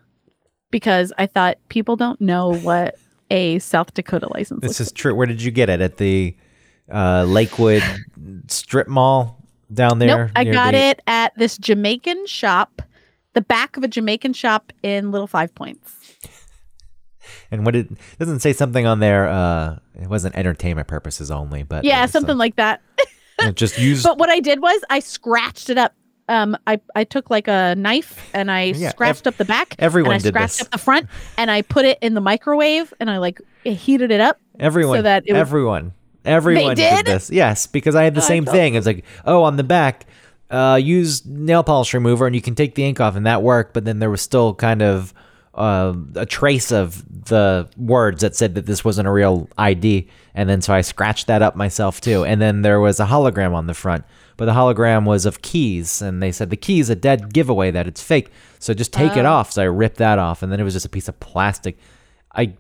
because 0.71 1.13
I 1.19 1.27
thought 1.27 1.59
people 1.69 1.97
don't 1.97 2.21
know 2.21 2.55
what 2.55 2.97
a 3.31 3.59
South 3.59 3.95
Dakota 3.95 4.29
license 4.33 4.65
is. 4.65 4.71
This 4.71 4.81
is 4.81 4.93
true. 4.93 5.15
Where 5.15 5.27
did 5.27 5.43
you 5.43 5.51
get 5.51 5.69
it? 5.69 5.81
At 5.81 5.97
the 5.97 6.37
uh, 6.93 7.25
Lakewood 7.25 7.83
Strip 8.49 8.87
Mall 8.89 9.43
down 9.73 9.99
there. 9.99 10.27
Nope, 10.27 10.31
I 10.37 10.45
got 10.45 10.73
the- 10.73 10.79
it 10.79 11.03
at 11.07 11.33
this 11.37 11.59
Jamaican 11.59 12.27
shop, 12.27 12.83
the 13.33 13.41
back 13.41 13.77
of 13.77 13.83
a 13.83 13.89
Jamaican 13.89 14.33
shop 14.35 14.73
in 14.83 15.11
Little 15.11 15.27
Five 15.27 15.55
Points. 15.55 15.93
And 17.51 17.65
what 17.67 17.75
it 17.75 17.89
doesn't 18.21 18.41
say 18.41 18.53
something 18.53 18.87
on 18.87 19.01
there. 19.01 19.29
Uh, 19.29 19.79
it 20.01 20.09
wasn't 20.09 20.37
entertainment 20.37 20.87
purposes 20.87 21.31
only, 21.31 21.65
but 21.65 21.85
Yeah, 21.85 22.07
something 22.07 22.37
like 22.37 22.55
that. 22.57 22.83
just 23.55 23.79
use. 23.81 24.03
But 24.05 24.19
what 24.19 24.29
I 24.29 24.39
did 24.39 24.63
was 24.63 24.81
I 24.91 25.01
scratched 25.01 25.69
it 25.71 25.79
up. 25.79 25.93
Um, 26.29 26.57
I, 26.67 26.81
I 26.95 27.05
took 27.05 27.31
like 27.31 27.47
a 27.49 27.75
knife 27.77 28.19
and 28.35 28.51
I 28.51 28.65
Yeah, 28.65 28.91
scratched 28.91 29.27
up 29.27 29.37
the 29.37 29.45
back. 29.45 29.77
everyone 29.79 30.13
and 30.13 30.21
I 30.21 30.23
did 30.25 30.35
scratched 30.35 30.59
this. 30.59 30.67
up 30.67 30.71
the 30.73 30.79
front 30.79 31.09
and 31.39 31.51
I 31.51 31.63
put 31.63 31.85
it 31.85 31.99
in 32.03 32.15
the 32.15 32.21
microwave 32.21 32.93
and 32.99 33.09
I 33.11 33.19
like 33.19 33.41
heated 33.65 34.11
it 34.11 34.21
up. 34.21 34.39
Everyone, 34.59 34.99
so 34.99 35.03
that 35.03 35.25
would- 35.29 35.37
everyone, 35.37 35.93
everyone 36.25 36.75
did? 36.75 37.07
this. 37.07 37.31
Yes, 37.31 37.67
because 37.67 37.95
I 37.95 38.03
had 38.05 38.15
the 38.15 38.21
Oh, 38.23 38.25
same 38.25 38.45
thing. 38.45 38.75
It's 38.75 38.87
like, 38.87 39.05
oh, 39.25 39.45
on 39.45 39.57
the 39.57 39.63
back, 39.65 40.07
uh, 40.51 40.79
use 40.83 41.25
nail 41.27 41.63
polish 41.63 41.93
remover, 41.95 42.27
and 42.27 42.35
you 42.35 42.43
can 42.43 42.55
take 42.55 42.75
the 42.75 42.85
ink 42.85 43.01
off, 43.01 43.17
and 43.17 43.27
that 43.27 43.43
worked. 43.43 43.75
But 43.75 43.85
then 43.85 43.99
there 43.99 44.11
was 44.11 44.21
still 44.23 44.55
kind 44.55 44.81
of 44.83 45.13
uh, 45.55 45.95
a 46.15 46.27
trace 46.27 46.71
of 46.73 47.05
the 47.29 47.69
words 47.77 48.21
that 48.23 48.37
said 48.37 48.55
that 48.55 48.67
this 48.67 48.85
wasn't 48.85 49.09
a 49.09 49.11
real 49.11 49.49
ID, 49.59 50.09
and 50.35 50.49
then 50.49 50.61
so 50.63 50.73
I 50.75 50.81
scratched 50.83 51.27
that 51.29 51.43
up 51.43 51.57
myself 51.57 52.01
too. 52.01 52.25
And 52.25 52.41
then 52.41 52.63
there 52.63 52.79
was 52.81 53.01
a 53.01 53.07
hologram 53.07 53.55
on 53.55 53.67
the 53.67 53.75
front, 53.75 54.05
but 54.37 54.47
the 54.47 54.53
hologram 54.53 55.05
was 55.05 55.27
of 55.27 55.43
keys, 55.43 56.03
and 56.03 56.23
they 56.23 56.33
said 56.33 56.51
the 56.51 56.57
key's 56.57 56.91
a 56.91 56.95
dead 56.97 57.33
giveaway 57.33 57.71
that 57.71 57.87
it's 57.87 58.03
fake. 58.03 58.31
So 58.59 58.75
just 58.75 58.93
take 58.93 59.17
it 59.17 59.25
oh. 59.25 59.33
off. 59.33 59.53
So 59.53 59.63
I 59.63 59.67
ripped 59.67 59.97
that 59.99 60.19
off, 60.19 60.43
and 60.43 60.53
then 60.53 60.61
it 60.61 60.65
was 60.65 60.75
just 60.75 60.87
a 60.87 60.91
piece 60.91 61.09
of 61.09 61.19
plastic. 61.21 61.79
I, 62.35 62.55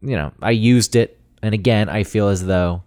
you 0.00 0.16
know, 0.16 0.32
I 0.42 0.50
used 0.50 0.96
it, 0.96 1.18
and 1.42 1.54
again, 1.54 1.88
I 1.88 2.02
feel 2.04 2.28
as 2.28 2.44
though 2.44 2.82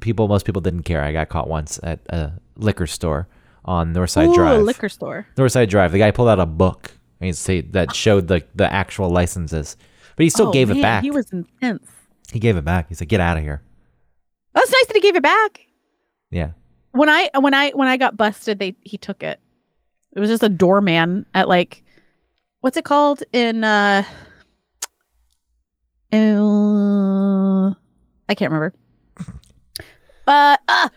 people, 0.00 0.28
most 0.28 0.44
people 0.44 0.60
didn't 0.60 0.82
care. 0.82 1.02
I 1.02 1.12
got 1.12 1.28
caught 1.28 1.48
once 1.48 1.80
at 1.82 2.00
a 2.08 2.32
liquor 2.56 2.86
store 2.86 3.28
on 3.64 3.94
Northside 3.94 4.28
Ooh, 4.28 4.34
Drive. 4.34 4.60
a 4.60 4.62
liquor 4.62 4.88
store. 4.88 5.26
Northside 5.36 5.68
Drive. 5.68 5.92
The 5.92 5.98
guy 5.98 6.10
pulled 6.10 6.28
out 6.28 6.40
a 6.40 6.46
book 6.46 6.92
and 7.20 7.26
he'd 7.26 7.36
say 7.36 7.60
that 7.62 7.90
oh. 7.90 7.92
showed 7.92 8.28
the 8.28 8.44
the 8.54 8.70
actual 8.72 9.10
licenses, 9.10 9.76
but 10.16 10.24
he 10.24 10.30
still 10.30 10.48
Oh, 10.48 10.52
gave 10.52 10.70
it 10.70 10.74
man, 10.74 10.82
back. 10.82 11.02
He 11.02 11.10
was 11.10 11.30
intense. 11.32 11.88
He 12.30 12.38
gave 12.38 12.56
it 12.56 12.64
back. 12.64 12.88
He 12.88 12.94
said, 12.94 13.08
"Get 13.08 13.20
out 13.20 13.36
of 13.36 13.42
here." 13.42 13.62
That's 14.52 14.70
nice 14.70 14.86
that 14.86 14.94
he 14.94 15.00
gave 15.00 15.16
it 15.16 15.22
back. 15.22 15.66
Yeah. 16.30 16.50
When 16.94 17.08
I 17.08 17.28
when 17.34 17.54
I 17.54 17.70
when 17.70 17.88
I 17.88 17.96
got 17.96 18.16
busted, 18.16 18.60
they 18.60 18.76
he 18.82 18.96
took 18.98 19.24
it. 19.24 19.40
It 20.14 20.20
was 20.20 20.30
just 20.30 20.44
a 20.44 20.48
doorman 20.48 21.26
at 21.34 21.48
like 21.48 21.82
what's 22.60 22.76
it 22.76 22.84
called 22.84 23.24
in 23.32 23.64
uh 23.64 24.04
uh 26.12 27.70
I 28.28 28.34
can't 28.36 28.52
remember. 28.52 28.74
But 30.24 30.60
uh 30.68 30.88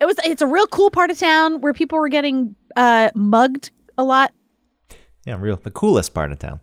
it 0.00 0.06
was 0.06 0.16
it's 0.24 0.42
a 0.42 0.46
real 0.48 0.66
cool 0.66 0.90
part 0.90 1.12
of 1.12 1.20
town 1.20 1.60
where 1.60 1.72
people 1.72 2.00
were 2.00 2.08
getting 2.08 2.56
uh 2.74 3.10
mugged 3.14 3.70
a 3.96 4.02
lot. 4.02 4.32
Yeah, 5.24 5.36
real 5.38 5.54
the 5.54 5.70
coolest 5.70 6.14
part 6.14 6.32
of 6.32 6.40
town. 6.40 6.58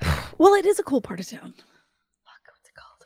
Well, 0.38 0.52
it 0.52 0.66
is 0.66 0.78
a 0.78 0.82
cool 0.84 1.00
part 1.00 1.18
of 1.18 1.26
town. 1.26 1.54
Fuck, 1.56 2.42
what's 2.46 2.68
it 2.68 2.74
called? 2.76 3.02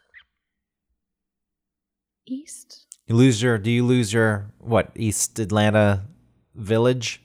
East? 2.26 2.89
You 3.10 3.16
lose 3.16 3.42
your. 3.42 3.58
Do 3.58 3.72
you 3.72 3.84
lose 3.84 4.12
your 4.12 4.52
what? 4.60 4.92
East 4.94 5.40
Atlanta 5.40 6.06
Village. 6.54 7.20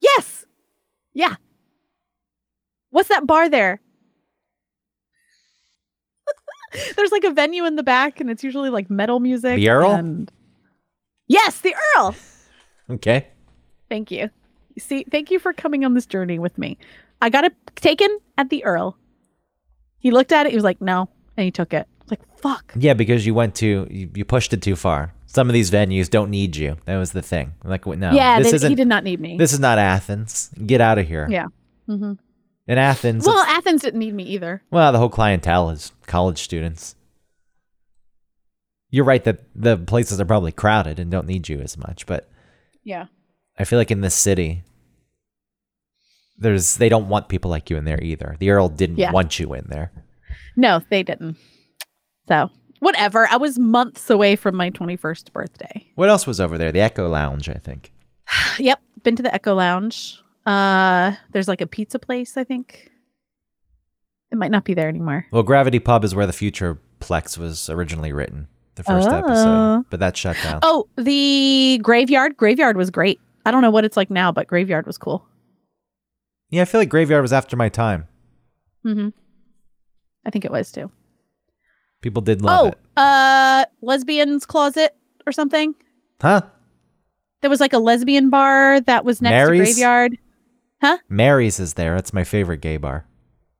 Yes. 0.00 0.44
Yeah. 1.12 1.34
What's 2.90 3.08
that 3.08 3.26
bar 3.26 3.48
there? 3.48 3.80
There's 6.96 7.10
like 7.10 7.24
a 7.24 7.32
venue 7.32 7.64
in 7.64 7.74
the 7.74 7.82
back, 7.82 8.20
and 8.20 8.30
it's 8.30 8.44
usually 8.44 8.70
like 8.70 8.88
metal 8.88 9.18
music. 9.18 9.56
The 9.56 9.70
Earl? 9.70 9.90
and- 9.90 10.30
Yes, 11.26 11.60
the 11.60 11.74
Earl. 11.96 12.14
Okay. 12.90 13.28
Thank 13.88 14.10
you. 14.10 14.30
See, 14.76 15.04
thank 15.12 15.30
you 15.30 15.38
for 15.38 15.52
coming 15.52 15.84
on 15.84 15.94
this 15.94 16.06
journey 16.06 16.40
with 16.40 16.58
me. 16.58 16.76
I 17.22 17.30
got 17.30 17.44
it 17.44 17.54
taken 17.76 18.18
at 18.36 18.50
the 18.50 18.64
Earl. 18.64 18.96
He 20.00 20.10
looked 20.10 20.32
at 20.32 20.46
it. 20.46 20.50
He 20.50 20.56
was 20.56 20.64
like, 20.64 20.80
"No," 20.80 21.08
and 21.36 21.44
he 21.44 21.52
took 21.52 21.72
it. 21.72 21.86
Like, 22.10 22.20
"Fuck." 22.38 22.72
Yeah, 22.76 22.94
because 22.94 23.24
you 23.26 23.34
went 23.34 23.54
to 23.56 23.86
you, 23.90 24.10
you 24.14 24.24
pushed 24.24 24.52
it 24.52 24.62
too 24.62 24.76
far. 24.76 25.12
Some 25.26 25.48
of 25.48 25.52
these 25.52 25.70
venues 25.70 26.10
don't 26.10 26.30
need 26.30 26.56
you. 26.56 26.76
That 26.86 26.96
was 26.98 27.12
the 27.12 27.22
thing. 27.22 27.52
Like, 27.62 27.86
no, 27.86 28.10
yeah, 28.12 28.38
this 28.40 28.50
they, 28.50 28.56
isn't. 28.56 28.70
he 28.70 28.74
did 28.74 28.88
not 28.88 29.04
need 29.04 29.20
me. 29.20 29.36
This 29.36 29.52
is 29.52 29.60
not 29.60 29.78
Athens. 29.78 30.50
Get 30.66 30.80
out 30.80 30.98
of 30.98 31.06
here. 31.06 31.28
yeah. 31.30 31.46
hmm 31.86 32.14
In 32.66 32.78
Athens, 32.78 33.24
Well, 33.26 33.38
Athens 33.46 33.82
didn't 33.82 34.00
need 34.00 34.12
me 34.14 34.24
either. 34.24 34.62
Well, 34.72 34.90
the 34.92 34.98
whole 34.98 35.08
clientele 35.08 35.70
is 35.70 35.92
college 36.06 36.38
students. 36.42 36.96
You're 38.90 39.04
right 39.04 39.22
that 39.22 39.40
the 39.54 39.76
places 39.76 40.20
are 40.20 40.24
probably 40.24 40.50
crowded 40.52 40.98
and 40.98 41.10
don't 41.12 41.26
need 41.28 41.48
you 41.48 41.60
as 41.60 41.76
much, 41.78 42.06
but 42.06 42.28
Yeah. 42.82 43.06
I 43.58 43.64
feel 43.64 43.78
like 43.78 43.92
in 43.92 44.00
this 44.00 44.14
city, 44.16 44.64
there's 46.38 46.76
they 46.76 46.88
don't 46.88 47.08
want 47.08 47.28
people 47.28 47.50
like 47.50 47.70
you 47.70 47.76
in 47.76 47.84
there 47.84 48.02
either. 48.02 48.36
The 48.40 48.50
Earl 48.50 48.68
didn't 48.68 48.98
Yeah. 48.98 49.12
want 49.12 49.38
you 49.38 49.54
in 49.54 49.66
there. 49.68 49.92
No, 50.56 50.80
they 50.90 51.02
didn't. 51.04 51.36
So, 52.30 52.48
whatever. 52.78 53.26
I 53.28 53.36
was 53.36 53.58
months 53.58 54.08
away 54.08 54.36
from 54.36 54.54
my 54.54 54.70
21st 54.70 55.32
birthday. 55.32 55.84
What 55.96 56.08
else 56.08 56.26
was 56.26 56.40
over 56.40 56.56
there? 56.56 56.70
The 56.70 56.80
Echo 56.80 57.08
Lounge, 57.08 57.48
I 57.48 57.54
think. 57.54 57.92
Yep, 58.58 58.80
been 59.02 59.16
to 59.16 59.22
the 59.22 59.34
Echo 59.34 59.54
Lounge. 59.54 60.20
Uh, 60.46 61.12
there's 61.32 61.48
like 61.48 61.60
a 61.60 61.66
pizza 61.66 61.98
place, 61.98 62.36
I 62.36 62.44
think. 62.44 62.90
It 64.30 64.38
might 64.38 64.50
not 64.52 64.64
be 64.64 64.74
there 64.74 64.88
anymore. 64.88 65.26
Well, 65.32 65.42
Gravity 65.42 65.80
Pub 65.80 66.04
is 66.04 66.14
where 66.14 66.26
the 66.26 66.32
Future 66.32 66.78
Plex 67.00 67.36
was 67.36 67.68
originally 67.68 68.12
written, 68.12 68.46
the 68.76 68.84
first 68.84 69.08
Oh. 69.08 69.16
episode, 69.16 69.84
but 69.90 69.98
that 70.00 70.16
shut 70.16 70.36
down. 70.44 70.60
Oh, 70.62 70.86
the 70.96 71.80
graveyard. 71.82 72.36
Graveyard 72.36 72.76
was 72.76 72.90
great. 72.90 73.20
I 73.44 73.50
don't 73.50 73.62
know 73.62 73.70
what 73.70 73.84
it's 73.84 73.96
like 73.96 74.10
now, 74.10 74.30
but 74.30 74.46
graveyard 74.46 74.86
was 74.86 74.96
cool. 74.98 75.26
Yeah, 76.50 76.62
I 76.62 76.64
feel 76.66 76.80
like 76.80 76.88
Graveyard 76.88 77.22
was 77.22 77.32
after 77.32 77.56
my 77.56 77.68
time. 77.68 78.06
Mm-hmm. 78.86 79.08
I 80.26 80.30
think 80.30 80.44
it 80.44 80.50
was 80.50 80.70
too. 80.72 80.90
People 82.00 82.22
did 82.22 82.42
love 82.42 82.66
oh, 82.66 82.68
it. 82.68 82.78
uh, 82.96 83.64
lesbian's 83.82 84.46
closet 84.46 84.96
or 85.26 85.32
something. 85.32 85.74
Huh? 86.20 86.42
There 87.40 87.50
was 87.50 87.60
like 87.60 87.72
a 87.72 87.78
lesbian 87.78 88.30
bar 88.30 88.80
that 88.80 89.04
was 89.04 89.20
next 89.20 89.32
Mary's? 89.32 89.60
to 89.60 89.64
graveyard. 89.74 90.18
Huh? 90.80 90.98
Mary's 91.08 91.60
is 91.60 91.74
there. 91.74 91.94
That's 91.94 92.12
my 92.12 92.24
favorite 92.24 92.60
gay 92.60 92.76
bar. 92.76 93.06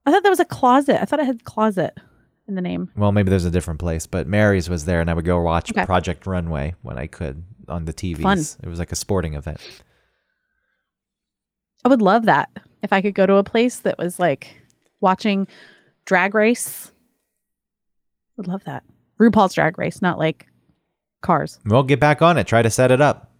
I 0.05 0.11
thought 0.11 0.23
that 0.23 0.29
was 0.29 0.39
a 0.39 0.45
closet. 0.45 1.01
I 1.01 1.05
thought 1.05 1.19
it 1.19 1.25
had 1.25 1.43
closet 1.43 1.95
in 2.47 2.55
the 2.55 2.61
name. 2.61 2.89
Well, 2.95 3.11
maybe 3.11 3.29
there's 3.29 3.45
a 3.45 3.51
different 3.51 3.79
place, 3.79 4.07
but 4.07 4.27
Mary's 4.27 4.69
was 4.69 4.85
there, 4.85 5.01
and 5.01 5.09
I 5.09 5.13
would 5.13 5.25
go 5.25 5.39
watch 5.41 5.71
Okay. 5.71 5.85
Project 5.85 6.25
Runway 6.25 6.75
when 6.81 6.97
I 6.97 7.07
could 7.07 7.43
on 7.67 7.85
the 7.85 7.93
TVs. 7.93 8.21
Fun. 8.21 8.39
It 8.63 8.67
was 8.67 8.79
like 8.79 8.91
a 8.91 8.95
sporting 8.95 9.35
event. 9.35 9.59
I 11.85 11.89
would 11.89 12.01
love 12.01 12.25
that 12.25 12.49
if 12.83 12.91
I 12.93 13.01
could 13.01 13.15
go 13.15 13.25
to 13.25 13.35
a 13.35 13.43
place 13.43 13.79
that 13.79 13.97
was 13.97 14.19
like 14.19 14.61
watching 14.99 15.47
drag 16.05 16.35
race. 16.35 16.91
Would 18.37 18.47
love 18.47 18.63
that. 18.65 18.83
RuPaul's 19.19 19.53
drag 19.53 19.77
race, 19.77 20.01
not 20.01 20.17
like 20.17 20.47
cars. 21.21 21.59
Well, 21.65 21.83
get 21.83 21.99
back 21.99 22.21
on 22.21 22.37
it. 22.37 22.47
Try 22.47 22.61
to 22.61 22.69
set 22.69 22.91
it 22.91 23.01
up. 23.01 23.31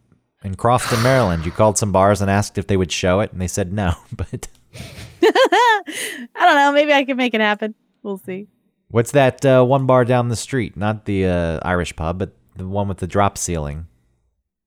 In 0.43 0.55
Crofton, 0.55 1.01
Maryland, 1.03 1.45
you 1.45 1.51
called 1.51 1.77
some 1.77 1.91
bars 1.91 2.21
and 2.21 2.29
asked 2.29 2.57
if 2.57 2.67
they 2.67 2.77
would 2.77 2.91
show 2.91 3.19
it, 3.21 3.31
and 3.31 3.41
they 3.41 3.47
said 3.47 3.71
no. 3.73 3.93
But 4.15 4.47
I 5.23 6.29
don't 6.35 6.55
know. 6.55 6.71
Maybe 6.73 6.93
I 6.93 7.03
can 7.05 7.17
make 7.17 7.33
it 7.33 7.41
happen. 7.41 7.75
We'll 8.03 8.17
see. 8.17 8.47
what's 8.89 9.11
that 9.11 9.45
uh, 9.45 9.63
one 9.63 9.85
bar 9.85 10.05
down 10.05 10.29
the 10.29 10.35
street? 10.35 10.75
Not 10.77 11.05
the 11.05 11.25
uh, 11.25 11.59
Irish 11.63 11.95
pub, 11.95 12.17
but 12.19 12.31
the 12.55 12.67
one 12.67 12.87
with 12.87 12.97
the 12.97 13.07
drop 13.07 13.37
ceiling. 13.37 13.87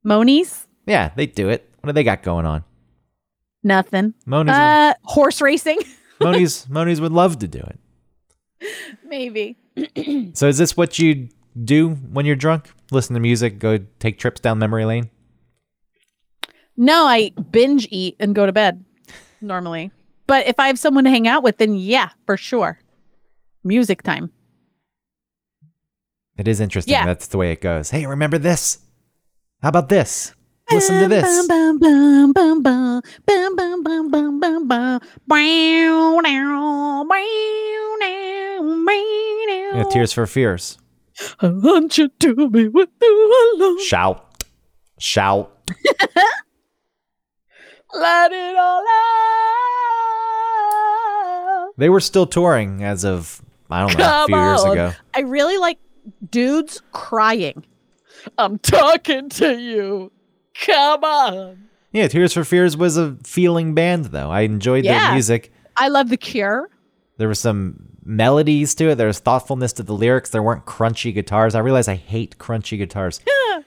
Moni's? 0.05 0.67
Yeah, 0.87 1.11
they 1.17 1.27
do 1.27 1.49
it. 1.49 1.69
What 1.81 1.89
do 1.89 1.93
they 1.93 2.05
got 2.05 2.23
going 2.23 2.47
on? 2.47 2.65
Nothing. 3.63 4.15
Moni's, 4.27 4.55
Uh, 4.55 4.95
horse 5.05 5.41
racing? 5.41 5.79
Moni's, 6.21 6.69
Moni's 6.69 7.01
would 7.01 7.13
love 7.13 7.39
to 7.41 7.49
do 7.49 7.59
it. 7.61 7.79
Maybe. 9.07 9.57
So 10.35 10.49
is 10.49 10.59
this 10.59 10.77
what 10.77 10.99
you 10.99 11.29
do 11.63 11.91
when 11.91 12.27
you're 12.27 12.37
drunk? 12.37 12.71
Listen 12.91 13.15
to 13.15 13.21
music, 13.21 13.59
go 13.59 13.79
take 13.99 14.19
trips 14.19 14.41
down 14.41 14.59
memory 14.59 14.85
lane? 14.85 15.11
No, 16.77 17.07
I 17.07 17.31
binge 17.51 17.87
eat 17.91 18.17
and 18.19 18.35
go 18.35 18.47
to 18.47 18.53
bed 18.53 18.85
normally. 19.41 19.93
But 20.27 20.47
if 20.47 20.59
I 20.59 20.67
have 20.69 20.79
someone 20.79 21.05
to 21.05 21.11
hang 21.11 21.29
out 21.29 21.43
with, 21.43 21.59
then 21.59 21.75
yeah, 21.75 22.11
for 22.27 22.37
sure. 22.37 22.81
Music 23.63 24.03
time. 24.03 24.31
It 26.37 26.49
is 26.49 26.61
interesting. 26.61 26.93
Yeah. 26.93 27.07
That's 27.07 27.29
the 27.29 27.39
way 27.39 27.53
it 27.53 27.61
goes. 27.61 27.91
Hey, 27.91 28.07
remember 28.07 28.39
this? 28.39 28.79
How 29.63 29.69
about 29.69 29.89
this? 29.89 30.34
Listen 30.73 31.03
to 31.03 31.09
this. 31.09 31.49
Yeah, 39.75 39.85
Tears 39.91 40.13
for 40.13 40.27
Fears. 40.27 40.79
I 41.41 41.49
want 41.49 41.99
you 41.99 42.09
to 42.21 42.49
be 42.51 42.69
with 42.69 42.89
you 43.01 43.55
alone. 43.57 43.85
Shout. 43.85 44.45
Shout. 44.99 45.51
Let 47.95 48.33
it 48.33 48.57
all 48.57 48.85
out. 51.65 51.75
They 51.77 51.89
were 51.89 52.01
still 52.01 52.27
touring 52.27 52.83
as 52.85 53.05
of, 53.05 53.43
I 53.71 53.81
don't 53.87 53.97
know, 53.99 54.05
Come 54.05 54.25
a 54.25 54.27
few 54.27 54.37
on. 54.37 54.49
years 54.49 54.65
ago. 54.65 54.93
I 55.15 55.21
really 55.21 55.59
like 55.59 55.79
dudes 56.31 56.81
crying. 56.93 57.65
I'm 58.39 58.59
talking 58.59 59.29
to 59.31 59.59
you. 59.59 60.13
Come 60.61 61.05
on. 61.05 61.69
Yeah, 61.93 62.09
Tears 62.09 62.33
for 62.33 62.45
Fears 62.45 62.77
was 62.77 62.97
a 62.97 63.17
feeling 63.25 63.75
band, 63.75 64.07
though. 64.07 64.31
I 64.31 64.41
enjoyed 64.43 64.85
Yeah. 64.85 65.05
their 65.07 65.13
music. 65.13 65.53
I 65.77 65.89
love 65.89 66.09
The 66.09 66.17
Cure. 66.17 66.69
There 67.19 67.29
was 67.29 67.39
some 67.39 67.89
melodies 68.05 68.75
to 68.77 68.91
it. 68.91 68.97
There 68.97 69.07
was 69.07 69.19
thoughtfulness 69.21 69.73
to 69.75 69.83
the 69.83 69.93
lyrics. 69.95 70.31
There 70.31 70.43
weren't 70.43 70.67
crunchy 70.67 71.15
guitars. 71.15 71.55
I 71.55 71.61
realized 71.61 71.89
I 71.89 71.95
hate 71.95 72.39
crunchy 72.39 72.77
guitars. 72.79 73.21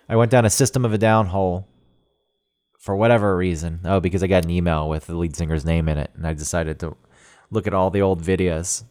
I 0.10 0.16
went 0.16 0.32
down 0.32 0.46
a 0.46 0.50
System 0.50 0.84
of 0.86 0.94
a 0.94 0.98
Down 0.98 1.28
hole 1.28 1.68
for 2.80 2.96
whatever 2.96 3.36
reason. 3.36 3.80
Oh, 3.86 4.00
because 4.00 4.24
I 4.24 4.28
got 4.28 4.44
an 4.46 4.50
email 4.52 4.88
with 4.90 5.08
the 5.08 5.16
lead 5.16 5.36
singer's 5.36 5.66
name 5.66 5.88
in 5.90 5.98
it, 5.98 6.12
and 6.16 6.26
I 6.28 6.34
decided 6.34 6.80
to 6.82 6.96
look 7.52 7.68
at 7.68 7.74
all 7.74 7.90
the 7.90 8.02
old 8.02 8.22
videos. 8.22 8.84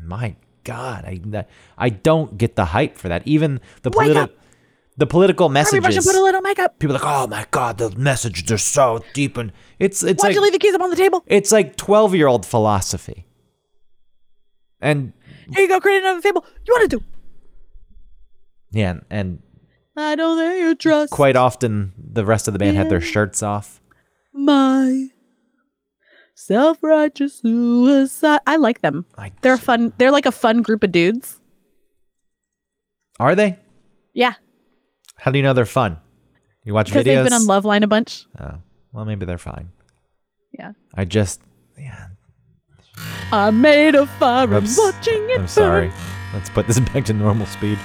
My 0.00 0.36
God, 0.64 1.04
I 1.04 1.46
I 1.78 1.88
don't 1.90 2.36
get 2.36 2.56
the 2.56 2.66
hype 2.66 2.96
for 2.96 3.08
that. 3.08 3.22
Even 3.26 3.60
the 3.82 3.90
political. 3.90 4.34
The 4.98 5.06
political 5.06 5.48
messages. 5.48 5.74
Everybody 5.74 5.94
should 5.94 6.04
put 6.04 6.14
a 6.16 6.22
little 6.22 6.40
makeup. 6.42 6.78
people 6.78 6.96
are 6.96 6.98
like, 6.98 7.08
oh 7.08 7.26
my 7.28 7.46
God, 7.50 7.78
the 7.78 7.90
messages 7.96 8.50
are 8.52 8.58
so 8.58 9.02
deep, 9.14 9.36
and 9.38 9.52
it's 9.78 10.02
it's 10.02 10.22
Why'd 10.22 10.30
like 10.30 10.34
you 10.34 10.42
leave 10.42 10.52
the 10.52 10.58
keys 10.58 10.74
up 10.74 10.80
on 10.82 10.90
the 10.90 10.96
table? 10.96 11.22
it's 11.26 11.50
like 11.52 11.76
12 11.76 12.14
year 12.14 12.26
old 12.26 12.44
philosophy. 12.44 13.24
And 14.80 15.12
Here 15.54 15.62
you 15.62 15.68
go, 15.68 15.80
create 15.80 16.02
another 16.02 16.20
fable. 16.20 16.44
You 16.66 16.74
want 16.74 16.90
to 16.90 16.98
do? 16.98 17.04
yeah, 18.70 18.90
and- 19.10 19.40
and 19.96 20.04
I 20.04 20.14
don't 20.14 20.38
think 20.38 20.60
you 20.60 20.74
trust 20.76 21.10
quite 21.12 21.34
often 21.34 21.92
the 21.98 22.24
rest 22.24 22.46
of 22.46 22.52
the 22.52 22.58
band 22.60 22.76
had 22.76 22.88
their 22.90 23.00
shirts 23.00 23.42
off. 23.42 23.80
my 24.32 25.08
self-righteous 26.36 27.40
suicide. 27.40 28.40
I 28.46 28.56
like 28.56 28.80
them. 28.80 29.06
I, 29.16 29.32
They're 29.42 29.56
fun. 29.56 29.92
They're 29.98 30.12
like 30.12 30.26
a 30.26 30.30
fun 30.32 30.62
group 30.62 30.84
of 30.84 30.92
dudes. 30.92 31.40
are 33.18 33.34
they? 33.34 33.58
Yeah, 34.14 34.34
How 35.18 35.30
do 35.30 35.38
you 35.38 35.42
know 35.42 35.52
they're 35.52 35.66
fun? 35.66 35.98
You 36.64 36.74
watch 36.74 36.88
videos. 36.90 36.92
because 36.92 37.04
they've 37.04 37.24
been 37.24 37.32
on 37.32 37.42
Loveline 37.42 37.82
a 37.82 37.86
bunch. 37.86 38.26
Oh, 38.40 38.54
well, 38.92 39.04
maybe 39.04 39.26
they're 39.26 39.38
fine. 39.38 39.70
Yeah. 40.52 40.72
I 40.94 41.04
just, 41.04 41.40
yeah. 41.78 42.08
I 43.32 43.50
made 43.50 43.94
a 43.94 44.06
fire 44.06 44.52
I'm 44.54 44.64
watching 44.76 45.30
it 45.30 45.34
I'm 45.34 45.38
burn. 45.40 45.48
sorry. 45.48 45.92
Let's 46.32 46.50
put 46.50 46.66
this 46.66 46.80
back 46.92 47.04
to 47.06 47.12
normal 47.12 47.46
speed. 47.46 47.78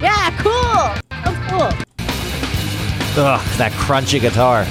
Yeah, 0.00 0.30
cool. 0.38 1.02
Oh, 1.24 1.46
cool. 1.48 1.84
Ugh, 3.24 3.58
that 3.58 3.72
crunchy 3.72 4.20
guitar. 4.20 4.64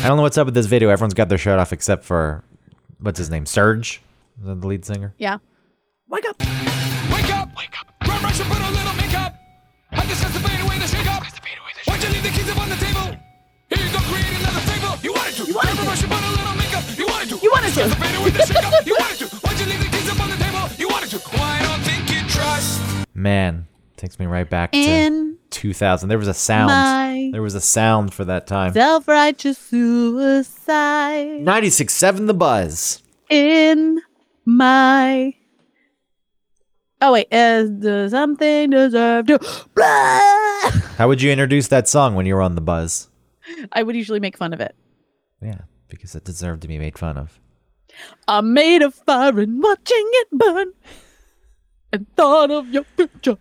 I 0.00 0.08
don't 0.08 0.16
know 0.16 0.22
what's 0.22 0.38
up 0.38 0.46
with 0.46 0.54
this 0.54 0.64
video. 0.64 0.88
Everyone's 0.88 1.12
got 1.12 1.28
their 1.28 1.36
shirt 1.36 1.58
off 1.58 1.74
except 1.74 2.04
for 2.04 2.42
what's 3.00 3.18
his 3.18 3.28
name, 3.28 3.44
Serj, 3.44 3.98
is 4.40 4.46
that 4.46 4.58
the 4.60 4.66
lead 4.66 4.82
singer? 4.82 5.12
Yeah. 5.18 5.36
Wake 6.08 6.24
up. 6.26 6.40
Wake 6.40 7.28
up! 7.36 7.50
Wake 7.54 7.74
up! 7.78 7.86
Run, 8.08 8.22
rush, 8.22 8.40
and 8.40 8.48
put 8.48 8.58
a 8.64 8.70
little 8.72 8.94
makeup. 8.96 9.36
I 9.92 10.06
just 10.06 10.22
has 10.24 10.32
to 10.32 10.40
fade 10.40 10.60
away 10.64 10.78
the 10.78 10.86
shake 10.88 11.06
up. 11.06 11.22
Why'd 11.84 12.02
you 12.02 12.08
leave 12.16 12.22
the 12.22 12.30
keys 12.30 12.48
up 12.48 12.56
on 12.58 12.68
the 12.70 12.76
table? 12.76 13.12
Here 13.68 13.84
you 13.84 13.92
go, 13.92 13.98
create 14.08 14.40
another 14.40 14.64
fable. 14.72 14.96
You 15.04 15.12
wanted 15.12 15.34
to. 15.36 15.44
You 15.44 15.54
wanted 15.54 15.76
Run, 15.76 15.86
rush, 15.86 16.02
and 16.02 16.10
put 16.10 16.24
a 16.24 16.30
little 16.32 16.56
makeup. 16.56 16.84
You 16.96 17.06
wanted 17.06 17.28
to. 17.28 17.36
You 17.44 17.50
wanted 17.52 17.68
to. 17.68 17.80
Just 17.84 17.98
fade 18.00 18.16
away 18.16 18.30
the 18.30 18.46
shake 18.48 18.64
up. 18.64 18.86
You 18.88 18.96
wanted 19.04 19.18
to. 19.20 19.26
Why'd 19.36 19.60
you 19.60 19.66
leave 19.68 19.82
the 19.84 19.90
keys 19.92 20.08
up 20.08 20.20
on 20.24 20.30
the 20.32 20.40
table? 20.40 20.64
You 20.80 20.88
wanted 20.88 21.10
to. 21.12 21.18
Why 21.36 21.60
don't 21.60 21.82
think 21.84 22.08
you 22.08 22.24
trust? 22.24 22.80
Man, 23.12 23.68
takes 24.00 24.18
me 24.18 24.24
right 24.24 24.48
back 24.48 24.72
to 24.72 24.78
In 24.80 25.29
2000. 25.50 26.08
There 26.08 26.18
was 26.18 26.28
a 26.28 26.34
sound. 26.34 26.68
my 26.68 27.30
There 27.32 27.42
was 27.42 27.54
a 27.54 27.60
sound 27.60 28.12
for 28.14 28.24
that 28.24 28.46
time. 28.46 28.72
self-righteous 28.72 29.58
suicide. 29.58 31.40
96.7 31.44 32.26
The 32.26 32.34
Buzz. 32.34 33.02
in 33.28 34.00
my 34.44 35.34
oh 37.02 37.12
wait 37.12 37.28
is 37.30 37.70
does 37.70 38.10
something 38.10 38.70
deserve 38.70 39.26
to 39.26 39.38
blah! 39.74 40.70
How 40.98 41.08
would 41.08 41.22
you 41.22 41.30
introduce 41.30 41.68
that 41.68 41.88
song 41.88 42.14
when 42.14 42.26
you 42.26 42.34
were 42.34 42.42
on 42.42 42.54
The 42.54 42.60
Buzz? 42.60 43.08
i 43.72 43.82
would 43.82 43.96
usually 43.96 44.20
make 44.20 44.36
fun 44.36 44.52
of 44.52 44.60
it 44.60 44.74
Yeah, 45.42 45.62
because 45.88 46.14
it 46.14 46.24
deserved 46.24 46.62
to 46.62 46.68
be 46.68 46.78
made 46.78 46.98
fun 46.98 47.16
of. 47.16 47.38
i 48.28 48.40
made 48.40 48.82
a 48.82 48.90
fire 48.90 49.38
and 49.40 49.62
watching 49.62 50.06
it 50.22 50.28
burn 50.32 50.72
and 51.92 52.06
thought 52.16 52.50
of 52.50 52.68
your 52.68 52.84
picture 52.96 53.36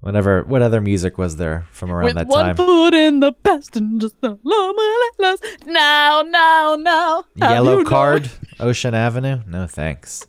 Whatever, 0.00 0.44
what 0.44 0.62
other 0.62 0.80
music 0.80 1.18
was 1.18 1.36
there 1.36 1.66
from 1.72 1.90
around 1.92 2.06
with 2.06 2.14
that 2.14 2.26
one 2.26 2.44
time? 2.46 2.56
foot 2.56 2.94
in 2.94 3.20
the 3.20 3.32
past 3.32 3.76
and 3.76 4.00
just 4.00 4.16
a 4.22 4.38
little 4.42 4.74
less 5.18 5.38
now 5.66 6.22
now 6.22 6.74
now 6.76 7.24
Yellow 7.36 7.78
you 7.78 7.84
know- 7.84 7.90
Card, 7.90 8.30
Ocean 8.58 8.94
Avenue? 8.94 9.40
No 9.46 9.66
thanks. 9.66 10.26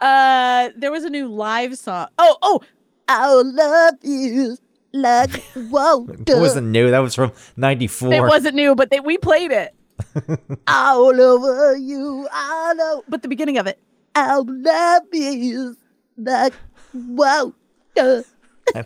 uh 0.00 0.68
there 0.76 0.90
was 0.90 1.04
a 1.04 1.10
new 1.10 1.26
live 1.28 1.76
song 1.76 2.08
oh 2.18 2.36
oh 2.42 2.60
i'll 3.08 3.44
love 3.54 3.94
you 4.02 4.56
like 4.92 5.42
whoa 5.54 6.06
It 6.26 6.36
wasn't 6.38 6.68
new. 6.68 6.90
That 6.90 6.98
was 6.98 7.14
from 7.14 7.32
94. 7.56 8.12
It 8.14 8.20
wasn't 8.22 8.56
new, 8.56 8.74
but 8.74 8.90
they, 8.90 9.00
we 9.00 9.18
played 9.18 9.52
it. 9.52 9.74
all 10.66 11.20
over 11.20 11.76
you, 11.76 12.28
all 12.32 12.80
over. 12.80 13.02
But 13.08 13.22
the 13.22 13.28
beginning 13.28 13.58
of 13.58 13.66
it, 13.66 13.78
I'll 14.14 14.44
love 14.48 15.02
you 15.12 15.76
like 16.16 16.54
whoa. 16.92 17.54
Uh. 17.98 18.22
I 18.74 18.84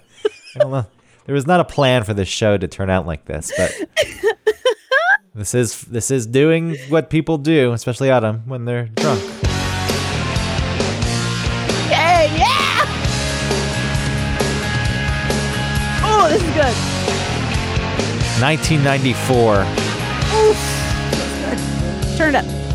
don't 0.58 0.70
know. 0.70 0.86
There 1.26 1.34
was 1.34 1.46
not 1.46 1.60
a 1.60 1.64
plan 1.64 2.04
for 2.04 2.14
this 2.14 2.28
show 2.28 2.56
to 2.58 2.68
turn 2.68 2.90
out 2.90 3.06
like 3.06 3.24
this, 3.24 3.50
but 3.56 3.72
this 5.34 5.54
is 5.54 5.80
this 5.82 6.10
is 6.10 6.26
doing 6.26 6.76
what 6.88 7.08
people 7.10 7.38
do, 7.38 7.72
especially 7.72 8.10
Autumn, 8.10 8.42
when 8.46 8.66
they're 8.66 8.86
drunk. 8.86 9.22
Yeah, 11.90 12.24
yeah. 12.36 12.84
Oh, 16.04 16.28
this 16.30 16.42
is 16.42 16.54
good. 16.54 16.74
1994. 18.40 19.60
Oof. 20.34 20.58
This 21.10 21.20
is 21.20 21.38
good. 21.44 21.58
Turn 22.18 22.34
it 22.34 22.44
up. 22.44 22.73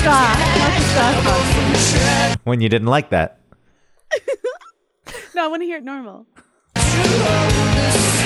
Ska. 0.00 0.16
No, 0.58 0.64
it's 0.76 0.88
ska. 0.90 1.06
When 2.44 2.60
you 2.60 2.68
didn't 2.68 2.88
like 2.88 3.10
that. 3.10 3.38
No, 5.34 5.44
I 5.44 5.48
want 5.48 5.62
to 5.62 5.66
hear 5.66 5.78
it 5.78 5.84
normal. 5.84 6.26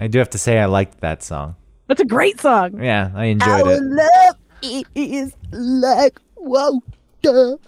I 0.00 0.06
do 0.06 0.18
have 0.18 0.30
to 0.30 0.38
say 0.38 0.58
I 0.58 0.64
liked 0.64 1.00
that 1.00 1.22
song. 1.22 1.56
That's 1.86 2.00
a 2.00 2.06
great 2.06 2.40
song. 2.40 2.82
Yeah, 2.82 3.10
I 3.14 3.26
enjoyed 3.26 3.66
it. 3.66 3.82
love 3.82 4.84
is 4.94 5.34
like 5.52 6.18
Walter. 6.36 7.58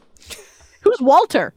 Who's 0.82 1.00
Walter? 1.00 1.52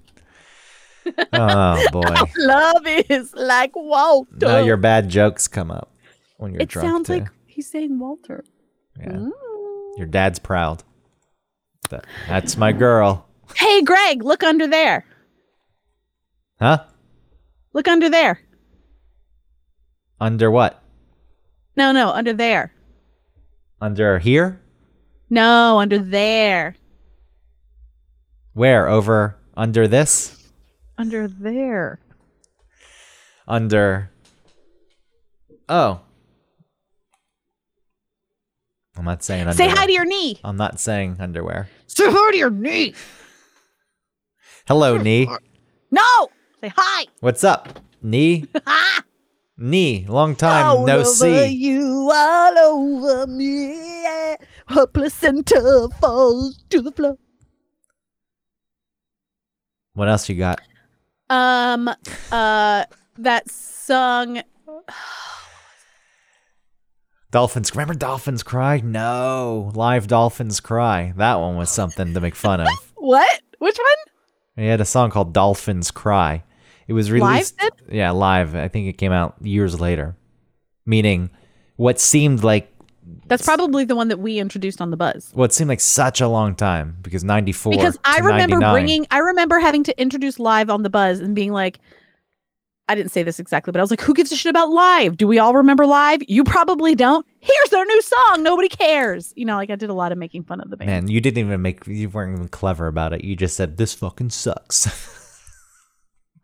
Oh 1.32 1.88
boy. 1.92 2.02
Our 2.02 2.28
Love 2.38 2.88
is 2.88 3.34
like 3.36 3.76
Walter. 3.76 4.48
now 4.48 4.58
your 4.58 4.76
bad 4.78 5.08
jokes 5.08 5.48
come 5.48 5.72
up 5.72 5.92
when 6.38 6.52
you're 6.52 6.64
it 6.64 6.70
drunk. 6.70 6.86
It 6.86 6.90
sounds 6.90 7.08
too. 7.08 7.14
like 7.14 7.28
he's 7.46 7.70
saying 7.70 7.98
Walter. 8.00 8.44
yeah. 9.00 9.30
Your 9.98 10.08
dad's 10.08 10.40
proud. 10.40 10.84
That, 11.90 12.06
that's 12.28 12.58
my 12.58 12.74
girl. 12.74 13.28
Hey, 13.56 13.82
Greg, 13.84 14.24
look 14.24 14.44
under 14.44 14.68
there. 14.68 15.06
Huh? 16.60 16.84
Look 17.74 17.88
under 17.88 18.10
there. 18.10 18.42
Under 20.20 20.49
what? 20.49 20.82
No, 21.76 21.91
no, 21.91 22.09
under 22.09 22.34
there. 22.34 22.72
Under 23.82 24.20
here? 24.20 24.61
No, 25.30 25.80
under 25.80 25.99
there. 25.99 26.76
Where? 28.53 28.88
Over 28.88 29.36
under 29.57 29.88
this? 29.88 30.49
Under 30.97 31.28
there. 31.28 31.99
Under 33.47 34.09
Oh. 35.68 35.99
I'm 38.97 39.03
not 39.03 39.24
saying 39.24 39.41
underwear. 39.47 39.55
Say 39.57 39.63
underwear. 39.66 39.82
hi 39.82 39.86
to 39.88 39.91
your 39.93 40.05
knee. 40.05 40.39
I'm 40.43 40.55
not 40.55 40.80
saying 40.80 41.18
underwear. 41.20 41.68
Say 41.88 42.05
hi 42.07 42.32
to 42.32 42.38
your 42.38 42.49
knee. 42.49 42.93
Hello, 44.68 44.97
knee. 44.97 45.28
No. 45.91 46.30
Say 46.61 46.72
hi. 46.76 47.05
What's 47.20 47.43
up? 47.43 47.80
Knee? 48.01 48.45
Ha. 49.58 49.64
knee. 49.64 50.06
Long 50.08 50.36
time 50.36 50.66
all 50.66 50.86
no 50.86 50.97
over 50.99 51.06
see. 51.06 51.47
you, 51.47 52.12
all 52.14 52.58
over 52.58 53.28
me. 53.28 54.03
Yeah. 54.03 54.36
Her 54.68 54.88
placenta 54.88 55.89
falls 55.99 56.64
to 56.70 56.82
the 56.82 56.91
floor. 56.91 57.18
What 59.93 60.10
else 60.10 60.28
you 60.28 60.36
got? 60.36 60.60
Um, 61.30 61.88
uh, 62.32 62.86
that 63.18 63.49
song. 63.49 64.41
Dolphins. 67.32 67.72
Remember 67.72 67.93
Dolphins 67.93 68.43
Cry? 68.43 68.82
No. 68.84 69.72
Live 69.74 70.08
Dolphins 70.08 70.60
Cry. 70.60 71.14
That 71.18 71.36
one 71.39 71.56
was 71.58 71.70
something 71.72 72.14
to 72.14 72.22
make 72.22 72.36
fun 72.36 72.62
of. 72.62 72.68
What? 72.97 73.41
Which 73.60 73.78
one? 73.78 74.64
He 74.64 74.68
had 74.68 74.82
a 74.82 74.86
song 74.86 75.12
called 75.12 75.32
Dolphins 75.32 75.91
Cry. 75.91 76.43
It 76.88 76.94
was 76.94 77.12
released. 77.12 77.58
did? 77.58 77.74
Yeah, 77.92 78.12
live. 78.12 78.56
I 78.56 78.68
think 78.68 78.88
it 78.88 78.98
came 78.98 79.12
out 79.12 79.36
years 79.42 79.80
later. 79.80 80.16
Meaning, 80.86 81.32
what 81.78 82.00
seemed 82.00 82.44
like 82.44 82.72
That's 83.28 83.44
probably 83.44 83.86
the 83.86 83.96
one 83.96 84.10
that 84.10 84.20
we 84.20 84.38
introduced 84.40 84.82
on 84.82 84.92
the 84.92 84.98
buzz. 84.98 85.32
Well, 85.34 85.46
it 85.46 85.54
seemed 85.54 85.70
like 85.70 85.80
such 85.80 86.22
a 86.22 86.28
long 86.28 86.56
time 86.56 86.98
because 87.02 87.24
94 87.24 87.72
Because 87.72 87.98
I 88.06 88.20
remember 88.20 88.58
99. 88.58 88.74
bringing, 88.74 89.08
I 89.10 89.20
remember 89.20 89.60
having 89.60 89.84
to 89.86 90.00
introduce 90.00 90.38
live 90.40 90.70
on 90.70 90.84
the 90.84 90.90
buzz 90.90 91.20
and 91.20 91.34
being 91.36 91.52
like, 91.52 91.80
I 92.88 92.94
didn't 92.94 93.12
say 93.12 93.24
this 93.24 93.40
exactly, 93.40 93.72
but 93.72 93.80
I 93.80 93.82
was 93.84 93.90
like, 93.90 94.02
who 94.02 94.14
gives 94.14 94.32
a 94.32 94.36
shit 94.36 94.52
about 94.52 94.70
live? 94.70 95.18
Do 95.18 95.28
we 95.28 95.40
all 95.40 95.56
remember 95.56 95.88
live? 95.88 96.22
You 96.28 96.44
probably 96.44 96.94
don't. 96.94 97.26
Here's 97.40 97.70
their 97.72 97.84
new 97.84 98.02
song. 98.04 98.44
Nobody 98.44 98.70
cares. 98.70 99.34
You 99.36 99.46
know, 99.46 99.56
like 99.56 99.72
I 99.72 99.76
did 99.76 99.90
a 99.90 99.94
lot 99.94 100.12
of 100.12 100.20
making 100.20 100.44
fun 100.44 100.62
of 100.62 100.70
the 100.70 100.78
band. 100.78 100.90
Man, 100.90 101.08
you 101.08 101.20
didn't 101.20 101.40
even 101.40 101.64
make 101.64 101.88
you 101.88 102.10
weren't 102.10 102.36
even 102.36 102.48
clever 102.48 102.86
about 102.86 103.12
it. 103.14 103.24
You 103.24 103.36
just 103.36 103.58
said 103.58 103.78
this 103.78 103.96
fucking 103.96 104.30
sucks. 104.30 104.86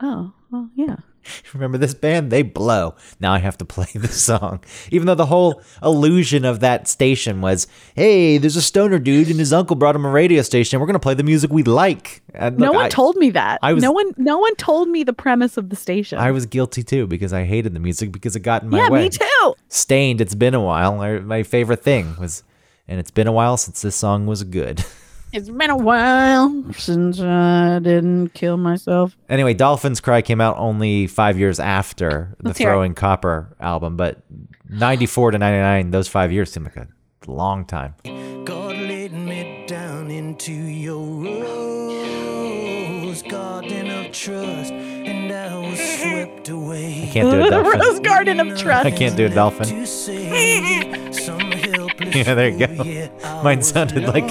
Oh, 0.02 0.34
well, 0.50 0.70
yeah. 0.76 0.98
Remember 1.54 1.78
this 1.78 1.94
band? 1.94 2.32
They 2.32 2.42
blow. 2.42 2.96
Now 3.20 3.34
I 3.34 3.40
have 3.40 3.58
to 3.60 3.66
play 3.66 3.88
this 3.96 4.22
song. 4.22 4.64
Even 4.90 5.08
though 5.08 5.16
the 5.16 5.28
whole 5.28 5.62
illusion 5.84 6.46
of 6.46 6.60
that 6.62 6.88
station 6.88 7.42
was, 7.42 7.68
hey, 7.96 8.38
there's 8.38 8.56
a 8.56 8.62
stoner 8.62 9.00
dude 9.00 9.30
and 9.30 9.40
his 9.40 9.54
uncle 9.54 9.76
brought 9.76 9.96
him 9.96 10.06
a 10.06 10.10
radio 10.10 10.42
station. 10.42 10.80
We're 10.80 10.88
going 10.88 10.94
to 10.96 11.00
play 11.00 11.14
the 11.14 11.24
music 11.24 11.52
we 11.52 11.64
like. 11.64 12.22
And 12.34 12.58
no 12.58 12.72
one 12.72 12.86
I, 12.86 12.90
told 12.90 13.16
me 13.18 13.30
that. 13.32 13.60
I 13.62 13.74
was- 13.74 13.84
no 13.84 13.92
one 13.92 14.14
no 14.18 14.38
one 14.38 14.56
told 14.56 14.90
me 14.90 15.04
the 15.04 15.14
premise 15.14 15.58
of 15.58 15.70
the 15.70 15.76
station. 15.76 16.18
I 16.18 16.32
was 16.32 16.46
guilty 16.46 16.84
too 16.84 17.08
because 17.08 17.34
I 17.34 17.44
hated 17.44 17.74
the 17.74 17.80
music 17.80 18.12
because 18.12 18.36
it 18.36 18.42
got 18.42 18.64
in 18.64 18.70
my 18.70 18.80
yeah, 18.80 18.90
way. 18.90 19.04
me 19.04 19.10
too. 19.10 19.54
Staind, 19.70 20.22
it's 20.22 20.36
been 20.36 20.54
a 20.54 20.62
while. 20.62 20.96
My 21.22 21.44
favorite 21.44 21.84
thing 21.84 22.16
was, 22.20 22.44
and 22.88 23.00
it's 23.00 23.12
been 23.12 23.28
a 23.28 23.32
while 23.32 23.58
since 23.58 23.82
this 23.82 23.96
song 23.96 24.26
was 24.26 24.44
good. 24.44 24.84
It's 25.34 25.50
been 25.50 25.70
a 25.70 25.78
while 25.78 26.74
since 26.74 27.22
I 27.22 27.80
didn't 27.80 28.34
kill 28.34 28.58
myself. 28.58 29.16
Anyway, 29.30 29.54
Dolphins 29.54 30.02
Cry 30.02 30.22
came 30.22 30.42
out 30.42 30.58
only 30.58 31.08
five 31.08 31.40
years 31.40 31.58
after 31.60 32.36
the 32.40 32.50
Let's 32.50 32.58
hear 32.60 32.68
it. 32.68 32.72
Throwing 32.74 32.94
Copper 32.96 33.56
album, 33.60 33.96
but 33.96 34.24
94 34.70 35.32
to 35.32 35.38
99, 35.38 35.92
those 35.92 36.10
five 36.10 36.34
years 36.34 36.52
seem 36.52 36.66
like 36.66 36.76
a 36.76 36.88
long 37.28 37.64
time. 37.66 37.96
God 38.44 38.76
laid 38.76 39.14
me 39.14 39.64
down 39.68 40.12
into 40.12 40.52
your 40.52 41.00
rose 41.24 43.22
garden 43.24 43.90
of 43.90 44.12
trust, 44.12 44.74
and 44.74 45.32
I 45.32 45.56
was 45.70 45.80
swept 45.80 46.50
away. 46.50 47.10
Can't 47.14 47.32
do 47.32 47.42
a 47.46 47.50
dolphin. 47.52 47.80
Rose 47.80 48.00
Garden 48.02 48.40
of 48.42 48.58
Trust. 48.60 48.86
I 48.86 48.92
can't 48.92 49.16
do 49.16 49.28
a 49.28 49.30
dolphin. 49.30 49.68
To 49.70 49.86
save 49.88 51.16
some 51.24 51.40
helpless 51.40 52.16
Yeah, 52.16 52.34
there 52.34 52.50
you 52.50 52.68
go. 52.68 52.76
fool, 52.76 52.86
yeah, 52.86 53.08
I 53.24 53.44
Mine 53.44 53.62
sounded 53.62 54.04
like 54.10 54.30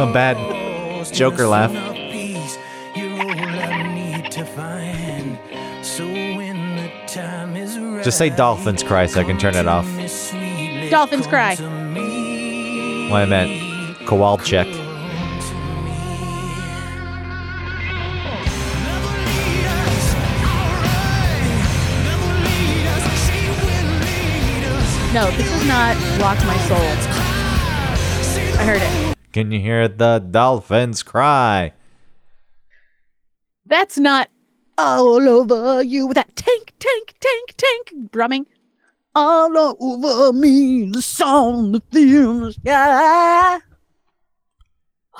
a 0.00 0.12
bad. 0.12 0.36
Joker 1.12 1.46
laugh. 1.46 1.70
Innocent 1.70 1.88
of 1.88 2.12
peace, 2.12 2.58
You're 2.94 3.20
all 3.20 3.30
I 3.30 3.94
need 3.94 4.30
to 4.32 4.44
find. 4.44 5.38
So 5.84 6.06
when 6.06 6.76
the 6.76 6.90
time 7.06 7.56
is 7.56 7.78
right, 7.78 8.04
Just 8.04 8.18
say 8.18 8.30
Dolphins 8.30 8.82
Cry 8.82 9.06
so 9.06 9.20
I 9.20 9.24
can 9.24 9.38
turn 9.38 9.54
it 9.56 9.66
off. 9.66 9.84
come 9.84 9.96
to 9.96 10.02
me 10.02 10.08
sweetly, 10.08 10.88
Dolphins 10.90 11.26
cry. 11.26 11.54
to. 11.56 11.62
Well, 13.10 13.16
I 13.16 13.26
meant 13.26 13.98
Kowalczyk. 14.06 14.80
No, 25.12 25.30
this 25.32 25.46
is 25.52 25.68
not 25.68 25.94
Rock 26.18 26.38
My 26.46 26.56
Soul. 26.66 26.78
I 28.58 28.64
heard 28.64 28.80
it. 28.80 29.21
Can 29.32 29.50
you 29.50 29.60
hear 29.60 29.88
the 29.88 30.18
Dolphins 30.18 31.02
Cry? 31.02 31.72
That's 33.64 33.96
not 33.96 34.28
all 34.76 35.26
over 35.26 35.82
you 35.82 36.06
with 36.06 36.16
that 36.16 36.36
tank, 36.36 36.74
tank, 36.78 37.14
tank, 37.18 37.54
tank 37.56 38.10
drumming. 38.10 38.46
All 39.14 39.56
over 39.80 40.34
me, 40.34 40.90
the 40.90 41.00
song, 41.00 41.72
the 41.72 41.80
theme, 41.80 42.40
the 42.40 42.52
sky. 42.52 43.58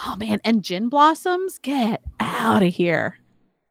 Oh 0.05 0.17
man, 0.17 0.41
and 0.45 0.63
Gin 0.63 0.91
Blossoms, 0.91 1.59
get 1.59 2.03
out 2.21 2.63
of 2.63 2.75
here. 2.75 3.19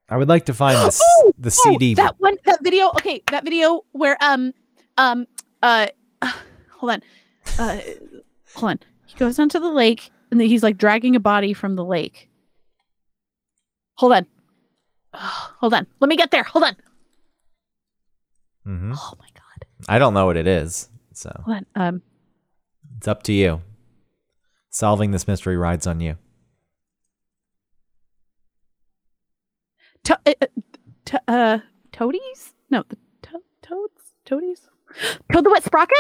I 0.09 0.17
would 0.17 0.27
like 0.27 0.45
to 0.47 0.55
find 0.55 0.75
this, 0.77 0.99
Oh, 1.17 1.33
the 1.37 1.49
oh, 1.49 1.71
CD. 1.71 1.93
that 1.95 2.19
one, 2.19 2.37
that 2.45 2.63
video. 2.63 2.89
Okay, 2.89 3.21
that 3.29 3.43
video 3.43 3.81
where 3.91 4.17
um 4.21 4.53
um 4.97 5.27
uh, 5.61 5.87
hold 6.71 6.93
on, 6.93 7.01
uh, 7.59 7.79
hold 8.55 8.71
on. 8.71 8.79
He 9.05 9.15
goes 9.17 9.37
onto 9.37 9.59
the 9.59 9.71
lake 9.71 10.11
and 10.31 10.39
then 10.39 10.47
he's 10.47 10.63
like 10.63 10.77
dragging 10.77 11.15
a 11.15 11.19
body 11.19 11.53
from 11.53 11.75
the 11.75 11.85
lake. 11.85 12.29
Hold 13.95 14.13
on, 14.13 14.25
hold 15.13 15.73
on. 15.73 15.85
Let 15.99 16.07
me 16.09 16.15
get 16.17 16.31
there. 16.31 16.43
Hold 16.43 16.63
on. 16.63 16.75
Mhm. 18.67 18.93
Oh 18.97 19.13
my 19.19 19.27
god. 19.33 19.65
I 19.89 19.99
don't 19.99 20.13
know 20.13 20.25
what 20.25 20.37
it 20.37 20.47
is, 20.47 20.89
so. 21.13 21.31
Um. 21.75 22.01
it's 22.97 23.07
up 23.07 23.23
to 23.23 23.33
you. 23.33 23.61
Solving 24.69 25.11
this 25.11 25.27
mystery 25.27 25.57
rides 25.57 25.85
on 25.87 25.99
you. 25.99 26.17
To- 30.05 30.19
uh, 30.25 30.33
uh, 30.41 30.45
to- 31.05 31.21
uh, 31.27 31.59
toadies? 31.91 32.53
No, 32.69 32.83
the 32.87 32.95
to- 33.23 33.43
toads, 33.61 34.13
toadies. 34.25 34.67
Toad 35.31 35.43
the 35.45 35.49
wet 35.49 35.63
sprocket. 35.63 35.97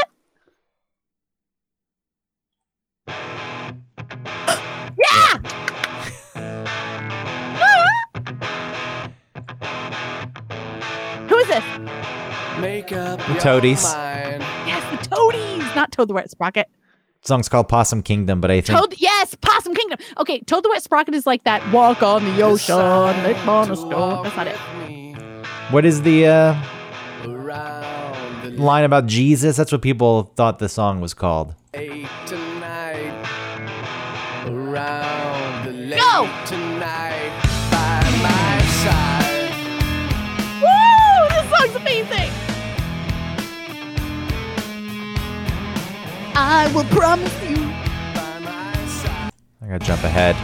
Yeah. 4.97 5.37
Who 11.29 11.37
is 11.37 11.47
this? 11.47 11.63
Make 12.59 12.91
up 12.91 13.19
The 13.19 13.35
Toadies. 13.39 13.83
mind. 13.83 14.41
Yes, 14.67 14.83
the 14.91 15.15
toadies, 15.15 15.63
not 15.75 15.91
Toad 15.91 16.09
the 16.09 16.13
wet 16.13 16.29
sprocket. 16.29 16.67
song's 17.21 17.47
called 17.49 17.69
Possum 17.69 18.03
Kingdom, 18.03 18.41
but 18.41 18.51
I 18.51 18.61
think 18.61 18.77
Toad, 18.77 18.93
yes, 18.97 19.35
Possum 19.35 19.73
Kingdom. 19.73 19.99
Okay, 20.17 20.39
Toad 20.41 20.63
the 20.63 20.69
wet 20.69 20.83
sprocket 20.83 21.15
is 21.15 21.25
like 21.25 21.43
that. 21.45 21.61
Walk 21.71 22.03
on 22.03 22.23
the 22.25 22.41
ocean, 22.43 22.75
lick 23.23 23.47
on 23.47 23.71
a 23.71 23.75
stone. 23.75 24.23
That's 24.23 24.35
not 24.35 24.47
it. 24.47 24.57
what 25.71 25.85
is 25.85 26.01
the 26.03 26.27
uh, 26.27 26.63
the 27.23 28.49
line 28.57 28.83
about 28.83 29.05
Jesus? 29.07 29.55
That's 29.57 29.71
what 29.71 29.81
people 29.81 30.31
thought 30.35 30.59
the 30.59 30.69
song 30.69 31.01
was 31.01 31.13
called. 31.13 31.55
lake 31.73 32.07
the 36.21 36.27
lake 36.27 36.45
Go! 36.45 36.45
tonight. 36.45 37.31
By 37.71 38.01
my 38.21 38.61
side. 38.83 39.51
Woo! 40.61 41.27
This 41.29 41.47
song's 41.49 41.75
amazing. 41.75 42.31
I 46.35 46.71
will 46.73 46.85
promise 46.85 47.49
you. 47.49 47.55
By 48.13 48.39
my 48.39 48.85
side. 48.85 49.31
I 49.61 49.67
gotta 49.67 49.85
jump 49.85 50.03
ahead. 50.03 50.35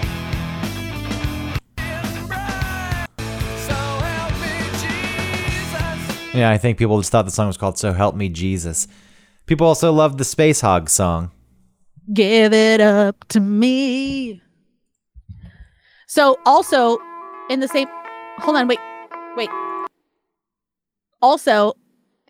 So 3.57 3.73
help 3.73 4.33
me, 4.41 4.53
Jesus. 4.73 6.35
Yeah, 6.35 6.49
I 6.49 6.57
think 6.57 6.77
people 6.77 6.97
just 6.99 7.11
thought 7.11 7.25
the 7.25 7.31
song 7.31 7.47
was 7.47 7.57
called 7.57 7.77
So 7.77 7.93
Help 7.93 8.15
Me 8.15 8.29
Jesus. 8.29 8.87
People 9.45 9.67
also 9.67 9.91
loved 9.93 10.17
the 10.17 10.23
Spacehog 10.23 10.89
song. 10.89 11.31
Give 12.13 12.53
it 12.53 12.81
up 12.81 13.25
to 13.29 13.39
me. 13.39 14.41
So 16.07 16.37
also 16.45 16.97
in 17.49 17.59
the 17.59 17.67
same 17.67 17.87
hold 18.39 18.55
on, 18.57 18.67
wait, 18.67 18.79
wait. 19.35 19.49
Also, 21.21 21.73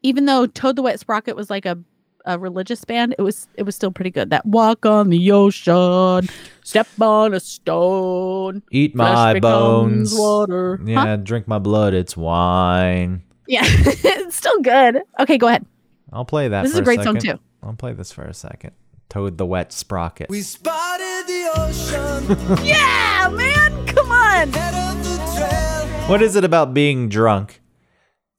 even 0.04 0.26
though 0.26 0.46
Toad 0.48 0.76
the 0.76 0.82
Wet 0.82 1.00
Sprocket 1.00 1.36
was 1.36 1.50
like 1.50 1.66
a, 1.66 1.78
a 2.26 2.40
religious 2.40 2.84
band, 2.86 3.16
it 3.18 3.22
was 3.22 3.48
it 3.56 3.64
was 3.64 3.76
still 3.76 3.92
pretty 3.92 4.10
good. 4.12 4.30
That 4.30 4.46
walk 4.46 4.86
on 4.86 5.10
the 5.10 5.32
ocean, 5.32 6.28
step 6.64 6.88
on 7.00 7.34
a 7.34 7.40
stone, 7.40 8.64
Eat 8.72 8.96
my 8.96 9.40
bones. 9.40 10.14
water. 10.18 10.80
Yeah, 10.84 11.06
Huh? 11.06 11.16
drink 11.18 11.48
my 11.48 11.60
blood, 11.60 11.94
it's 11.94 12.16
wine. 12.18 13.24
Yeah, 13.48 13.62
it's 13.66 14.36
still 14.36 14.60
good. 14.62 15.02
Okay, 15.20 15.38
go 15.38 15.48
ahead. 15.48 15.66
I'll 16.12 16.26
play 16.26 16.48
that 16.48 16.64
This 16.64 16.74
is 16.74 16.80
a 16.80 16.84
great 16.84 17.04
song, 17.04 17.18
too. 17.18 17.40
I'll 17.62 17.74
play 17.74 17.94
this 17.94 18.12
for 18.12 18.24
a 18.24 18.34
second. 18.34 18.72
Toad 19.10 19.38
the 19.38 19.46
Wet 19.46 19.72
Sprocket. 19.72 20.30
We 20.30 20.42
spotted 20.42 21.24
the 21.28 21.52
ocean, 21.56 22.66
Yeah, 22.66 23.30
man, 23.32 23.86
come 23.88 24.12
on. 24.12 24.52
head 24.52 24.96
of 24.98 25.04
the 25.04 25.18
trail. 25.36 26.10
What 26.10 26.22
is 26.22 26.36
it 26.36 26.44
about 26.44 26.74
being 26.74 27.08
drunk 27.10 27.62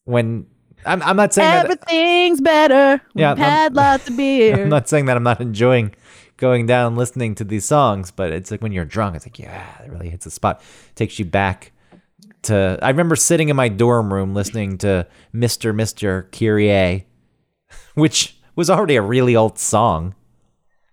when 0.05 0.47
I'm, 0.87 1.03
I'm 1.03 1.17
not 1.17 1.33
saying 1.33 1.49
that 1.51 1.65
Everything's 1.65 2.41
better. 2.41 3.03
We've 3.15 3.21
Yeah, 3.23 3.29
I'm- 3.31 3.39
had 3.39 3.75
lots 3.75 4.09
of 4.09 4.17
beer. 4.19 4.63
I'm 4.63 4.69
not 4.69 4.89
saying 4.89 5.07
that 5.07 5.17
I'm 5.17 5.23
not 5.23 5.41
enjoying 5.41 5.95
going 6.37 6.67
down 6.67 6.97
listening 6.97 7.35
to 7.37 7.45
these 7.45 7.65
songs, 7.65 8.11
but 8.11 8.31
it's 8.33 8.51
like 8.51 8.63
when 8.63 8.73
you're 8.73 8.85
drunk, 8.85 9.17
it's 9.17 9.27
like, 9.27 9.39
yeah, 9.39 9.83
it 9.83 9.91
really 9.91 10.09
hits 10.11 10.25
the 10.25 10.31
spot. 10.31 10.63
Takes 10.95 11.19
you 11.19 11.25
back 11.25 11.73
to 12.43 12.79
I 12.81 12.91
remember 12.91 13.17
sitting 13.17 13.49
in 13.49 13.57
my 13.57 13.69
dorm 13.69 14.13
room 14.13 14.35
listening 14.35 14.79
to 14.79 15.07
Mr. 15.35 15.75
Mr. 15.75 16.31
Kyrie, 16.31 17.07
which 17.95 18.37
was 18.55 18.71
already 18.71 18.97
a 18.97 19.03
really 19.03 19.35
old 19.35 19.59
song. 19.59 20.15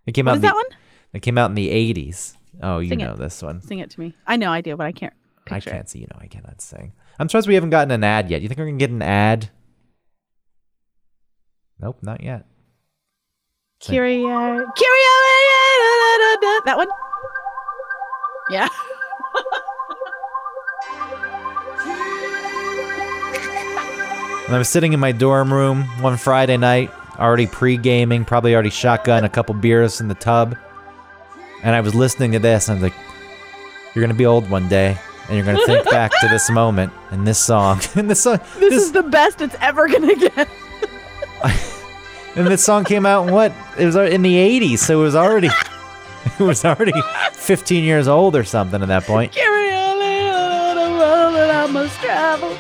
It 0.06 0.12
came 0.14 0.26
What 0.26 0.32
out 0.32 0.36
is 0.36 0.38
in 0.38 0.42
the, 0.42 0.48
that 0.48 0.56
one? 0.56 0.66
It 1.14 1.20
came 1.22 1.38
out 1.38 1.50
in 1.50 1.56
the 1.56 1.70
80s. 1.70 2.36
Oh, 2.62 2.80
you 2.80 2.90
Sing 2.90 3.00
know 3.00 3.14
it. 3.14 3.18
this 3.18 3.42
one. 3.42 3.62
Sing 3.62 3.80
it 3.80 3.90
to 3.92 4.00
me. 4.00 4.14
I 4.28 4.38
know 4.38 4.52
I 4.52 4.62
do, 4.62 4.76
but 4.78 4.86
I 4.88 4.92
can't 4.92 5.14
I 5.50 5.60
can't 5.60 5.88
see, 5.90 6.00
you 6.00 6.08
know, 6.12 6.18
I 6.20 6.28
cannot 6.28 6.62
sing. 6.62 6.94
I'm 7.20 7.30
surprised 7.30 7.48
we 7.48 7.54
haven't 7.56 7.70
gotten 7.70 7.92
an 7.92 8.04
ad 8.04 8.30
yet. 8.32 8.42
You 8.42 8.48
think 8.48 8.58
we're 8.58 8.66
going 8.66 8.80
to 8.80 8.84
get 8.84 8.90
an 8.92 9.02
ad? 9.02 9.50
Nope, 11.80 12.00
not 12.02 12.22
yet. 12.24 12.46
Curio. 13.80 14.26
Curio. 14.28 14.66
That 16.66 16.76
one? 16.78 16.88
Yeah. 18.50 18.70
And 24.48 24.54
I 24.54 24.58
was 24.60 24.70
sitting 24.70 24.94
in 24.94 25.00
my 25.00 25.12
dorm 25.12 25.52
room 25.52 25.84
one 26.02 26.18
Friday 26.18 26.56
night, 26.58 26.92
already 27.20 27.48
pre 27.48 27.78
gaming, 27.78 28.26
probably 28.26 28.54
already 28.54 28.70
shotgun 28.70 29.24
a 29.24 29.30
couple 29.30 29.56
beers 29.56 30.02
in 30.02 30.08
the 30.08 30.16
tub. 30.16 30.56
And 31.64 31.76
I 31.76 31.82
was 31.82 31.96
listening 31.96 32.32
to 32.34 32.40
this, 32.40 32.68
and 32.68 32.78
I 32.78 32.82
was 32.82 32.92
like, 32.92 33.02
You're 33.94 34.08
to 34.08 34.14
be 34.14 34.26
old 34.26 34.50
one 34.50 34.68
day, 34.68 34.98
and 35.30 35.38
you're 35.38 35.56
to 35.56 35.66
think 35.66 35.86
back 35.90 36.12
to 36.22 36.28
this 36.28 36.50
moment 36.50 36.94
and 37.12 37.28
this 37.28 37.40
song. 37.40 37.82
and 37.96 38.10
this 38.10 38.22
song. 38.22 38.40
This, 38.60 38.74
is 38.74 38.92
the 38.92 39.04
best 39.04 39.42
it's 39.42 39.56
ever 39.62 39.88
gonna 39.88 40.16
get. 40.16 40.48
And 42.36 42.48
this 42.48 42.66
song 42.66 42.84
came 42.84 43.06
out 43.06 43.28
in 43.28 43.34
what? 43.34 43.54
It 43.80 43.86
was 43.86 43.96
in 43.96 44.22
the 44.22 44.36
80s, 44.36 44.80
so 44.80 45.00
it 45.00 45.04
was 45.04 45.16
already. 45.16 45.50
It 46.38 46.44
was 46.44 46.66
already 46.66 46.92
15 47.32 47.84
years 47.86 48.10
old 48.10 48.36
or 48.36 48.44
something 48.44 48.82
at 48.82 48.90
that 48.90 49.04
point. 49.04 49.32
Carry 49.32 49.72
on 49.72 49.96
on 50.02 50.76
the 50.76 51.00
road 51.00 51.34
that 51.36 51.50
I 51.50 51.72
must 51.72 51.96
travel. 52.00 52.58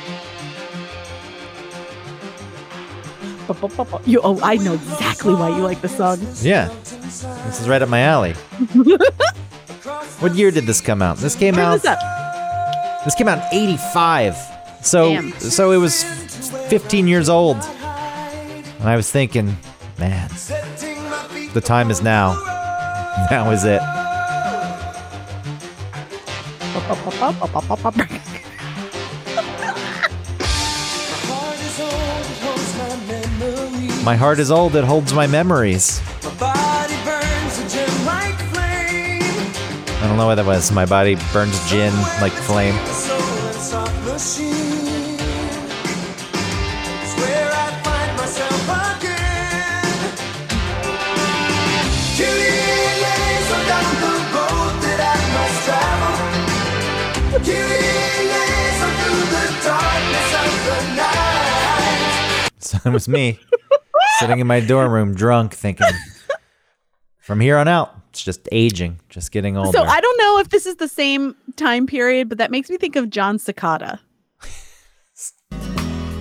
You, 4.05 4.21
oh, 4.23 4.39
I 4.41 4.55
know 4.57 4.73
exactly 4.73 5.33
why 5.33 5.49
you 5.49 5.63
like 5.63 5.81
the 5.81 5.89
song. 5.89 6.19
Yeah, 6.41 6.69
this 6.83 7.61
is 7.61 7.67
right 7.69 7.81
up 7.81 7.89
my 7.89 8.01
alley. 8.01 8.33
what 10.19 10.35
year 10.35 10.51
did 10.51 10.65
this 10.65 10.81
come 10.81 11.01
out? 11.01 11.17
This 11.17 11.35
came 11.35 11.55
Turn 11.55 11.63
out. 11.63 11.81
this. 11.81 13.05
This 13.05 13.15
came 13.15 13.27
out 13.27 13.37
in 13.53 13.59
85. 13.69 14.35
So 14.81 15.09
Damn. 15.09 15.31
so 15.33 15.71
it 15.71 15.77
was 15.77 16.03
15 16.69 17.07
years 17.07 17.29
old. 17.29 17.57
And 17.57 18.89
I 18.89 18.95
was 18.95 19.09
thinking, 19.11 19.55
man, 19.99 20.29
the 21.53 21.61
time 21.63 21.89
is 21.89 22.01
now. 22.01 22.33
Now 23.31 23.49
is 23.51 23.63
it. 23.63 23.81
My 34.05 34.15
heart 34.15 34.37
is 34.37 34.51
old, 34.51 34.75
it 34.75 34.83
holds 34.83 35.13
my 35.15 35.25
memories. 35.25 35.99
I 36.21 36.37
don't 40.03 40.15
know 40.15 40.27
what 40.27 40.35
that 40.35 40.45
was. 40.45 40.71
My 40.71 40.85
body 40.85 41.15
burns 41.33 41.59
gin 41.71 41.91
like 42.21 42.31
flame. 42.31 42.75
So 62.59 62.77
it 62.85 62.93
was 62.93 63.07
me 63.07 63.39
sitting 64.19 64.39
in 64.39 64.47
my 64.47 64.59
dorm 64.59 64.91
room 64.91 65.13
drunk 65.13 65.53
thinking, 65.53 65.87
from 67.19 67.39
here 67.39 67.57
on 67.57 67.67
out, 67.67 67.95
it's 68.09 68.23
just 68.23 68.47
aging, 68.51 68.99
just 69.09 69.31
getting 69.31 69.57
older. 69.57 69.77
So 69.77 69.83
I 69.83 69.99
don't 69.99 70.17
know 70.17 70.39
if 70.39 70.49
this 70.49 70.65
is 70.65 70.77
the 70.77 70.87
same 70.87 71.35
time 71.55 71.87
period, 71.87 72.29
but 72.29 72.37
that 72.37 72.51
makes 72.51 72.69
me 72.69 72.77
think 72.77 72.95
of 72.95 73.09
Jon 73.09 73.37
Secada. 73.37 73.99
Do 75.49 75.57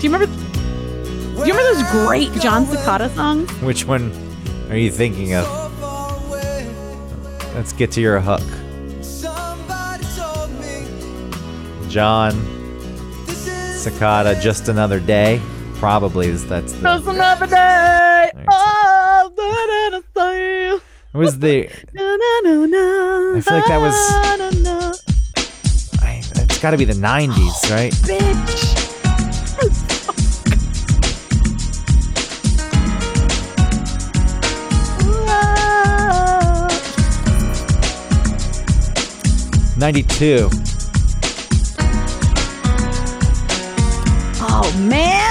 you 0.01 0.13
remember? 0.13 0.27
Do 0.27 1.41
you 1.47 1.53
remember 1.53 1.75
those 1.75 1.91
great 1.91 2.33
Jon 2.41 2.65
Secada 2.67 3.13
songs? 3.15 3.51
Which 3.61 3.85
one 3.87 4.13
are 4.71 4.77
you 4.77 4.91
thinking 4.91 5.35
of? 5.35 5.47
Let's 7.55 7.73
get 7.73 7.91
to 7.93 8.01
your 8.01 8.21
hook. 8.21 8.43
Jon 11.89 12.33
Secada, 13.77 14.41
just 14.41 14.69
another 14.69 14.99
day. 14.99 15.41
Probably 15.85 16.29
is 16.29 16.47
that's 16.49 16.73
the. 16.73 16.81
Just 16.81 17.07
another 17.09 17.47
day. 17.47 18.33
Oh, 18.51 19.31
It 21.13 21.17
was 21.19 21.39
the. 21.39 21.67
I 21.69 21.71
feel 23.43 23.55
like 23.55 23.67
that 23.67 23.79
was-. 23.83 23.95
I, 26.03 26.23
it's 26.37 26.59
got 26.61 26.71
to 26.71 26.79
be 26.79 26.87
the 26.87 26.95
'90s, 26.95 27.71
right? 27.71 27.93
Bitch. 27.93 28.81
'92. 39.77 40.49
Oh 44.41 44.87
man. 44.89 45.24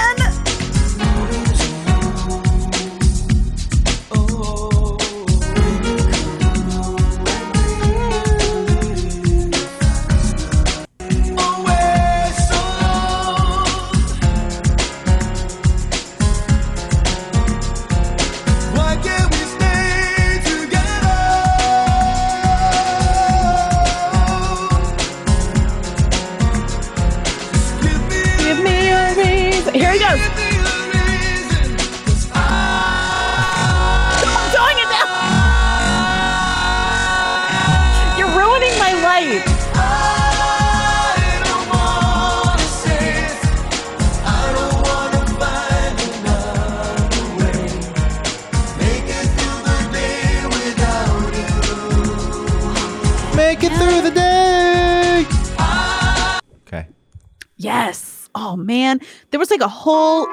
Whole 59.84 60.26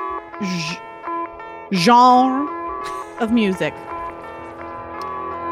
genre 1.73 2.47
of 3.19 3.33
music 3.33 3.73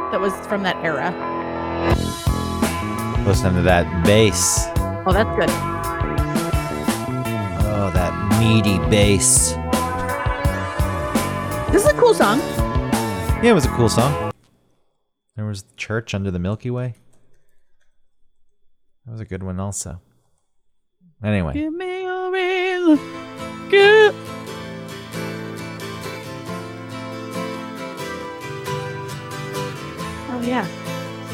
that 0.10 0.22
was 0.22 0.34
from 0.48 0.64
that 0.64 0.78
era. 0.86 1.12
Listen 3.28 3.54
to 3.56 3.62
that 3.62 4.06
bass. 4.06 4.68
Oh, 5.06 5.12
that's 5.12 5.30
good. 5.38 5.50
Oh, 7.68 7.92
that 7.94 8.40
meaty 8.40 8.78
bass. 8.90 9.56
This 11.74 11.84
is 11.84 11.92
a 11.92 11.94
cool 11.96 12.14
song. 12.14 12.40
Yeah, 13.44 13.52
it 13.52 13.54
was 13.54 13.66
a 13.66 13.70
cool 13.76 13.90
song. 13.90 14.32
There 15.36 15.46
was 15.46 15.66
Church 15.76 16.14
Under 16.14 16.32
the 16.32 16.40
Milky 16.40 16.70
Way. 16.70 16.94
That 19.06 19.12
was 19.12 19.20
a 19.20 19.26
good 19.26 19.44
one, 19.44 19.60
also. 19.60 20.00
Anyway, 21.22 21.52
Give 23.70 23.82
me 23.82 23.86
a 23.86 23.94
reason. 23.94 24.16
Give. 24.16 24.16
Oh 30.30 30.42
yeah. 30.42 30.68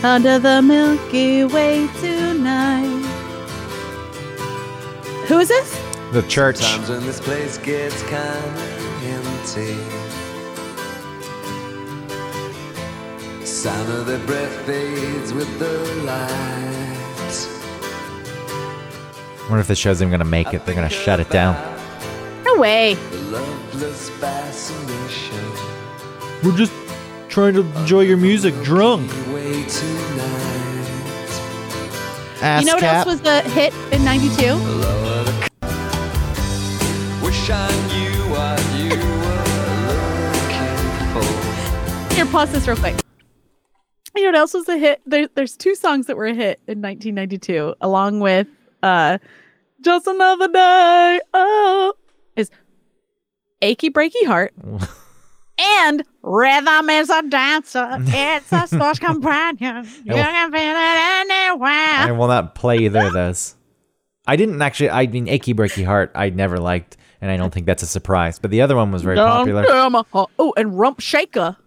Under 0.04 0.40
the 0.40 0.62
Milky 0.62 1.46
Way 1.46 1.88
tonight. 2.00 3.04
Who 5.28 5.40
is 5.40 5.48
this? 5.48 5.86
the 6.16 6.22
church. 6.24 6.62
Times 6.62 6.90
when 6.90 7.06
this 7.06 7.20
place 7.20 7.58
gets 7.58 8.02
kinda 8.04 8.30
empty. 9.04 9.76
Sound 13.46 13.90
of 13.90 14.06
their 14.06 14.26
breath 14.26 14.66
fades 14.66 15.34
with 15.34 15.60
the 15.60 15.78
lights. 16.06 17.50
I 19.44 19.50
wonder 19.50 19.60
if 19.60 19.68
this 19.68 19.78
show's 19.78 20.02
even 20.02 20.12
gonna 20.12 20.24
make 20.24 20.54
it. 20.54 20.66
They're 20.66 20.74
gonna 20.76 20.90
shut 20.90 21.20
it 21.20 21.30
down. 21.30 21.75
No 22.56 22.62
way. 22.62 22.94
The 22.94 23.18
loveless 23.32 24.10
fascination. 24.12 25.44
We're 26.42 26.56
just 26.56 26.72
trying 27.28 27.54
to 27.56 27.66
enjoy 27.80 28.02
your 28.02 28.16
music 28.16 28.54
drunk. 28.64 29.12
Ass 32.42 32.62
you 32.62 32.68
know 32.68 32.76
what 32.76 32.80
cap. 32.80 33.08
else 33.08 33.20
was 33.20 33.22
a 33.26 33.42
hit 33.50 33.74
in 33.92 34.06
92? 34.06 34.40
Wish 37.26 37.50
I 37.50 37.68
knew 37.90 38.30
what 38.32 38.62
you 38.80 38.90
were 38.90 39.44
looking 42.10 42.32
pause 42.32 42.52
this 42.54 42.68
real 42.70 42.78
quick. 42.78 42.96
You 44.16 44.22
know 44.24 44.30
what 44.30 44.36
else 44.36 44.54
was 44.54 44.70
a 44.70 44.78
hit? 44.78 45.02
There, 45.06 45.28
there's 45.36 45.58
two 45.58 45.76
songs 45.76 46.08
that 46.08 46.16
were 46.16 46.28
a 46.28 46.34
hit 46.34 46.62
in 46.68 46.82
1992, 46.82 47.76
along 47.82 48.22
with 48.22 48.48
uh, 48.82 49.18
"Just 49.82 50.08
Another 50.08 50.48
Day." 50.48 51.20
Oh, 51.34 51.94
is 51.98 52.05
"Achy 53.66 53.90
Breaky 53.90 54.26
Heart" 54.26 54.54
and 55.60 56.04
"Rhythm 56.22 56.90
is 56.90 57.10
a 57.10 57.22
Dancer." 57.24 57.88
It's 58.00 58.52
a 58.52 58.68
sports 58.68 59.00
companion. 59.00 59.86
Oh. 59.88 60.02
You 60.06 60.14
will- 60.14 60.24
can 60.24 60.52
feel 60.52 60.62
it 60.62 61.32
anywhere. 61.32 62.08
I 62.08 62.12
will 62.12 62.28
not 62.28 62.56
play 62.56 62.78
either 62.80 63.08
of 63.08 63.14
those. 63.14 63.56
I 64.28 64.36
didn't 64.36 64.62
actually. 64.62 64.90
I 64.92 65.08
mean, 65.08 65.28
"Achy 65.28 65.54
Breaky 65.54 65.86
Heart" 65.86 66.12
I 66.16 66.30
never 66.30 66.58
liked, 66.58 66.98
and 67.22 67.30
I 67.32 67.38
don't 67.38 67.54
think 67.54 67.66
that's 67.66 67.84
a 67.84 67.88
surprise. 67.88 68.40
But 68.40 68.52
the 68.52 68.62
other 68.62 68.76
one 68.76 68.92
was 68.92 69.02
very 69.04 69.18
popular. 69.18 69.66
Oh, 69.70 70.54
and 70.58 70.78
"Rump 70.80 71.00
Shaker" 71.00 71.58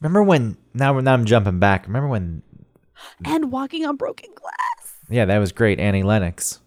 Remember 0.00 0.22
when? 0.22 0.56
Now, 0.72 0.98
now 1.00 1.12
I'm 1.12 1.26
jumping 1.26 1.58
back. 1.58 1.86
Remember 1.86 2.08
when? 2.08 2.42
and 3.24 3.52
"Walking 3.52 3.84
on 3.84 3.96
Broken 3.96 4.30
Glass." 4.34 4.94
Yeah, 5.10 5.24
that 5.26 5.38
was 5.38 5.52
great. 5.52 5.78
Annie 5.80 6.02
Lennox. 6.04 6.60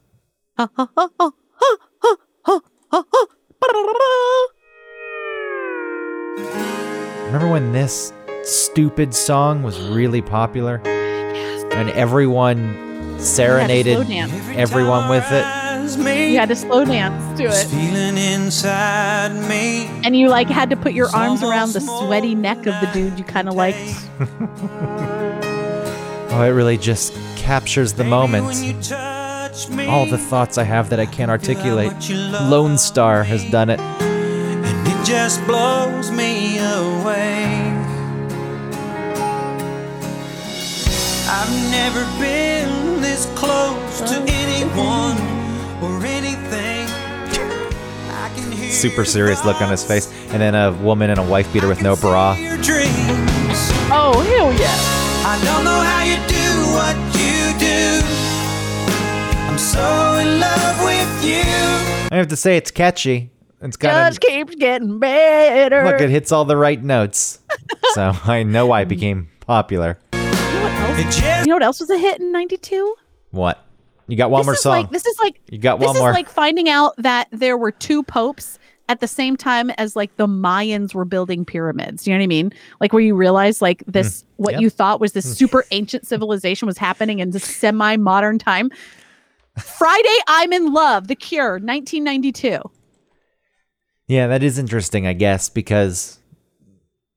Remember 7.26 7.52
when 7.52 7.72
this 7.72 8.14
stupid 8.44 9.14
song 9.14 9.64
was 9.64 9.80
really 9.90 10.22
popular, 10.22 10.82
and 10.86 11.90
everyone 11.92 13.18
serenaded 13.20 14.10
everyone 14.56 15.10
with 15.10 15.26
it. 15.32 15.46
You 16.32 16.38
had 16.38 16.50
to 16.50 16.56
slow 16.56 16.86
dance 16.86 17.38
to 17.40 17.46
it. 17.46 17.66
Feeling 17.68 18.18
inside 18.18 19.34
me. 19.50 19.88
And 20.06 20.16
you 20.16 20.30
like 20.30 20.48
had 20.48 20.70
to 20.70 20.76
put 20.76 20.94
your 20.94 21.08
arms 21.16 21.44
around 21.44 21.74
the 21.74 21.82
sweaty 21.82 22.36
neck 22.36 22.60
of 22.60 22.80
the 22.82 22.90
dude 22.94 23.18
you 23.18 23.26
kind 23.26 23.48
of 23.50 23.56
liked. 23.56 23.80
Oh, 26.36 26.42
it 26.42 26.50
really 26.50 26.80
just 26.80 27.14
captures 27.36 27.94
the 27.94 28.04
moment. 28.04 28.44
When 29.54 29.62
you 29.62 29.68
touch 29.68 29.70
me. 29.70 29.88
All 29.88 30.06
the 30.06 30.18
thoughts 30.18 30.58
I 30.58 30.64
have 30.64 30.90
that 30.90 31.00
I 31.00 31.06
can't 31.06 31.30
articulate. 31.30 31.94
what 31.94 32.10
you 32.10 32.16
love. 32.16 32.52
Lonestar 32.52 33.24
has 33.24 33.50
done 33.52 33.70
it. 33.70 33.80
And 33.80 34.88
it 34.88 35.06
just 35.06 35.46
blows 35.46 36.12
me 36.12 36.58
away. 36.58 37.72
I've 41.30 41.72
never 41.72 42.04
been 42.20 43.02
this 43.02 43.26
close 43.36 44.02
to 44.02 44.24
anyone 44.28 45.18
or 45.82 46.06
anything. 46.06 46.88
I 48.12 48.32
can 48.36 48.52
hear 48.52 48.72
Super 48.72 49.06
serious 49.06 49.44
look 49.46 49.62
on 49.62 49.70
his 49.70 49.84
face, 49.84 50.12
and 50.30 50.42
then 50.42 50.56
a 50.56 50.72
woman 50.84 51.10
in 51.10 51.18
a 51.18 51.24
wife 51.24 51.52
beater 51.54 51.68
with 51.68 51.82
no 51.82 51.96
bra. 51.96 52.36
Oh, 53.96 54.22
hell 54.22 54.54
yeah. 54.54 54.76
I 55.26 55.40
don't 55.44 55.64
know 55.64 55.80
how 55.80 56.04
you 56.04 56.18
do 56.28 56.48
what 56.74 56.96
you 57.18 57.60
do. 57.60 58.23
I'm 59.64 59.70
so 59.70 60.16
in 60.20 60.40
love 60.42 60.84
with 60.84 61.24
you. 61.26 61.40
I 62.12 62.18
have 62.18 62.28
to 62.28 62.36
say, 62.36 62.58
it's 62.58 62.70
catchy. 62.70 63.32
It's 63.62 63.78
got 63.78 64.10
Just 64.10 64.20
keeps 64.20 64.56
getting 64.56 65.00
better. 65.00 65.86
look. 65.86 66.02
It 66.02 66.10
hits 66.10 66.34
all 66.34 66.44
the 66.44 66.58
right 66.58 66.84
notes, 66.84 67.40
so 67.94 68.12
I 68.26 68.44
know 68.44 68.66
why 68.68 68.82
it 68.82 68.90
became 68.90 69.30
popular. 69.40 69.98
you, 70.12 70.20
know 70.20 70.30
what 70.64 70.74
else? 70.82 71.00
It 71.00 71.04
just 71.22 71.46
You 71.46 71.46
know 71.48 71.56
what 71.56 71.64
else 71.64 71.80
was 71.80 71.90
a 71.92 71.98
hit 71.98 72.20
in 72.20 72.34
92? 72.34 72.96
What? 73.32 73.64
You 74.10 74.18
got 74.18 74.30
one 74.32 74.42
this 74.42 74.48
more 74.48 74.56
song. 74.58 74.72
Like, 74.74 74.90
this 74.90 75.06
is 75.06 75.18
like 75.20 75.40
You 75.50 75.60
got 75.60 75.80
one 75.80 75.94
this 75.94 76.02
one 76.02 76.10
is 76.10 76.14
like 76.14 76.28
finding 76.28 76.68
out 76.68 76.94
that 76.98 77.30
there 77.32 77.56
were 77.58 77.72
two 77.72 78.04
popes 78.04 78.60
at 78.90 79.00
the 79.00 79.08
same 79.08 79.38
time 79.38 79.70
as 79.78 79.96
like 79.96 80.14
the 80.18 80.28
Mayans 80.28 80.94
were 80.94 81.06
building 81.06 81.46
pyramids. 81.46 82.06
You 82.06 82.14
know 82.14 82.20
what 82.20 82.24
I 82.24 82.28
mean? 82.28 82.52
Like 82.82 82.92
where 82.92 83.02
you 83.02 83.16
realize 83.16 83.62
like 83.62 83.82
this 83.88 84.26
what 84.36 84.56
Hmm. 84.56 84.56
Yep. 84.56 84.62
you 84.62 84.70
thought 84.70 85.00
was 85.00 85.14
this 85.14 85.38
super 85.38 85.64
ancient 85.72 86.06
civilization 86.06 86.66
was 86.66 86.78
happening 86.78 87.20
in 87.20 87.32
this 87.32 87.46
semi-modern 87.46 88.40
time. 88.40 88.70
Friday 89.58 90.18
I'm 90.28 90.52
in 90.54 90.74
Love, 90.74 91.08
The 91.08 91.16
Cure, 91.16 91.54
1992. 91.60 92.60
yeah, 94.08 94.28
that 94.28 94.44
is 94.44 94.58
interesting, 94.58 95.06
I 95.08 95.14
guess, 95.14 95.50
because 95.50 96.20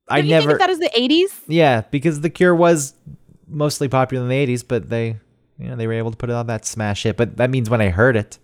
I 0.08 0.16
Don't 0.18 0.26
you 0.26 0.30
never. 0.32 0.46
think 0.48 0.52
of 0.54 0.58
that 0.60 0.70
as 0.70 0.78
the 0.78 0.90
80s? 0.96 1.40
yeah, 1.48 1.82
because 1.90 2.20
The 2.20 2.30
Cure 2.30 2.54
was 2.54 2.94
mostly 3.48 3.88
popular 3.88 4.22
in 4.24 4.28
the 4.28 4.46
'80s, 4.46 4.64
but 4.66 4.88
they, 4.90 5.16
you 5.58 5.68
know, 5.68 5.76
they 5.76 5.86
were 5.86 5.92
able 5.94 6.10
to 6.10 6.16
put 6.16 6.30
out 6.30 6.46
that 6.48 6.64
smash 6.66 7.04
hit. 7.04 7.16
But 7.16 7.36
that 7.38 7.48
means 7.50 7.70
when 7.70 7.80
I 7.80 7.88
heard 7.90 8.16
it 8.16 8.38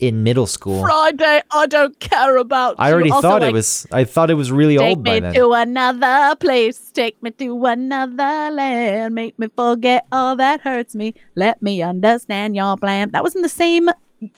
in 0.00 0.22
middle 0.24 0.46
school, 0.46 0.82
Friday, 0.82 1.40
I 1.52 1.66
don't 1.66 1.98
care 2.00 2.36
about 2.36 2.74
I 2.78 2.88
you. 2.88 2.94
already 2.94 3.10
Also, 3.10 3.28
thought 3.28 3.42
it 3.42 3.46
like, 3.46 3.54
was. 3.54 3.86
I 3.92 4.04
thought 4.04 4.28
it 4.30 4.34
was 4.34 4.50
really 4.50 4.76
Take 4.76 4.88
old 4.96 5.04
by 5.04 5.20
then. 5.20 5.32
Take 5.32 5.32
me 5.32 5.38
to 5.38 5.52
another 5.52 6.36
place. 6.36 6.90
Take 6.92 7.22
me 7.22 7.30
to 7.30 7.64
another 7.66 8.50
land. 8.50 9.14
Make 9.14 9.38
me 9.38 9.46
forget 9.56 10.06
all 10.10 10.34
that 10.36 10.60
hurts 10.62 10.94
me. 10.94 11.14
Let 11.36 11.62
me 11.62 11.80
understand 11.82 12.56
your 12.56 12.76
plan. 12.76 13.10
That 13.12 13.22
was 13.22 13.34
in 13.36 13.42
the 13.42 13.48
same 13.48 13.88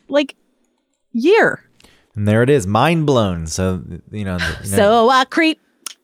like 0.09 0.37
year. 1.13 1.63
And 2.15 2.27
there 2.29 2.43
it 2.43 2.51
is, 2.51 2.67
mind 2.67 3.07
blown. 3.07 3.47
So 3.47 3.83
you 4.11 4.25
know, 4.25 4.39
the- 4.39 4.59
you 4.65 4.71
know, 4.71 4.77
So 4.77 5.09
I 5.11 5.25
creep. 5.25 5.59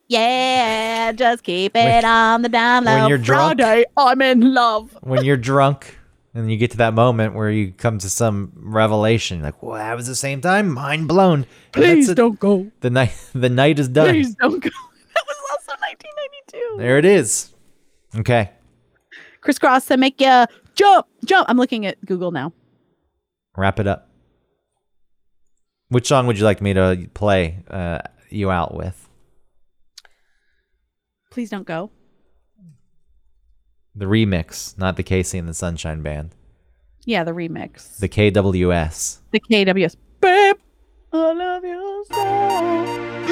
Yeah, 0.08 1.12
just 1.12 1.42
keep 1.42 1.74
it 1.74 1.84
When- 1.84 2.04
on 2.04 2.42
the 2.42 2.50
down 2.50 2.84
low. 2.84 2.92
when 3.00 3.08
you're 3.08 3.16
drunk- 3.18 3.60
Friday, 3.60 3.84
I'm 3.96 4.20
in 4.20 4.52
love. 4.52 4.96
when 5.02 5.24
you're 5.24 5.38
drunk 5.38 5.98
and 6.34 6.50
you 6.50 6.56
get 6.56 6.70
to 6.72 6.76
that 6.78 6.94
moment 6.94 7.34
where 7.34 7.50
you 7.50 7.72
come 7.72 7.98
to 7.98 8.08
some 8.10 8.52
revelation, 8.56 9.42
like, 9.42 9.62
well, 9.62 9.76
that 9.76 9.94
was 9.96 10.06
the 10.06 10.14
same 10.14 10.40
time, 10.40 10.70
mind 10.72 11.08
blown. 11.08 11.46
And 11.74 11.82
that's 11.82 11.92
Please 11.94 12.08
it. 12.10 12.14
don't 12.14 12.38
go. 12.40 12.70
The 12.80 12.90
night, 12.90 13.14
the 13.34 13.48
night 13.50 13.78
is 13.78 13.88
done. 13.88 14.08
Please 14.10 14.34
don't 14.34 14.60
go. 14.62 14.70
That 15.14 15.24
was 15.26 15.36
also 15.50 15.72
1992. 15.80 16.78
There 16.78 16.98
it 16.98 17.04
is. 17.04 17.52
Okay, 18.16 18.50
Crisscross 19.42 19.86
to 19.86 19.96
make 19.96 20.20
you 20.20 20.46
jump, 20.74 21.06
jump. 21.24 21.48
I'm 21.50 21.56
looking 21.58 21.84
at 21.86 22.02
Google 22.06 22.30
now. 22.30 22.52
wrap 23.56 23.78
it 23.80 23.86
up. 23.86 24.08
Which 25.88 26.06
song 26.08 26.26
would 26.26 26.38
you 26.38 26.44
like 26.44 26.62
me 26.62 26.72
to 26.74 27.08
play 27.12 27.62
uh, 27.70 27.98
you 28.30 28.50
out 28.50 28.74
with? 28.74 29.08
Please 31.30 31.50
don't 31.50 31.66
go. 31.66 31.90
The 33.94 34.06
remix, 34.06 34.76
not 34.78 34.96
the 34.96 35.02
KC 35.02 35.38
and 35.38 35.48
the 35.48 35.54
Sunshine 35.54 36.02
Band. 36.02 36.34
Yeah, 37.04 37.24
the 37.24 37.32
remix. 37.32 37.98
The 37.98 38.08
KWS. 38.08 39.18
the 39.32 39.40
KWS. 39.40 39.96
Babe, 40.20 40.56
I 41.12 41.32
love 41.32 41.64
you 41.64 42.04
so. 42.08 43.22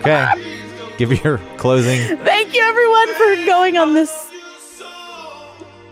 Okay. 0.00 0.26
Give 0.96 1.12
your 1.24 1.38
closing. 1.56 2.16
Thank 2.24 2.54
you, 2.54 2.62
everyone, 2.62 3.08
for 3.14 3.36
going 3.46 3.76
on 3.78 3.94
this, 3.94 4.30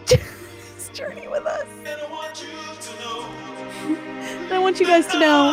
this 0.07 0.89
journey 0.93 1.29
with 1.29 1.47
us. 1.47 1.67
I 4.51 4.59
want 4.59 4.81
you 4.81 4.87
guys 4.87 5.07
to 5.09 5.19
know 5.21 5.53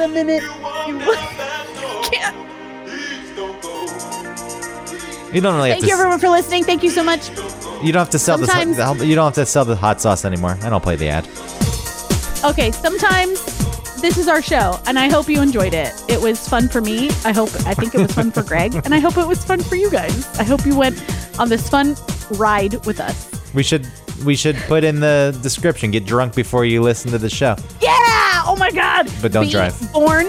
the 0.00 0.08
minute 0.08 0.42
you 0.88 0.98
can't. 2.10 2.36
You 5.34 5.40
don't 5.40 5.54
really 5.54 5.70
have 5.70 5.78
Thank 5.78 5.82
to. 5.82 5.86
you, 5.86 5.94
s- 5.94 6.00
everyone, 6.00 6.18
for 6.18 6.28
listening. 6.28 6.64
Thank 6.64 6.82
you 6.82 6.90
so 6.90 7.04
much. 7.04 7.28
You 7.84 7.92
don't 7.92 8.00
have 8.00 8.10
to 8.10 8.18
sell 8.18 8.36
the. 8.36 8.46
Sometimes- 8.46 9.04
You 9.04 9.14
don't 9.14 9.26
have 9.26 9.34
to 9.34 9.46
sell 9.46 9.64
the 9.64 9.76
hot 9.76 10.00
sauce 10.00 10.24
anymore. 10.24 10.58
I 10.62 10.68
don't 10.70 10.82
play 10.82 10.96
the 10.96 11.08
ad. 11.08 11.24
Okay, 12.44 12.72
sometimes 12.72 13.40
this 14.00 14.16
is 14.18 14.26
our 14.28 14.42
show, 14.42 14.80
and 14.86 14.98
I 14.98 15.08
hope 15.08 15.28
you 15.28 15.40
enjoyed 15.40 15.74
it. 15.74 15.92
It 16.08 16.20
was 16.20 16.48
fun 16.48 16.68
for 16.68 16.80
me. 16.80 17.10
I 17.24 17.32
hope, 17.32 17.50
I 17.66 17.74
think 17.74 17.94
it 17.94 18.00
was 18.00 18.12
fun 18.12 18.30
for 18.32 18.42
Greg, 18.42 18.74
and 18.84 18.92
I 18.94 18.98
hope 18.98 19.18
it 19.18 19.26
was 19.26 19.44
fun 19.44 19.62
for 19.62 19.76
you 19.76 19.90
guys. 19.90 20.26
I 20.38 20.42
hope 20.42 20.64
you 20.66 20.76
went 20.76 20.98
on 21.38 21.48
this 21.48 21.68
fun 21.68 21.94
ride 22.32 22.84
with 22.86 22.98
us. 22.98 23.28
We 23.54 23.62
should 23.62 23.86
we 24.24 24.34
should 24.36 24.56
put 24.68 24.84
in 24.84 25.00
the 25.00 25.38
description. 25.42 25.90
Get 25.90 26.06
drunk 26.06 26.34
before 26.34 26.64
you 26.64 26.82
listen 26.82 27.10
to 27.12 27.18
the 27.18 27.30
show. 27.30 27.56
Yeah! 27.80 27.96
Oh 28.60 28.64
my 28.64 28.72
God! 28.72 29.10
But 29.22 29.32
don't 29.32 29.46
Be 29.46 29.52
drive. 29.52 29.90
Born, 29.90 30.26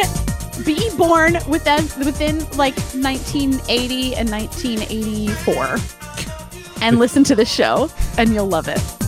be 0.64 0.90
born 0.96 1.34
within 1.50 1.84
within 2.06 2.40
like 2.52 2.78
1980 2.96 4.16
and 4.16 4.32
1984, 4.32 5.78
and 6.82 6.98
listen 6.98 7.26
to 7.26 7.36
the 7.36 7.44
show, 7.44 7.92
and 8.18 8.34
you'll 8.34 8.48
love 8.48 8.70
it. 8.70 9.01